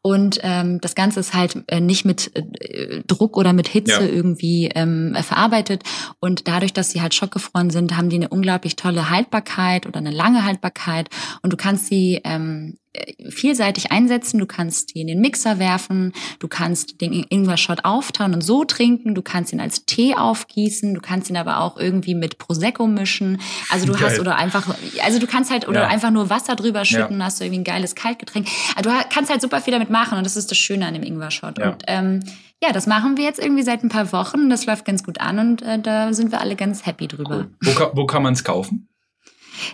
Und 0.00 0.40
ähm, 0.42 0.80
das 0.80 0.94
Ganze 0.94 1.20
ist 1.20 1.34
halt 1.34 1.62
äh, 1.66 1.80
nicht 1.80 2.06
mit 2.06 2.34
äh, 2.34 3.02
Druck 3.06 3.36
oder 3.36 3.52
mit 3.52 3.68
Hitze 3.68 4.00
ja. 4.00 4.06
irgendwie 4.06 4.70
ähm, 4.74 5.14
verarbeitet. 5.22 5.82
Und 6.20 6.48
dadurch, 6.48 6.72
dass 6.72 6.90
sie 6.90 7.02
halt 7.02 7.14
schockgefroren 7.14 7.68
sind, 7.70 7.96
haben 7.96 8.08
die 8.08 8.16
eine 8.16 8.28
unglaublich 8.28 8.76
tolle 8.76 9.10
Haltbarkeit 9.10 9.86
oder 9.86 9.98
eine 9.98 10.10
lange 10.10 10.44
Haltbarkeit. 10.44 11.10
Und 11.42 11.52
du 11.52 11.58
kannst 11.58 11.86
sie 11.86 12.20
ähm, 12.24 12.78
äh, 12.89 12.89
vielseitig 13.28 13.92
einsetzen. 13.92 14.38
Du 14.38 14.46
kannst 14.46 14.94
die 14.94 15.00
in 15.00 15.06
den 15.06 15.20
Mixer 15.20 15.58
werfen, 15.58 16.12
du 16.40 16.48
kannst 16.48 17.00
den 17.00 17.12
Ingwer-Shot 17.12 17.84
auftauen 17.84 18.34
und 18.34 18.42
so 18.42 18.64
trinken, 18.64 19.14
du 19.14 19.22
kannst 19.22 19.52
ihn 19.52 19.60
als 19.60 19.84
Tee 19.86 20.14
aufgießen, 20.16 20.94
du 20.94 21.00
kannst 21.00 21.30
ihn 21.30 21.36
aber 21.36 21.60
auch 21.60 21.76
irgendwie 21.76 22.14
mit 22.14 22.38
Prosecco 22.38 22.86
mischen. 22.86 23.40
Also 23.70 23.86
du 23.86 23.92
Geil. 23.92 24.02
hast 24.04 24.18
oder 24.18 24.36
einfach, 24.36 24.74
also 25.04 25.18
du 25.18 25.26
kannst 25.26 25.50
halt 25.50 25.68
oder 25.68 25.82
ja. 25.82 25.88
einfach 25.88 26.10
nur 26.10 26.30
Wasser 26.30 26.56
drüber 26.56 26.84
schütten, 26.84 27.18
ja. 27.18 27.26
hast 27.26 27.40
du 27.40 27.44
irgendwie 27.44 27.60
ein 27.60 27.64
geiles 27.64 27.94
Kaltgetränk. 27.94 28.48
Also 28.74 28.90
du 28.90 28.96
kannst 29.08 29.30
halt 29.30 29.40
super 29.40 29.60
viel 29.60 29.72
damit 29.72 29.90
machen 29.90 30.18
und 30.18 30.24
das 30.24 30.36
ist 30.36 30.50
das 30.50 30.58
Schöne 30.58 30.86
an 30.86 30.94
dem 30.94 31.04
Ingwer-Shot. 31.04 31.58
Ja. 31.58 31.70
Und 31.70 31.84
ähm, 31.86 32.20
ja, 32.62 32.72
das 32.72 32.86
machen 32.86 33.16
wir 33.16 33.24
jetzt 33.24 33.38
irgendwie 33.38 33.62
seit 33.62 33.82
ein 33.82 33.88
paar 33.88 34.12
Wochen. 34.12 34.50
Das 34.50 34.66
läuft 34.66 34.84
ganz 34.84 35.02
gut 35.02 35.20
an 35.20 35.38
und 35.38 35.62
äh, 35.62 35.78
da 35.78 36.12
sind 36.12 36.30
wir 36.30 36.40
alle 36.40 36.56
ganz 36.56 36.84
happy 36.84 37.08
drüber. 37.08 37.46
Cool. 37.64 37.74
Wo, 37.74 37.90
wo 38.02 38.06
kann 38.06 38.22
man 38.22 38.34
es 38.34 38.44
kaufen? 38.44 38.89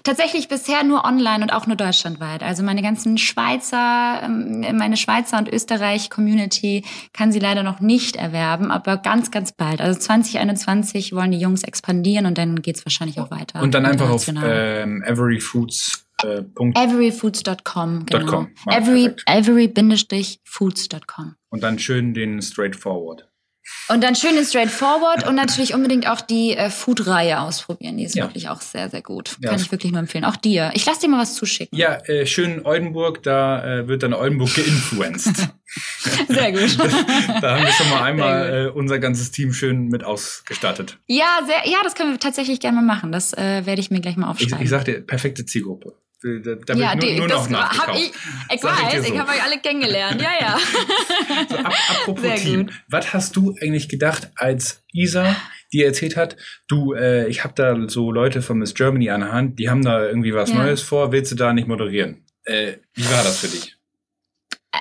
Tatsächlich 0.05 0.49
bisher 0.49 0.85
nur 0.85 1.05
online 1.05 1.43
und 1.43 1.53
auch 1.53 1.67
nur 1.67 1.77
deutschlandweit. 1.77 2.43
Also 2.43 2.63
meine 2.63 2.83
ganzen 2.83 3.19
Schweizer, 3.19 4.23
ähm, 4.25 4.65
meine 4.77 4.97
Schweizer 4.97 5.39
und 5.39 5.53
Österreich-Community 5.53 6.85
kann 7.13 7.33
sie 7.33 7.39
leider 7.39 7.63
noch 7.63 7.81
nicht 7.81 8.17
erwerben, 8.17 8.71
aber 8.71 8.97
ganz, 8.97 9.31
ganz 9.31 9.53
bald. 9.53 9.81
Also 9.81 9.99
2021 9.99 11.13
wollen 11.13 11.31
die 11.31 11.39
Jungs 11.39 11.63
expandieren 11.63 12.27
und 12.27 12.39
dann 12.39 12.63
geht's 12.63 12.85
wahrscheinlich 12.85 13.21
auch 13.21 13.31
weiter. 13.31 13.63
Und 13.63 13.75
dann 13.75 13.87
einfach 13.87 14.11
auf 14.11 14.27
ähm, 14.29 15.03
everyfoods. 15.05 16.03
Äh, 16.23 16.45
everyfoods.com, 16.57 18.07
genau. 18.07 18.47
Ah, 18.65 18.79
every, 18.79 19.15
every-foods.com. 19.27 21.35
Und 21.51 21.63
dann 21.63 21.79
schön 21.79 22.15
den 22.15 22.41
Straightforward. 22.41 23.29
Und 23.89 24.03
dann 24.03 24.17
schön 24.17 24.37
in 24.37 24.45
Straightforward 24.45 25.27
und 25.29 25.35
natürlich 25.35 25.75
unbedingt 25.75 26.09
auch 26.09 26.21
die 26.21 26.57
äh, 26.57 26.71
Food-Reihe 26.71 27.41
ausprobieren. 27.41 27.97
Die 27.97 28.05
ist 28.05 28.17
ja. 28.17 28.25
wirklich 28.25 28.49
auch 28.49 28.61
sehr, 28.61 28.91
sehr 28.91 29.03
gut. 29.03 29.37
Ja. 29.41 29.51
Kann 29.51 29.61
ich 29.61 29.71
wirklich 29.71 29.93
nur 29.93 30.01
empfehlen. 30.01 30.25
Auch 30.25 30.37
dir. 30.37 30.71
Ich 30.75 30.85
lasse 30.87 31.01
dir 31.01 31.09
mal 31.09 31.21
was 31.21 31.35
zuschicken. 31.35 31.77
Ja, 31.79 31.97
äh, 32.07 32.27
schön 32.27 32.65
Oldenburg, 32.65 33.23
da 33.23 33.81
äh, 33.81 33.89
wird 33.89 34.03
dann 34.03 34.13
Oldenburg 34.13 34.55
geinfluenced. 34.55 35.37
sehr 36.29 36.53
gut. 36.53 36.79
da 37.41 37.57
haben 37.57 37.65
wir 37.65 37.73
schon 37.73 37.91
mal 37.91 38.03
einmal 38.03 38.67
äh, 38.67 38.71
unser 38.71 38.99
ganzes 38.99 39.31
Team 39.31 39.53
schön 39.53 39.89
mit 39.89 40.05
ausgestattet. 40.05 40.99
Ja, 41.07 41.41
sehr, 41.47 41.71
ja, 41.71 41.79
das 41.85 41.95
können 41.95 42.13
wir 42.13 42.19
tatsächlich 42.19 42.61
gerne 42.61 42.77
mal 42.77 42.95
machen. 42.95 43.13
Das 43.13 43.33
äh, 43.35 43.67
werde 43.67 43.81
ich 43.81 43.91
mir 43.91 44.01
gleich 44.01 44.17
mal 44.17 44.31
aufschreiben. 44.31 44.59
Ich, 44.59 44.65
ich 44.65 44.71
sag 44.71 44.85
dir, 44.85 45.01
perfekte 45.01 45.47
Zielgruppe. 45.47 45.95
Da, 46.23 46.75
ja, 46.75 46.95
nur, 46.95 47.01
die, 47.05 47.19
nur 47.19 47.29
noch 47.29 47.51
hab 47.51 47.95
ich, 47.95 48.11
ich 48.51 48.63
weiß, 48.63 48.95
ich, 48.95 49.07
so. 49.07 49.15
ich 49.15 49.21
habe 49.21 49.33
euch 49.33 49.43
alle 49.43 49.59
kennengelernt. 49.59 50.21
Ja, 50.21 50.31
ja. 50.41 50.59
so, 51.49 51.57
ab, 51.57 51.75
apropos 51.91 52.23
Sehr 52.23 52.37
Team, 52.37 52.67
gut. 52.67 52.75
was 52.89 53.13
hast 53.13 53.37
du 53.37 53.55
eigentlich 53.61 53.89
gedacht, 53.91 54.31
als 54.35 54.83
Isa 54.93 55.37
dir 55.73 55.87
erzählt 55.87 56.17
hat, 56.17 56.37
du, 56.69 56.95
äh, 56.95 57.29
ich 57.29 57.45
habe 57.45 57.53
da 57.55 57.89
so 57.89 58.11
Leute 58.11 58.41
von 58.41 58.59
Miss 58.59 58.75
Germany 58.75 59.11
an 59.11 59.21
der 59.21 59.33
Hand, 59.33 59.59
die 59.59 59.69
haben 59.69 59.83
da 59.83 60.07
irgendwie 60.07 60.35
was 60.35 60.51
ja. 60.51 60.57
Neues 60.57 60.81
vor, 60.81 61.13
willst 61.13 61.33
du 61.33 61.37
da 61.37 61.53
nicht 61.53 61.69
moderieren? 61.69 62.25
Äh, 62.45 62.77
wie 62.95 63.05
war 63.11 63.23
das 63.23 63.39
für 63.39 63.49
dich? 63.49 63.77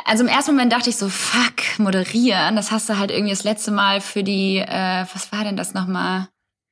Also 0.06 0.24
im 0.24 0.30
ersten 0.30 0.52
Moment 0.52 0.72
dachte 0.72 0.90
ich 0.90 0.96
so, 0.96 1.10
fuck, 1.10 1.80
moderieren, 1.80 2.56
das 2.56 2.72
hast 2.72 2.88
du 2.88 2.98
halt 2.98 3.12
irgendwie 3.12 3.32
das 3.32 3.44
letzte 3.44 3.72
Mal 3.72 4.00
für 4.00 4.24
die, 4.24 4.58
äh, 4.58 5.06
was 5.14 5.32
war 5.32 5.44
denn 5.44 5.58
das 5.58 5.74
nochmal? 5.74 6.30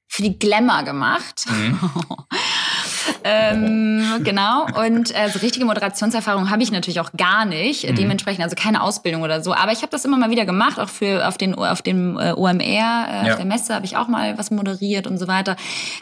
Für 0.07 0.21
die 0.21 0.37
Glamour 0.37 0.83
gemacht. 0.83 1.45
Mhm. 1.49 1.79
ähm, 3.23 4.03
genau. 4.23 4.65
Und 4.85 5.15
äh, 5.15 5.29
so 5.29 5.39
richtige 5.39 5.65
Moderationserfahrung 5.65 6.49
habe 6.49 6.63
ich 6.63 6.71
natürlich 6.71 6.99
auch 6.99 7.11
gar 7.15 7.45
nicht. 7.45 7.89
Mhm. 7.89 7.95
Dementsprechend 7.95 8.43
also 8.43 8.55
keine 8.55 8.81
Ausbildung 8.81 9.21
oder 9.21 9.43
so. 9.43 9.53
Aber 9.53 9.71
ich 9.71 9.81
habe 9.81 9.89
das 9.91 10.05
immer 10.05 10.17
mal 10.17 10.29
wieder 10.29 10.45
gemacht, 10.45 10.79
auch 10.79 10.89
für 10.89 11.27
auf 11.27 11.37
den 11.37 11.55
auf 11.55 11.81
dem 11.81 12.17
äh, 12.17 12.33
OMR, 12.33 12.61
äh, 12.61 12.67
ja. 12.67 13.31
auf 13.31 13.37
der 13.37 13.45
Messe 13.45 13.73
habe 13.75 13.85
ich 13.85 13.97
auch 13.97 14.07
mal 14.07 14.37
was 14.37 14.51
moderiert 14.51 15.07
und 15.07 15.17
so 15.17 15.27
weiter. 15.27 15.55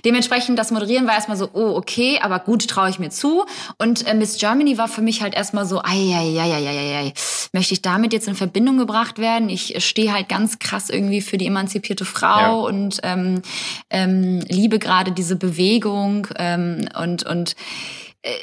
Dementsprechend 0.05 0.57
das 0.57 0.71
Moderieren 0.71 1.07
war 1.07 1.13
erstmal 1.13 1.37
so, 1.37 1.49
oh 1.53 1.75
okay, 1.75 2.19
aber 2.21 2.39
gut, 2.39 2.67
traue 2.67 2.89
ich 2.89 2.99
mir 2.99 3.09
zu. 3.09 3.45
Und 3.77 4.07
äh, 4.07 4.13
Miss 4.13 4.37
Germany 4.37 4.77
war 4.77 4.87
für 4.87 5.01
mich 5.01 5.21
halt 5.21 5.33
erstmal 5.33 5.65
so, 5.65 5.79
ei, 5.79 6.13
ei, 6.15 6.39
ei, 6.39 6.53
ei, 6.53 6.67
ei, 6.67 6.97
ei, 7.05 7.13
möchte 7.53 7.73
ich 7.73 7.81
damit 7.81 8.13
jetzt 8.13 8.27
in 8.27 8.35
Verbindung 8.35 8.77
gebracht 8.77 9.19
werden? 9.19 9.49
Ich 9.49 9.83
stehe 9.83 10.13
halt 10.13 10.29
ganz 10.29 10.59
krass 10.59 10.89
irgendwie 10.89 11.21
für 11.21 11.37
die 11.37 11.47
emanzipierte 11.47 12.05
Frau 12.05 12.39
ja. 12.39 12.51
und 12.51 12.99
ähm, 13.03 13.41
ähm, 13.89 14.41
liebe 14.47 14.79
gerade 14.79 15.11
diese 15.11 15.35
Bewegung 15.35 16.27
ähm, 16.37 16.87
und, 16.95 17.23
und 17.23 17.55
äh, 18.21 18.37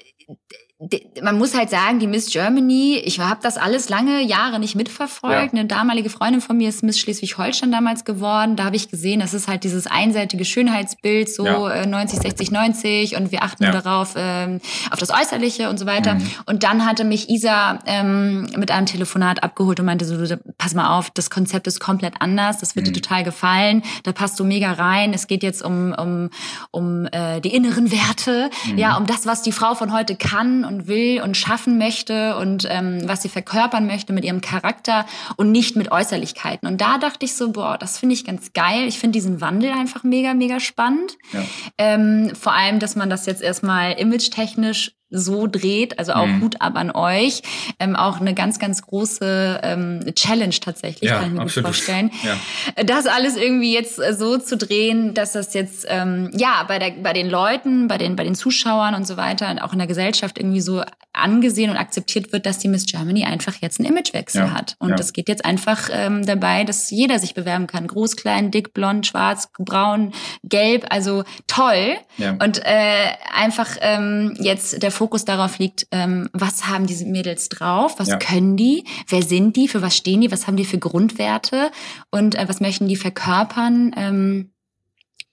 man 1.23 1.37
muss 1.37 1.57
halt 1.57 1.71
sagen, 1.71 1.99
die 1.99 2.07
Miss 2.07 2.31
Germany, 2.31 3.03
ich 3.05 3.19
habe 3.19 3.41
das 3.43 3.57
alles 3.57 3.89
lange 3.89 4.23
Jahre 4.23 4.61
nicht 4.61 4.77
mitverfolgt. 4.77 5.53
Ja. 5.53 5.59
Eine 5.59 5.65
damalige 5.65 6.09
Freundin 6.09 6.41
von 6.41 6.57
mir 6.57 6.69
ist 6.69 6.85
Miss 6.85 7.01
Schleswig-Holstein 7.01 7.73
damals 7.73 8.05
geworden. 8.05 8.55
Da 8.55 8.65
habe 8.65 8.77
ich 8.77 8.89
gesehen, 8.89 9.19
das 9.19 9.35
ist 9.35 9.49
halt 9.49 9.65
dieses 9.65 9.89
einseitige 9.89 10.45
Schönheitsbild, 10.45 11.31
so 11.31 11.47
ja. 11.47 11.85
90, 11.85 12.21
60, 12.21 12.51
90 12.53 13.17
und 13.17 13.33
wir 13.33 13.43
achten 13.43 13.65
ja. 13.65 13.73
darauf, 13.73 14.15
ähm, 14.17 14.61
auf 14.93 15.01
das 15.01 15.11
Äußerliche 15.11 15.69
und 15.69 15.79
so 15.79 15.87
weiter. 15.87 16.15
Mhm. 16.15 16.31
Und 16.47 16.63
dann 16.63 16.87
hatte 16.87 17.03
mich 17.03 17.29
Isa 17.29 17.81
ähm, 17.87 18.47
mit 18.57 18.71
einem 18.71 18.87
Telefonat 18.87 19.43
abgeholt 19.43 19.81
und 19.81 19.87
meinte 19.87 20.05
so, 20.05 20.37
pass 20.59 20.75
mal 20.75 20.97
auf, 20.97 21.11
das 21.11 21.29
Konzept 21.29 21.67
ist 21.67 21.81
komplett 21.81 22.15
anders, 22.21 22.59
das 22.59 22.77
wird 22.77 22.87
mhm. 22.87 22.93
dir 22.93 23.03
total 23.03 23.25
gefallen, 23.25 23.83
da 24.05 24.13
passt 24.13 24.39
du 24.39 24.45
mega 24.45 24.71
rein. 24.71 25.13
Es 25.13 25.27
geht 25.27 25.43
jetzt 25.43 25.65
um, 25.65 25.93
um, 25.93 26.31
um 26.71 27.07
äh, 27.07 27.41
die 27.41 27.53
inneren 27.53 27.91
Werte, 27.91 28.49
mhm. 28.67 28.79
ja, 28.79 28.97
um 28.97 29.07
das, 29.07 29.27
was 29.27 29.43
die 29.43 29.51
Frau 29.51 29.75
von 29.75 29.93
heute 29.93 30.15
kann 30.15 30.68
und 30.69 30.87
will 30.87 31.21
und 31.23 31.37
schaffen 31.37 31.79
möchte 31.79 32.37
und 32.37 32.67
ähm, 32.71 33.01
was 33.09 33.23
sie 33.23 33.29
verkörpern 33.29 33.87
möchte 33.87 34.13
mit 34.13 34.25
ihrem 34.25 34.41
Charakter 34.41 35.07
und 35.37 35.51
nicht 35.51 35.75
mit 35.75 35.91
Äußerlichkeiten. 35.91 36.69
Und 36.69 36.81
da 36.81 36.99
dachte 36.99 37.25
ich 37.25 37.35
so, 37.35 37.51
boah, 37.51 37.77
das 37.79 37.99
finde 37.99 38.15
ich 38.15 38.25
ganz 38.25 38.53
geil. 38.53 38.87
Ich 38.87 38.99
finde 38.99 39.15
diesen 39.15 39.41
Wandel 39.41 39.73
einfach 39.73 40.05
mega, 40.05 40.35
mega 40.35 40.61
spannend. 40.61 41.19
Ja. 41.33 41.43
Ähm, 41.79 42.33
vor 42.41 42.53
allem, 42.53 42.79
dass 42.79 42.95
man 42.95 43.11
das 43.11 43.27
jetzt 43.27 43.43
erstmal 43.43 43.93
image-technisch 43.93 44.93
so 45.11 45.47
dreht. 45.47 45.99
Also 45.99 46.13
auch 46.13 46.27
mhm. 46.27 46.43
Hut 46.43 46.61
ab 46.61 46.77
an 46.77 46.91
euch. 46.91 47.43
Ähm, 47.79 47.97
auch 47.97 48.21
eine 48.21 48.35
ganz, 48.35 48.59
ganz 48.59 48.83
große 48.83 49.61
ähm, 49.63 50.01
Challenge 50.15 50.55
tatsächlich, 50.61 51.11
ja, 51.11 51.19
kann 51.19 51.29
ich 51.29 51.33
mir 51.33 51.43
absolut. 51.43 51.67
gut 51.67 51.77
vorstellen. 51.77 52.11
Ja. 52.23 52.85
Das 52.85 53.07
alles 53.07 53.37
irgendwie 53.37 53.73
jetzt 53.73 53.99
äh, 53.99 54.15
so 54.15 54.39
zu 54.39 54.57
drehen, 54.57 55.15
dass 55.15 55.33
das 55.33 55.55
jetzt 55.55 55.87
ähm, 55.89 56.31
ja 56.35 56.65
bei, 56.67 56.79
der, 56.79 56.91
bei 57.03 57.13
den 57.13 57.29
Leuten, 57.29 57.89
bei 57.89 57.99
den, 57.99 58.17
bei 58.17 58.25
den 58.25 58.35
Zuschauern 58.35 58.95
und 58.95 59.07
so 59.07 59.17
weiter 59.17 59.51
und 59.51 59.59
auch 59.59 59.73
in 59.73 59.79
der 59.79 59.89
Gesellschaft 59.89 60.39
irgendwie 60.39 60.61
so 60.61 60.83
angesehen 61.13 61.71
und 61.71 61.77
akzeptiert 61.77 62.33
wird, 62.33 62.47
dass 62.47 62.59
die 62.59 62.69
Miss 62.69 62.87
Germany 62.87 63.25
einfach 63.25 63.57
jetzt 63.61 63.81
einen 63.81 63.89
Imagewechsel 63.89 64.43
ja. 64.43 64.51
hat. 64.53 64.77
Und 64.79 64.99
es 65.01 65.13
geht 65.13 65.29
jetzt 65.29 65.45
einfach 65.45 65.89
ähm, 65.91 66.25
dabei, 66.25 66.65
dass 66.65 66.91
jeder 66.91 67.19
sich 67.19 67.35
bewerben 67.35 67.67
kann. 67.67 67.87
Groß, 67.87 68.17
klein, 68.17 68.51
dick, 68.51 68.73
blond, 68.73 69.07
schwarz, 69.07 69.49
braun, 69.59 70.13
gelb. 70.45 70.87
Also 70.91 71.25
toll. 71.47 71.97
Und 72.41 72.65
äh, 72.65 73.11
einfach 73.35 73.69
ähm, 73.81 74.37
jetzt 74.39 74.83
der 74.83 74.91
Fokus 74.99 75.25
darauf 75.25 75.59
liegt, 75.59 75.87
ähm, 75.93 76.29
was 76.33 76.67
haben 76.67 76.87
diese 76.87 77.07
Mädels 77.07 77.49
drauf, 77.49 77.95
was 77.99 78.09
ja. 78.09 78.17
können 78.19 78.57
die, 78.57 78.85
wer 79.07 79.23
sind 79.23 79.57
die, 79.57 79.69
für 79.69 79.81
was 79.81 79.97
stehen 79.97 80.21
die, 80.21 80.33
was 80.33 80.47
haben 80.47 80.57
die 80.57 80.65
für 80.65 80.79
Grundwerte 80.79 81.71
und 82.11 82.35
äh, 82.35 82.49
was 82.49 82.61
möchten 82.61 82.89
die 82.89 82.97
verkörpern. 82.97 83.95
Ähm, 83.97 84.51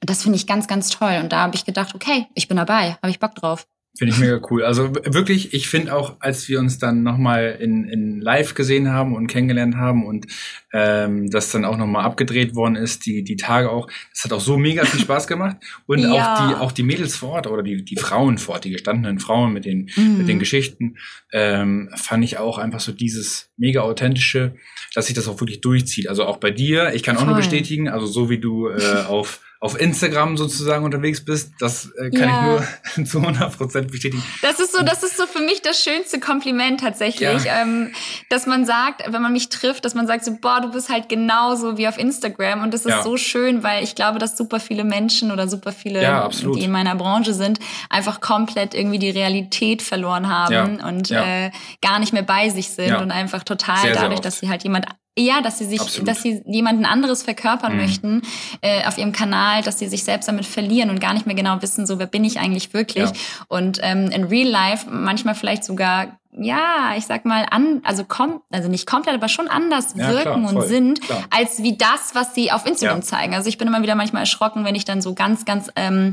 das 0.02 0.24
finde 0.24 0.38
ich 0.38 0.46
ganz, 0.46 0.68
ganz 0.68 0.90
toll. 0.90 1.20
Und 1.22 1.32
da 1.32 1.40
habe 1.40 1.56
ich 1.56 1.66
gedacht, 1.66 1.96
okay, 1.96 2.28
ich 2.36 2.48
bin 2.48 2.58
dabei, 2.58 2.98
habe 3.02 3.10
ich 3.10 3.20
Bock 3.20 3.34
drauf. 3.34 3.68
Finde 3.98 4.14
ich 4.14 4.20
mega 4.20 4.42
cool. 4.50 4.64
Also 4.64 4.94
wirklich, 4.94 5.54
ich 5.54 5.70
finde 5.70 5.96
auch, 5.96 6.18
als 6.20 6.50
wir 6.50 6.60
uns 6.60 6.78
dann 6.80 7.04
nochmal 7.04 7.58
in, 7.62 7.86
in 7.86 8.20
live 8.20 8.54
gesehen 8.54 8.92
haben 8.92 9.16
und 9.16 9.28
kennengelernt 9.28 9.78
haben 9.78 10.06
und 10.06 10.28
ähm, 10.74 11.30
das 11.30 11.50
dann 11.52 11.64
auch 11.64 11.78
nochmal 11.78 12.04
abgedreht 12.04 12.56
worden 12.56 12.76
ist, 12.76 13.06
die, 13.06 13.24
die 13.24 13.38
Tage 13.38 13.72
auch, 13.72 13.88
das 14.12 14.26
hat 14.26 14.34
auch 14.34 14.42
so 14.42 14.58
mega 14.58 14.84
viel 14.84 15.00
Spaß 15.02 15.28
gemacht. 15.28 15.58
Und 15.86 16.00
ja. 16.00 16.12
auch 16.12 16.38
die, 16.38 16.56
auch 16.56 16.72
die 16.74 16.84
Mädels 16.84 17.16
vor 17.16 17.30
Ort 17.30 17.48
oder 17.48 17.64
die, 17.64 17.86
die 17.86 17.96
Frauen 17.96 18.38
vor 18.38 18.56
Ort, 18.56 18.66
die 18.66 18.72
gestandenen 18.72 19.20
Frauen 19.20 19.54
mit 19.54 19.64
den, 19.64 19.90
mhm. 19.96 20.18
mit 20.18 20.28
den 20.28 20.40
Geschichten, 20.40 20.98
ähm, 21.32 21.90
fand 21.96 22.26
ich 22.26 22.38
auch 22.38 22.58
einfach 22.58 22.82
so 22.82 22.92
dieses 22.92 23.50
mega 23.56 23.80
authentische, 23.80 24.56
dass 24.94 25.06
sich 25.06 25.16
das 25.16 25.30
auch 25.30 25.40
wirklich 25.40 25.62
durchzieht. 25.62 26.10
Also 26.10 26.26
auch 26.26 26.38
bei 26.38 26.52
dir, 26.52 26.94
ich 26.94 27.04
kann 27.04 27.16
Voll. 27.16 27.24
auch 27.24 27.28
nur 27.28 27.38
bestätigen, 27.38 27.88
also 27.88 28.08
so 28.08 28.30
wie 28.30 28.40
du 28.40 28.68
äh, 28.68 29.04
auf 29.08 29.40
auf 29.66 29.80
Instagram 29.80 30.38
sozusagen 30.38 30.86
unterwegs 30.86 31.26
bist, 31.26 31.54
das 31.60 31.92
äh, 31.98 32.12
kann 32.12 32.30
ja. 32.30 32.60
ich 32.88 32.98
nur 32.98 33.06
zu 33.08 33.20
100 33.20 33.58
Prozent 33.58 33.92
bestätigen. 33.92 34.24
Das 34.44 34.60
ist 34.60 34.74
so, 34.74 34.84
das 34.84 35.02
ist 35.02 35.18
so 35.18 35.26
für 35.26 35.40
mich 35.40 35.64
das 35.64 35.84
schönste 35.84 36.20
Kompliment 36.20 36.82
tatsächlich, 36.82 37.46
ja. 37.46 37.62
ähm, 37.64 37.92
dass 38.30 38.46
man 38.46 38.66
sagt, 38.66 39.12
wenn 39.12 39.22
man 39.24 39.34
mich 39.34 39.50
trifft, 39.50 39.84
dass 39.84 39.96
man 39.96 40.06
sagt 40.06 40.24
so, 40.24 40.38
boah, 40.40 40.62
du 40.62 40.72
bist 40.72 40.90
halt 40.90 41.10
genauso 41.10 41.78
wie 41.80 41.88
auf 41.88 41.98
Instagram 41.98 42.62
und 42.62 42.74
das 42.76 42.82
ist 42.82 42.92
ja. 42.92 43.04
so 43.04 43.18
schön, 43.18 43.64
weil 43.64 43.84
ich 43.84 43.96
glaube, 43.96 44.20
dass 44.20 44.38
super 44.38 44.60
viele 44.60 44.84
Menschen 44.84 45.32
oder 45.32 45.48
super 45.48 45.72
viele, 45.72 46.30
die 46.56 46.64
in 46.64 46.72
meiner 46.72 46.96
Branche 46.96 47.34
sind, 47.34 47.60
einfach 47.90 48.22
komplett 48.22 48.76
irgendwie 48.76 49.00
die 49.00 49.10
Realität 49.10 49.82
verloren 49.82 50.30
haben 50.30 50.80
und 50.80 51.10
äh, 51.10 51.50
gar 51.82 51.98
nicht 52.00 52.14
mehr 52.14 52.24
bei 52.24 52.50
sich 52.50 52.70
sind 52.70 52.96
und 52.96 53.10
einfach 53.10 53.44
total 53.44 53.82
sehr, 53.82 53.94
dadurch, 53.96 54.18
sehr 54.18 54.22
dass 54.22 54.40
sie 54.40 54.50
halt 54.50 54.64
jemand 54.64 54.86
ja, 55.18 55.42
dass 55.42 55.58
sie 55.58 55.66
sich, 55.66 55.80
Absolut. 55.80 56.08
dass 56.08 56.22
sie 56.22 56.42
jemanden 56.46 56.86
anderes 56.86 57.24
verkörpern 57.24 57.74
mhm. 57.74 57.82
möchten 57.82 58.22
äh, 58.62 58.86
auf 58.86 58.98
ihrem 58.98 59.12
Kanal, 59.12 59.62
dass 59.62 59.80
sie 59.80 59.88
sich 59.88 60.04
selbst 60.04 60.28
damit 60.28 60.46
verlieren 60.46 60.90
und 60.90 61.00
gar 61.00 61.14
nicht 61.14 61.26
mehr 61.26 61.36
genau 61.36 61.62
wissen, 61.62 61.86
so 61.86 62.00
wer 62.00 62.08
bin 62.08 62.24
ich 62.24 62.40
eigentlich 62.40 62.74
wirklich. 62.74 63.10
Ja. 63.10 63.16
Und 63.48 63.80
ähm, 63.82 64.12
in 64.12 64.26
Real 64.26 64.48
Life 64.48 64.88
manchmal 64.90 65.36
vielleicht 65.36 65.64
sogar 65.64 66.20
ja, 66.38 66.94
ich 66.98 67.06
sag 67.06 67.26
mal, 67.26 67.46
an, 67.50 67.82
also 67.84 68.04
kom 68.04 68.42
also 68.52 68.68
nicht 68.68 68.86
komplett, 68.86 69.16
aber 69.16 69.30
schon 69.30 69.48
anders 69.48 69.94
ja, 69.96 70.10
wirken 70.10 70.46
klar, 70.46 70.56
und 70.56 70.62
sind, 70.64 71.02
klar. 71.02 71.24
als 71.30 71.64
wie 71.64 71.78
das, 71.78 72.14
was 72.14 72.36
sie 72.36 72.52
auf 72.52 72.66
Instagram 72.66 73.00
ja. 73.00 73.04
zeigen. 73.04 73.36
Also 73.36 73.48
ich 73.48 73.58
bin 73.58 73.68
immer 73.68 73.82
wieder 73.82 73.96
manchmal 73.96 74.24
erschrocken, 74.24 74.66
wenn 74.66 74.76
ich 74.76 74.86
dann 74.86 75.02
so 75.02 75.14
ganz, 75.14 75.46
ganz 75.46 75.70
ähm, 75.76 76.12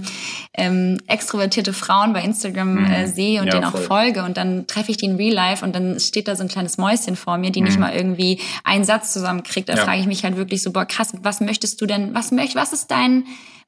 ähm, 0.55 0.99
extrovertierte 1.07 1.73
Frauen 1.73 2.13
bei 2.13 2.23
Instagram 2.23 2.75
mhm. 2.75 2.93
äh, 2.93 3.07
sehe 3.07 3.41
und 3.41 3.47
ja, 3.47 3.55
denen 3.55 3.65
auch 3.65 3.73
voll. 3.73 3.83
folge 3.83 4.23
und 4.23 4.37
dann 4.37 4.67
treffe 4.67 4.91
ich 4.91 4.97
die 4.97 5.07
in 5.07 5.17
Real 5.17 5.35
Life 5.35 5.65
und 5.65 5.75
dann 5.75 5.99
steht 5.99 6.29
da 6.29 6.37
so 6.37 6.43
ein 6.43 6.49
kleines 6.49 6.79
Mäuschen 6.79 7.17
vor 7.17 7.39
mir, 7.39 7.51
die 7.51 7.61
mhm. 7.61 7.67
nicht 7.67 7.79
mal 7.79 7.93
irgendwie 7.95 8.41
einen 8.65 8.85
Satz 8.85 9.13
zusammenkriegt. 9.13 9.69
Da 9.69 9.77
frage 9.77 10.01
ich 10.01 10.07
mich 10.07 10.25
halt 10.25 10.37
wirklich 10.37 10.63
so, 10.63 10.73
boah, 10.73 10.85
krass, 10.85 11.13
was 11.23 11.41
möchtest 11.41 11.81
du 11.81 11.87
denn, 11.87 12.15
was 12.15 12.31
möcht, 12.31 12.55
was 12.55 12.73
ist 12.73 12.91
dein 12.91 13.25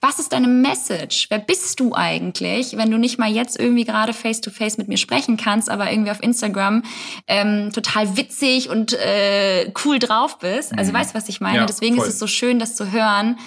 was 0.07 0.19
ist 0.19 0.35
deine 0.35 0.49
Message? 0.49 1.29
Wer 1.31 1.38
bist 1.38 1.81
du 1.81 1.95
eigentlich, 1.95 2.77
wenn 2.77 2.90
du 2.90 2.99
nicht 2.99 3.19
mal 3.19 3.31
jetzt 3.31 3.59
irgendwie 3.59 3.85
gerade 3.85 4.12
face-to-face 4.12 4.77
mit 4.77 4.87
mir 4.87 4.99
sprechen 4.99 5.38
kannst, 5.38 5.71
aber 5.71 5.90
irgendwie 5.90 6.11
auf 6.11 6.23
Instagram 6.23 6.83
ähm, 7.27 7.71
total 7.73 8.14
witzig 8.19 8.69
und 8.69 8.93
äh, 8.93 9.73
cool 9.85 9.99
drauf 9.99 10.38
bist? 10.40 10.77
Also 10.77 10.93
mhm. 10.93 10.97
weißt 10.97 11.14
du, 11.14 11.19
was 11.19 11.29
ich 11.31 11.40
meine? 11.40 11.59
Ja, 11.59 11.67
Deswegen 11.67 11.97
voll. 11.97 12.07
ist 12.07 12.14
es 12.14 12.19
so 12.19 12.27
schön, 12.27 12.59
das 12.59 12.77
zu 12.77 12.93
hören. 12.93 13.38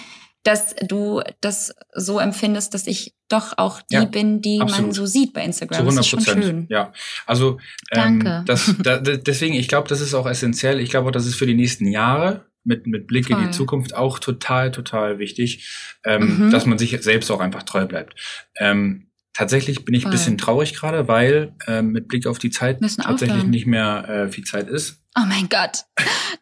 dass 0.44 0.76
du 0.88 1.22
das 1.42 1.76
so 1.94 2.20
empfindest, 2.20 2.74
dass 2.74 2.88
ich 2.88 3.14
doch 3.28 3.58
auch 3.58 3.82
die 3.92 3.96
Ja, 3.96 4.06
bin, 4.06 4.42
die 4.42 4.60
man 4.60 4.70
absolut. 4.70 4.96
so 4.96 5.06
sieht 5.06 5.34
bei 5.34 5.44
Instagram. 5.44 5.78
Zu 5.78 5.84
das 5.84 5.96
100 5.98 6.06
ist 6.06 6.10
schon 6.10 6.20
Prozent. 6.24 6.44
schön. 6.46 6.68
Ja, 6.70 6.94
also 7.26 7.58
ähm, 7.92 8.24
Danke. 8.24 8.44
das, 8.46 8.74
da, 8.80 8.98
da- 8.98 9.18
deswegen, 9.18 9.54
ich 9.56 9.68
glaube, 9.68 9.90
das 9.90 10.00
ist 10.02 10.14
auch 10.14 10.26
essentiell. 10.26 10.80
Ich 10.80 10.90
glaube 10.90 11.10
auch, 11.10 11.12
das 11.12 11.26
ist 11.28 11.36
für 11.36 11.46
die 11.46 11.54
nächsten 11.54 11.86
Jahre 11.88 12.46
mit, 12.68 12.86
mit 12.86 13.08
Blick 13.08 13.30
in 13.30 13.38
Voll. 13.38 13.46
die 13.46 13.52
Zukunft 13.52 13.96
auch 13.96 14.20
total, 14.20 14.72
total 14.72 15.18
wichtig, 15.20 15.68
ähm, 16.06 16.48
Mhm. 16.48 16.52
dass 16.52 16.66
man 16.66 16.78
sich 16.78 16.92
selbst 17.02 17.32
auch 17.32 17.40
einfach 17.40 17.64
treu 17.64 17.86
bleibt. 17.86 18.20
Ähm, 18.60 19.08
tatsächlich 19.34 19.86
bin 19.86 19.94
ich 19.96 20.06
ein 20.06 20.12
bisschen 20.12 20.38
traurig 20.38 20.74
gerade, 20.76 21.08
weil 21.08 21.54
ähm, 21.68 21.92
mit 21.92 22.08
Blick 22.08 22.28
auf 22.28 22.40
die 22.40 22.50
Zeit 22.50 22.82
Müssen 22.82 23.02
tatsächlich 23.02 23.38
aufhören. 23.38 23.50
nicht 23.52 23.68
mehr 23.68 24.08
äh, 24.10 24.32
viel 24.32 24.44
Zeit 24.44 24.68
ist. 24.68 25.04
Oh 25.20 25.26
mein 25.28 25.50
Gott, 25.50 25.86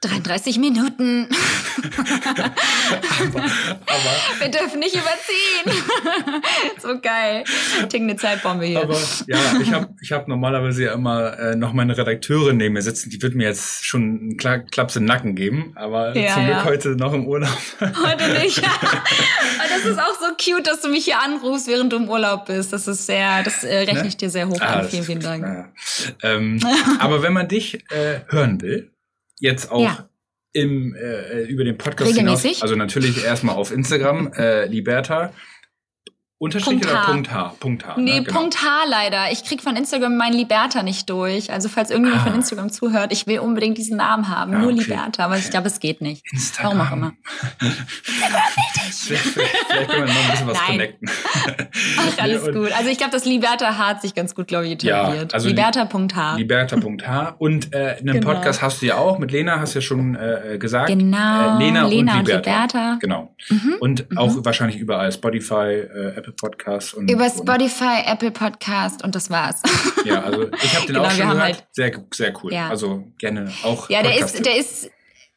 33 0.02 0.60
Minuten. 0.60 1.30
aber, 3.20 3.40
aber 3.40 4.40
Wir 4.40 4.50
dürfen 4.50 4.80
nicht 4.80 4.96
überziehen. 4.96 5.84
so 6.82 7.00
geil. 7.00 7.46
Tickende 7.90 8.18
Zeitbombe 8.18 8.66
hier. 8.66 8.82
Aber 8.82 9.00
ja, 9.28 9.38
ich 9.62 9.72
habe 9.72 9.88
ich 10.02 10.12
hab 10.12 10.28
normalerweise 10.28 10.84
ja 10.86 10.94
immer 10.94 11.40
äh, 11.40 11.56
noch 11.56 11.72
meine 11.72 11.98
Redakteurin 11.98 12.58
neben 12.58 12.74
mir 12.74 12.82
sitzen. 12.82 13.10
Die 13.10 13.22
wird 13.22 13.34
mir 13.36 13.48
jetzt 13.48 13.86
schon 13.86 14.02
einen 14.02 14.38
Kla 14.38 14.58
Klaps 14.60 14.98
in 14.98 15.04
den 15.04 15.08
Nacken 15.08 15.36
geben. 15.36 15.72
Aber 15.76 16.14
Ja, 16.14 16.34
zum 16.34 16.44
Glück 16.46 16.58
ja. 16.58 16.66
heute 16.66 16.90
noch 16.98 17.14
im 17.14 17.28
Urlaub. 17.28 17.58
Heute 17.80 18.28
nicht. 18.42 18.58
Und 18.60 19.70
das 19.70 19.86
ist 19.86 20.00
auch 20.00 20.20
so 20.20 20.28
cute, 20.36 20.68
dass 20.68 20.82
du 20.82 20.90
mich 20.90 21.06
hier 21.06 21.22
anrufst, 21.22 21.68
während 21.68 21.94
du 21.94 21.98
im 21.98 22.10
Urlaub 22.10 22.46
bist. 22.48 22.74
Das 22.74 22.88
ist 22.88 23.06
sehr, 23.06 23.42
das 23.44 23.64
äh, 23.64 23.74
rechne 23.78 24.02
Ne? 24.02 24.08
ich 24.10 24.18
dir 24.18 24.30
sehr 24.30 24.50
hoch 24.50 24.60
Ah, 24.60 24.80
an. 24.82 24.90
Vielen, 24.90 25.04
vielen 25.04 25.20
Dank. 25.22 25.46
Ja. 25.46 25.66
Ähm, 26.24 26.60
aber 27.00 27.22
wenn 27.24 27.32
man 27.32 27.48
dich 27.48 27.76
äh, 27.92 28.20
hören 28.28 28.62
will, 28.62 28.65
jetzt 29.40 29.72
auch 29.72 29.82
Ja. 29.84 30.10
im, 30.54 30.96
äh, 30.96 31.44
über 31.44 31.64
den 31.64 31.78
Podcast 31.78 32.12
Regelmäßig? 32.12 32.44
hinaus, 32.52 32.62
also 32.62 32.76
natürlich 32.76 33.24
erstmal 33.24 33.56
auf 33.56 33.72
Instagram, 33.72 34.32
äh, 34.34 34.66
Liberta, 34.68 35.34
Unterstrich 36.38 36.82
Punkt 36.82 36.86
oder 36.86 37.02
H. 37.08 37.12
Punkt 37.12 37.32
H? 37.34 37.56
Punkt 37.62 37.88
H. 37.88 37.94
Nee, 37.98 38.20
ne? 38.20 38.24
Genau. 38.24 38.40
Punkt 38.40 38.62
H 38.62 38.68
leider. 38.90 39.32
Ich 39.32 39.46
krieg 39.46 39.62
von 39.62 39.78
Instagram 39.78 40.18
meinen 40.18 40.34
Liberta 40.34 40.84
nicht 40.84 41.10
durch. 41.10 41.50
Also 41.52 41.70
falls 41.70 41.92
irgendjemand 41.92 42.24
Ah. 42.24 42.26
von 42.30 42.36
Instagram 42.36 42.70
zuhört, 42.72 43.14
ich 43.14 43.26
will 43.26 43.40
unbedingt 43.40 43.78
diesen 43.78 43.96
Namen 43.98 44.28
haben. 44.28 44.52
Ja, 44.52 44.60
Nur 44.60 44.72
okay. 44.74 44.82
Liberta, 44.82 45.24
aber 45.26 45.38
ich 45.38 45.50
glaube, 45.50 45.68
es 45.68 45.80
geht 45.80 46.02
nicht. 46.02 46.24
Instagram. 46.34 46.78
Warum 46.78 46.88
auch 46.88 46.92
immer. 46.98 47.14
vielleicht, 48.04 49.24
vielleicht 49.34 49.90
können 49.90 50.08
wir 50.08 50.14
noch 50.14 50.24
ein 50.26 50.32
bisschen 50.32 50.48
was 50.48 50.58
Nein. 50.58 50.68
connecten. 50.68 51.10
Ach, 52.00 52.24
alles 52.24 52.44
und- 52.48 52.54
gut. 52.54 52.72
Also 52.74 52.90
ich 52.90 52.98
glaube, 52.98 53.12
das 53.12 53.26
Liberta 53.26 53.78
H 53.78 53.88
hat 53.88 54.02
sich 54.02 54.14
ganz 54.14 54.36
gut, 54.36 54.48
glaube 54.48 54.68
ich, 54.68 54.82
Ja, 54.84 55.04
etabliert. 55.04 55.34
also 55.34 55.48
Liberta.h. 55.48 56.36
Liberta.h. 56.36 57.36
Und 57.40 57.74
äh, 57.74 57.96
einen 58.00 58.14
Genau. 58.20 58.34
Podcast 58.34 58.62
hast 58.62 58.82
du 58.82 58.86
ja 58.88 58.98
auch 58.98 59.20
mit 59.20 59.32
Lena, 59.32 59.60
hast 59.60 59.76
du 59.76 59.80
ja 59.80 59.82
schon 59.82 60.16
äh, 60.16 60.58
gesagt. 60.58 60.88
Genau. 60.88 61.58
Äh, 61.60 61.64
Lena, 61.64 61.88
Lena 61.88 62.14
und 62.14 62.20
und 62.20 62.28
Liberta. 62.28 62.52
Liberta. 62.52 62.98
Genau. 63.00 63.36
Mhm. 63.50 63.76
Und 63.80 64.18
auch 64.18 64.34
wahrscheinlich 64.40 64.78
überall 64.80 65.12
Spotify, 65.12 65.56
äh, 65.82 66.25
Apple 66.26 66.34
Podcasts 66.34 66.94
und 66.96 67.10
Über 67.10 67.26
und, 67.26 67.32
Spotify, 67.38 68.02
Apple 68.06 68.32
Podcast 68.32 69.04
und 69.04 69.14
das 69.14 69.30
war's. 69.30 69.62
Ja, 70.06 70.24
also 70.24 70.50
ich 70.52 70.76
habe 70.76 70.88
den 70.88 70.88
Genau, 70.96 71.04
auch 71.06 71.12
schon 71.12 71.20
gehört. 71.30 71.40
halt- 71.44 71.68
sehr, 71.72 71.92
sehr 72.14 72.34
cool. 72.44 72.52
Ja. 72.54 72.70
Also 72.70 73.04
gerne 73.20 73.52
auch. 73.64 73.90
Ja, 73.90 74.02
der 74.02 74.18
ist, 74.20 74.44
der 74.46 74.58
ist, 74.58 74.90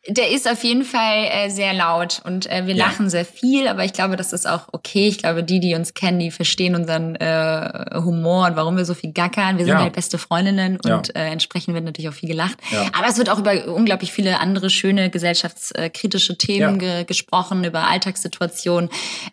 der 0.06 0.30
ist 0.30 0.48
auf 0.50 0.62
jeden 0.64 0.84
Fall 0.84 1.24
äh, 1.30 1.50
sehr 1.50 1.74
laut 1.74 2.22
und 2.24 2.46
äh, 2.50 2.66
wir 2.66 2.74
Ja. 2.74 2.86
lachen 2.86 3.10
sehr 3.10 3.24
viel, 3.24 3.66
aber 3.68 3.84
ich 3.84 3.92
glaube, 3.92 4.16
das 4.16 4.32
ist 4.32 4.46
auch 4.48 4.68
okay. 4.72 5.08
Ich 5.08 5.18
glaube, 5.18 5.42
die, 5.42 5.60
die 5.60 5.74
uns 5.74 5.92
kennen, 5.92 6.18
die 6.18 6.30
verstehen 6.30 6.74
unseren 6.76 7.16
äh, 7.16 7.90
Humor 7.96 8.46
und 8.46 8.56
warum 8.56 8.76
wir 8.76 8.84
so 8.84 8.94
viel 8.94 9.12
gackern. 9.12 9.58
Wir 9.58 9.64
sind 9.64 9.74
Ja. 9.74 9.82
halt 9.82 9.92
beste 9.94 10.16
Freundinnen 10.16 10.78
Ja. 10.84 10.96
und 10.96 11.14
äh, 11.16 11.26
entsprechend 11.26 11.74
wird 11.74 11.84
natürlich 11.84 12.08
auch 12.08 12.14
viel 12.14 12.28
gelacht. 12.28 12.56
Aber 12.96 13.08
es 13.08 13.18
wird 13.18 13.28
auch 13.28 13.38
über 13.38 13.66
unglaublich 13.74 14.12
viele 14.12 14.38
andere 14.40 14.70
schöne 14.70 15.10
gesellschaftskritische 15.10 16.38
Themen 16.38 16.78
ge 16.78 17.04
gesprochen, 17.04 17.64
über 17.64 17.88
Alltagssituationen, 17.88 18.88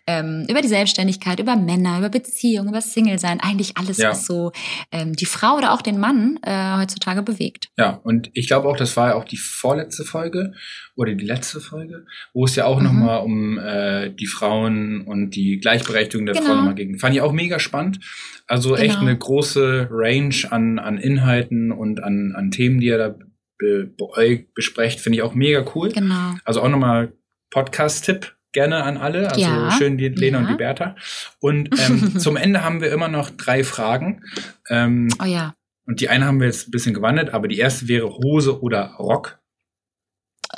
ähm, 0.06 0.46
über 0.48 0.62
die 0.62 0.68
Selbstständigkeit, 0.68 1.38
über 1.40 1.56
Männer, 1.56 1.98
über 1.98 2.08
Beziehungen, 2.08 2.68
über 2.70 2.80
Single-Sein, 2.80 3.40
eigentlich 3.40 3.76
alles, 3.78 3.98
was 4.00 4.26
so 4.26 4.52
ähm, 4.92 5.14
die 5.14 5.26
Frau 5.26 5.56
oder 5.56 5.72
auch 5.72 5.82
den 5.82 5.98
Mann 5.98 6.38
äh, 6.42 6.76
heutzutage 6.78 7.22
bewegt. 7.22 7.68
Ja, 7.78 8.00
und 8.02 8.30
ich 8.34 8.46
glaube 8.48 8.68
auch, 8.68 8.76
das 8.76 8.96
war 8.96 9.10
ja 9.10 9.14
auch 9.14 9.24
die 9.24 9.36
vorletzte 9.38 10.04
Folge 10.04 10.52
oder 10.96 11.14
die 11.14 11.24
letzte 11.26 11.60
Folge, 11.60 12.04
wo 12.34 12.44
es 12.44 12.56
ja 12.56 12.64
auch 12.66 12.78
Mhm. 12.78 12.84
nochmal 12.84 13.20
um 13.24 13.58
äh, 13.58 14.10
die 14.10 14.26
Frauen 14.26 15.02
und 15.02 15.30
die 15.36 15.58
Gleichberechtigung 15.58 16.26
der 16.26 16.34
Genau. 16.34 16.46
Frauen 16.46 16.56
nochmal 16.58 16.74
ging. 16.74 16.98
Fand 16.98 17.14
ich 17.14 17.20
auch 17.20 17.32
mega 17.32 17.58
spannend. 17.58 18.00
Also 18.46 18.76
echt 18.76 18.96
Genau. 18.98 19.08
eine 19.10 19.18
große 19.18 19.88
Range 19.90 20.34
an, 20.50 20.78
an 20.78 20.98
Inhalten 20.98 21.72
und 21.72 22.02
an, 22.02 22.32
an 22.36 22.50
Themen, 22.50 22.80
die 22.80 22.86
ihr 22.86 22.98
da 22.98 23.14
be, 23.58 23.90
be, 23.96 24.44
besprecht, 24.54 25.00
finde 25.00 25.16
ich 25.16 25.22
auch 25.22 25.34
mega 25.34 25.64
cool. 25.74 25.90
Genau. 25.90 26.34
Also 26.44 26.60
auch 26.62 26.68
nochmal 26.68 27.12
Podcast-Tipp 27.50 28.34
gerne 28.52 28.82
an 28.84 28.96
alle. 28.96 29.28
Also 29.30 29.40
Ja. 29.40 29.70
schön 29.70 29.98
die 29.98 30.08
Lena 30.08 30.38
und 30.38 30.44
Ja. 30.44 30.50
die 30.52 30.56
Bertha. 30.56 30.96
Und 31.40 31.70
ähm, 31.80 32.18
zum 32.18 32.36
Ende 32.36 32.62
haben 32.64 32.80
wir 32.80 32.90
immer 32.92 33.08
noch 33.08 33.30
drei 33.30 33.64
Fragen. 33.64 34.22
Ähm, 34.70 35.08
Oh 35.22 35.24
ja. 35.26 35.54
und 35.86 36.00
die 36.00 36.08
eine 36.08 36.24
haben 36.26 36.38
wir 36.40 36.46
jetzt 36.46 36.68
ein 36.68 36.70
bisschen 36.70 36.94
gewandelt, 36.94 37.32
aber 37.34 37.48
die 37.48 37.58
erste 37.58 37.88
wäre 37.88 38.08
Hose 38.10 38.60
oder 38.62 38.94
Rock. 38.98 39.38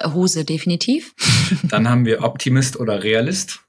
Hose 0.05 0.45
definitiv. 0.45 1.15
Dann 1.65 1.89
haben 1.89 2.05
wir 2.05 2.23
Optimist 2.23 2.79
oder 2.79 3.03
Realist. 3.03 3.61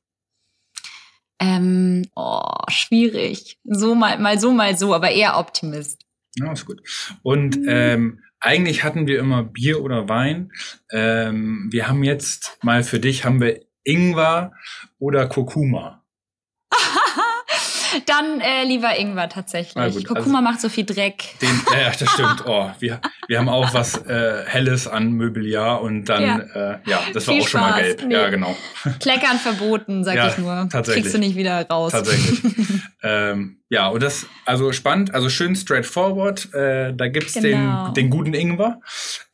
Ähm, 1.41 2.05
oh, 2.15 2.43
schwierig. 2.69 3.57
So 3.63 3.95
mal, 3.95 4.19
mal 4.19 4.39
so, 4.39 4.51
mal 4.51 4.77
so, 4.77 4.93
aber 4.93 5.11
eher 5.11 5.37
Optimist. 5.37 6.05
Ja, 6.35 6.51
ist 6.51 6.65
gut. 6.65 6.81
Und 7.23 7.57
Mhm. 7.57 7.65
ähm, 7.69 8.19
eigentlich 8.41 8.83
hatten 8.83 9.07
wir 9.07 9.19
immer 9.19 9.43
Bier 9.43 9.81
oder 9.81 10.07
Wein. 10.09 10.51
Ähm, 10.91 11.67
wir 11.71 11.87
haben 11.87 12.03
jetzt 12.03 12.57
mal 12.61 12.83
für 12.83 12.99
dich 12.99 13.25
haben 13.25 13.41
wir 13.41 13.61
Ingwer 13.83 14.53
oder 14.97 15.27
Kurkuma. 15.27 15.98
Dann 18.05 18.41
äh, 18.41 18.63
lieber 18.65 18.97
Ingwer 18.97 19.29
tatsächlich. 19.29 19.95
Gut, 19.95 20.05
Kurkuma 20.07 20.41
macht 20.41 20.61
so 20.61 20.69
viel 20.69 20.85
Dreck. 20.85 21.23
Den, 21.41 21.49
ja, 21.73 21.79
ja, 21.81 21.91
das 21.97 22.09
stimmt. 22.09 22.43
Oh, 22.45 22.69
wir, 22.79 22.99
wir 23.27 23.37
haben 23.39 23.49
auch 23.49 23.73
was 23.73 23.97
äh, 24.05 24.43
Helles 24.45 24.87
an 24.87 25.11
Möbeljahr 25.11 25.81
und 25.81 26.05
dann, 26.05 26.23
Ja. 26.23 26.37
äh, 26.39 26.79
ja 26.85 27.01
das 27.13 27.27
war 27.27 27.33
Viel 27.35 27.43
auch 27.43 27.47
schon 27.47 27.61
mal 27.61 27.69
Spaß. 27.69 27.81
gelb. 27.81 28.03
Nee. 28.07 28.13
Ja, 28.13 28.29
genau. 28.29 28.55
Kleckern 28.99 29.37
verboten, 29.37 30.03
sag 30.03 30.15
Ja, 30.15 30.29
ich 30.29 30.37
nur. 30.37 30.67
tatsächlich. 30.71 31.03
Kriegst 31.03 31.15
du 31.15 31.19
nicht 31.19 31.35
wieder 31.35 31.67
raus. 31.67 31.91
Tatsächlich. 31.91 32.41
ähm, 33.03 33.57
ja, 33.69 33.87
und 33.89 34.01
das, 34.01 34.25
also 34.45 34.71
spannend, 34.71 35.13
also 35.13 35.29
schön 35.29 35.55
straightforward. 35.55 36.53
Äh, 36.53 36.93
da 36.95 37.07
gibt's 37.07 37.33
Genau. 37.33 37.85
den, 37.87 37.93
den 37.93 38.09
guten 38.09 38.33
Ingwer. 38.33 38.79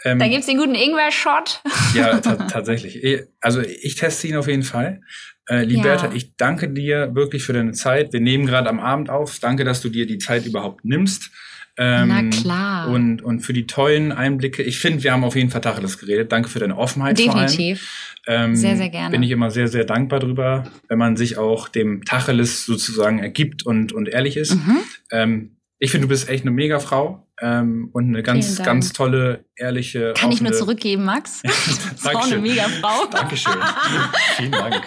Ähm, 0.03 0.20
Da 0.20 0.28
gibt's 0.28 0.45
den 0.47 0.58
guten 0.58 0.76
Ingwer-Shot. 0.76 1.62
Ja, 1.93 2.18
ta 2.20 2.36
tatsächlich. 2.36 3.24
Also 3.39 3.62
ich 3.62 3.95
teste 3.95 4.28
ihn 4.28 4.36
auf 4.36 4.47
jeden 4.47 4.64
Fall. 4.64 5.01
Äh, 5.48 5.64
Liberta, 5.64 6.08
Ja. 6.08 6.14
ich 6.14 6.36
danke 6.38 6.70
dir 6.70 7.14
wirklich 7.14 7.43
für 7.43 7.54
deine 7.54 7.74
Zeit. 7.74 8.14
Wir 8.14 8.20
nehmen 8.22 8.46
gerade 8.46 8.70
am 8.70 8.80
Abend 8.80 9.10
auf. 9.10 9.39
Danke, 9.39 9.64
dass 9.64 9.82
du 9.82 9.89
dir 9.89 10.06
die 10.08 10.18
Zeit 10.18 10.46
überhaupt 10.46 10.86
nimmst. 10.86 11.32
Ähm, 11.78 12.08
Na 12.08 12.24
klar. 12.30 12.89
Und, 12.89 13.22
und 13.22 13.41
für 13.41 13.52
die 13.52 13.68
tollen 13.68 14.12
Einblicke. 14.14 14.64
Ich 14.64 14.80
finde, 14.80 15.04
wir 15.04 15.12
haben 15.12 15.26
auf 15.26 15.36
jeden 15.36 15.50
Fall 15.50 15.60
Tacheles 15.62 15.98
geredet. 15.98 16.32
Danke 16.32 16.48
für 16.50 16.60
deine 16.60 16.78
Offenheit. 16.78 17.20
Definitiv. 17.20 18.16
Ähm, 18.28 18.56
Sehr, 18.56 18.78
sehr 18.78 18.89
gerne. 18.89 19.12
Bin 19.12 19.22
ich 19.24 19.30
immer 19.30 19.52
sehr, 19.52 19.68
sehr 19.68 19.84
dankbar 19.84 20.20
drüber, 20.20 20.64
wenn 20.88 20.98
man 20.98 21.18
sich 21.18 21.38
auch 21.38 21.68
dem 21.68 22.06
Tacheles 22.06 22.66
sozusagen 22.66 23.20
ergibt 23.20 23.64
und, 23.66 23.91
und 23.91 24.08
ehrlich 24.08 24.38
ist. 24.38 24.56
Mhm. 24.56 24.78
Ähm, 25.12 25.52
ich 25.78 25.91
finde, 25.91 26.08
du 26.08 26.10
bist 26.10 26.30
echt 26.30 26.43
eine 26.43 26.52
mega 26.52 26.80
Frau 26.80 27.24
ähm, 27.41 27.89
und 27.91 28.07
eine 28.09 28.23
ganz, 28.23 28.61
ganz 28.63 28.93
tolle, 28.93 29.45
ehrliche. 29.55 30.13
Kann 30.15 30.31
ich 30.31 30.41
nur 30.41 30.51
offene- 30.51 30.57
zurückgeben, 30.57 31.03
Max? 31.03 31.41
Das 31.43 31.67
ist 31.67 32.15
auch 32.15 32.25
eine 32.31 32.38
mega 32.41 32.63
Frau. 32.63 33.05
Dankeschön. 33.11 33.53
Vielen 34.38 34.51
Dank. 34.51 34.81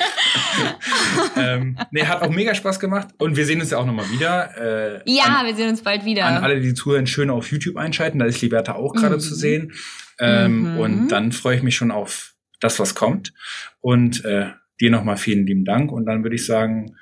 ähm, 1.37 1.79
nee, 1.91 2.05
hat 2.05 2.23
auch 2.23 2.31
mega 2.31 2.55
Spaß 2.55 2.81
gemacht 2.81 3.09
und 3.19 3.37
wir 3.37 3.45
sehen 3.47 3.61
uns 3.61 3.71
ja 3.71 3.79
auch 3.79 3.87
nochmal 3.87 4.11
wieder. 4.11 4.57
Äh, 4.97 5.03
Ja, 5.07 5.25
an, 5.25 5.47
wir 5.47 5.55
sehen 5.55 5.69
uns 5.71 5.83
bald 5.83 6.05
wieder. 6.05 6.25
an 6.27 6.43
alle, 6.43 6.61
die 6.61 6.75
zuhören, 6.75 7.07
schön 7.07 7.31
auf 7.31 7.51
YouTube 7.51 7.77
einschalten. 7.77 8.19
Da 8.19 8.27
ist 8.27 8.41
Liberta 8.41 8.75
auch 8.75 8.95
gerade 8.95 9.17
Mhm. 9.17 9.21
zu 9.21 9.35
sehen. 9.35 9.73
Ähm, 10.19 10.75
Mhm. 10.75 10.79
Und 10.79 11.09
dann 11.09 11.33
freue 11.33 11.57
ich 11.57 11.63
mich 11.63 11.77
schon 11.77 11.91
auf 11.91 12.35
das, 12.61 12.79
was 12.81 12.95
kommt. 12.95 13.33
Und 13.81 14.25
äh, 14.25 14.51
dir 14.81 14.91
nochmal 14.91 15.17
vielen 15.17 15.47
lieben 15.47 15.65
Dank. 15.65 15.93
Und 15.93 16.07
dann 16.07 16.23
würde 16.23 16.37
ich 16.37 16.47
sagen, 16.47 16.97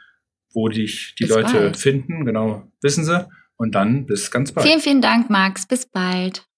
wo 0.53 0.69
dich 0.69 1.15
die 1.19 1.25
Bis 1.25 1.35
Leute 1.35 1.53
bald. 1.59 1.77
finden, 1.77 2.25
genau, 2.25 2.71
wissen 2.83 3.05
sie. 3.05 3.27
Und 3.57 3.75
dann 3.75 4.07
bis 4.07 4.31
ganz 4.31 4.53
bald. 4.53 4.67
Vielen, 4.67 4.81
vielen 4.81 5.01
Dank, 5.01 5.31
Max. 5.31 5.67
Bis 5.67 5.87
bald. 5.87 6.47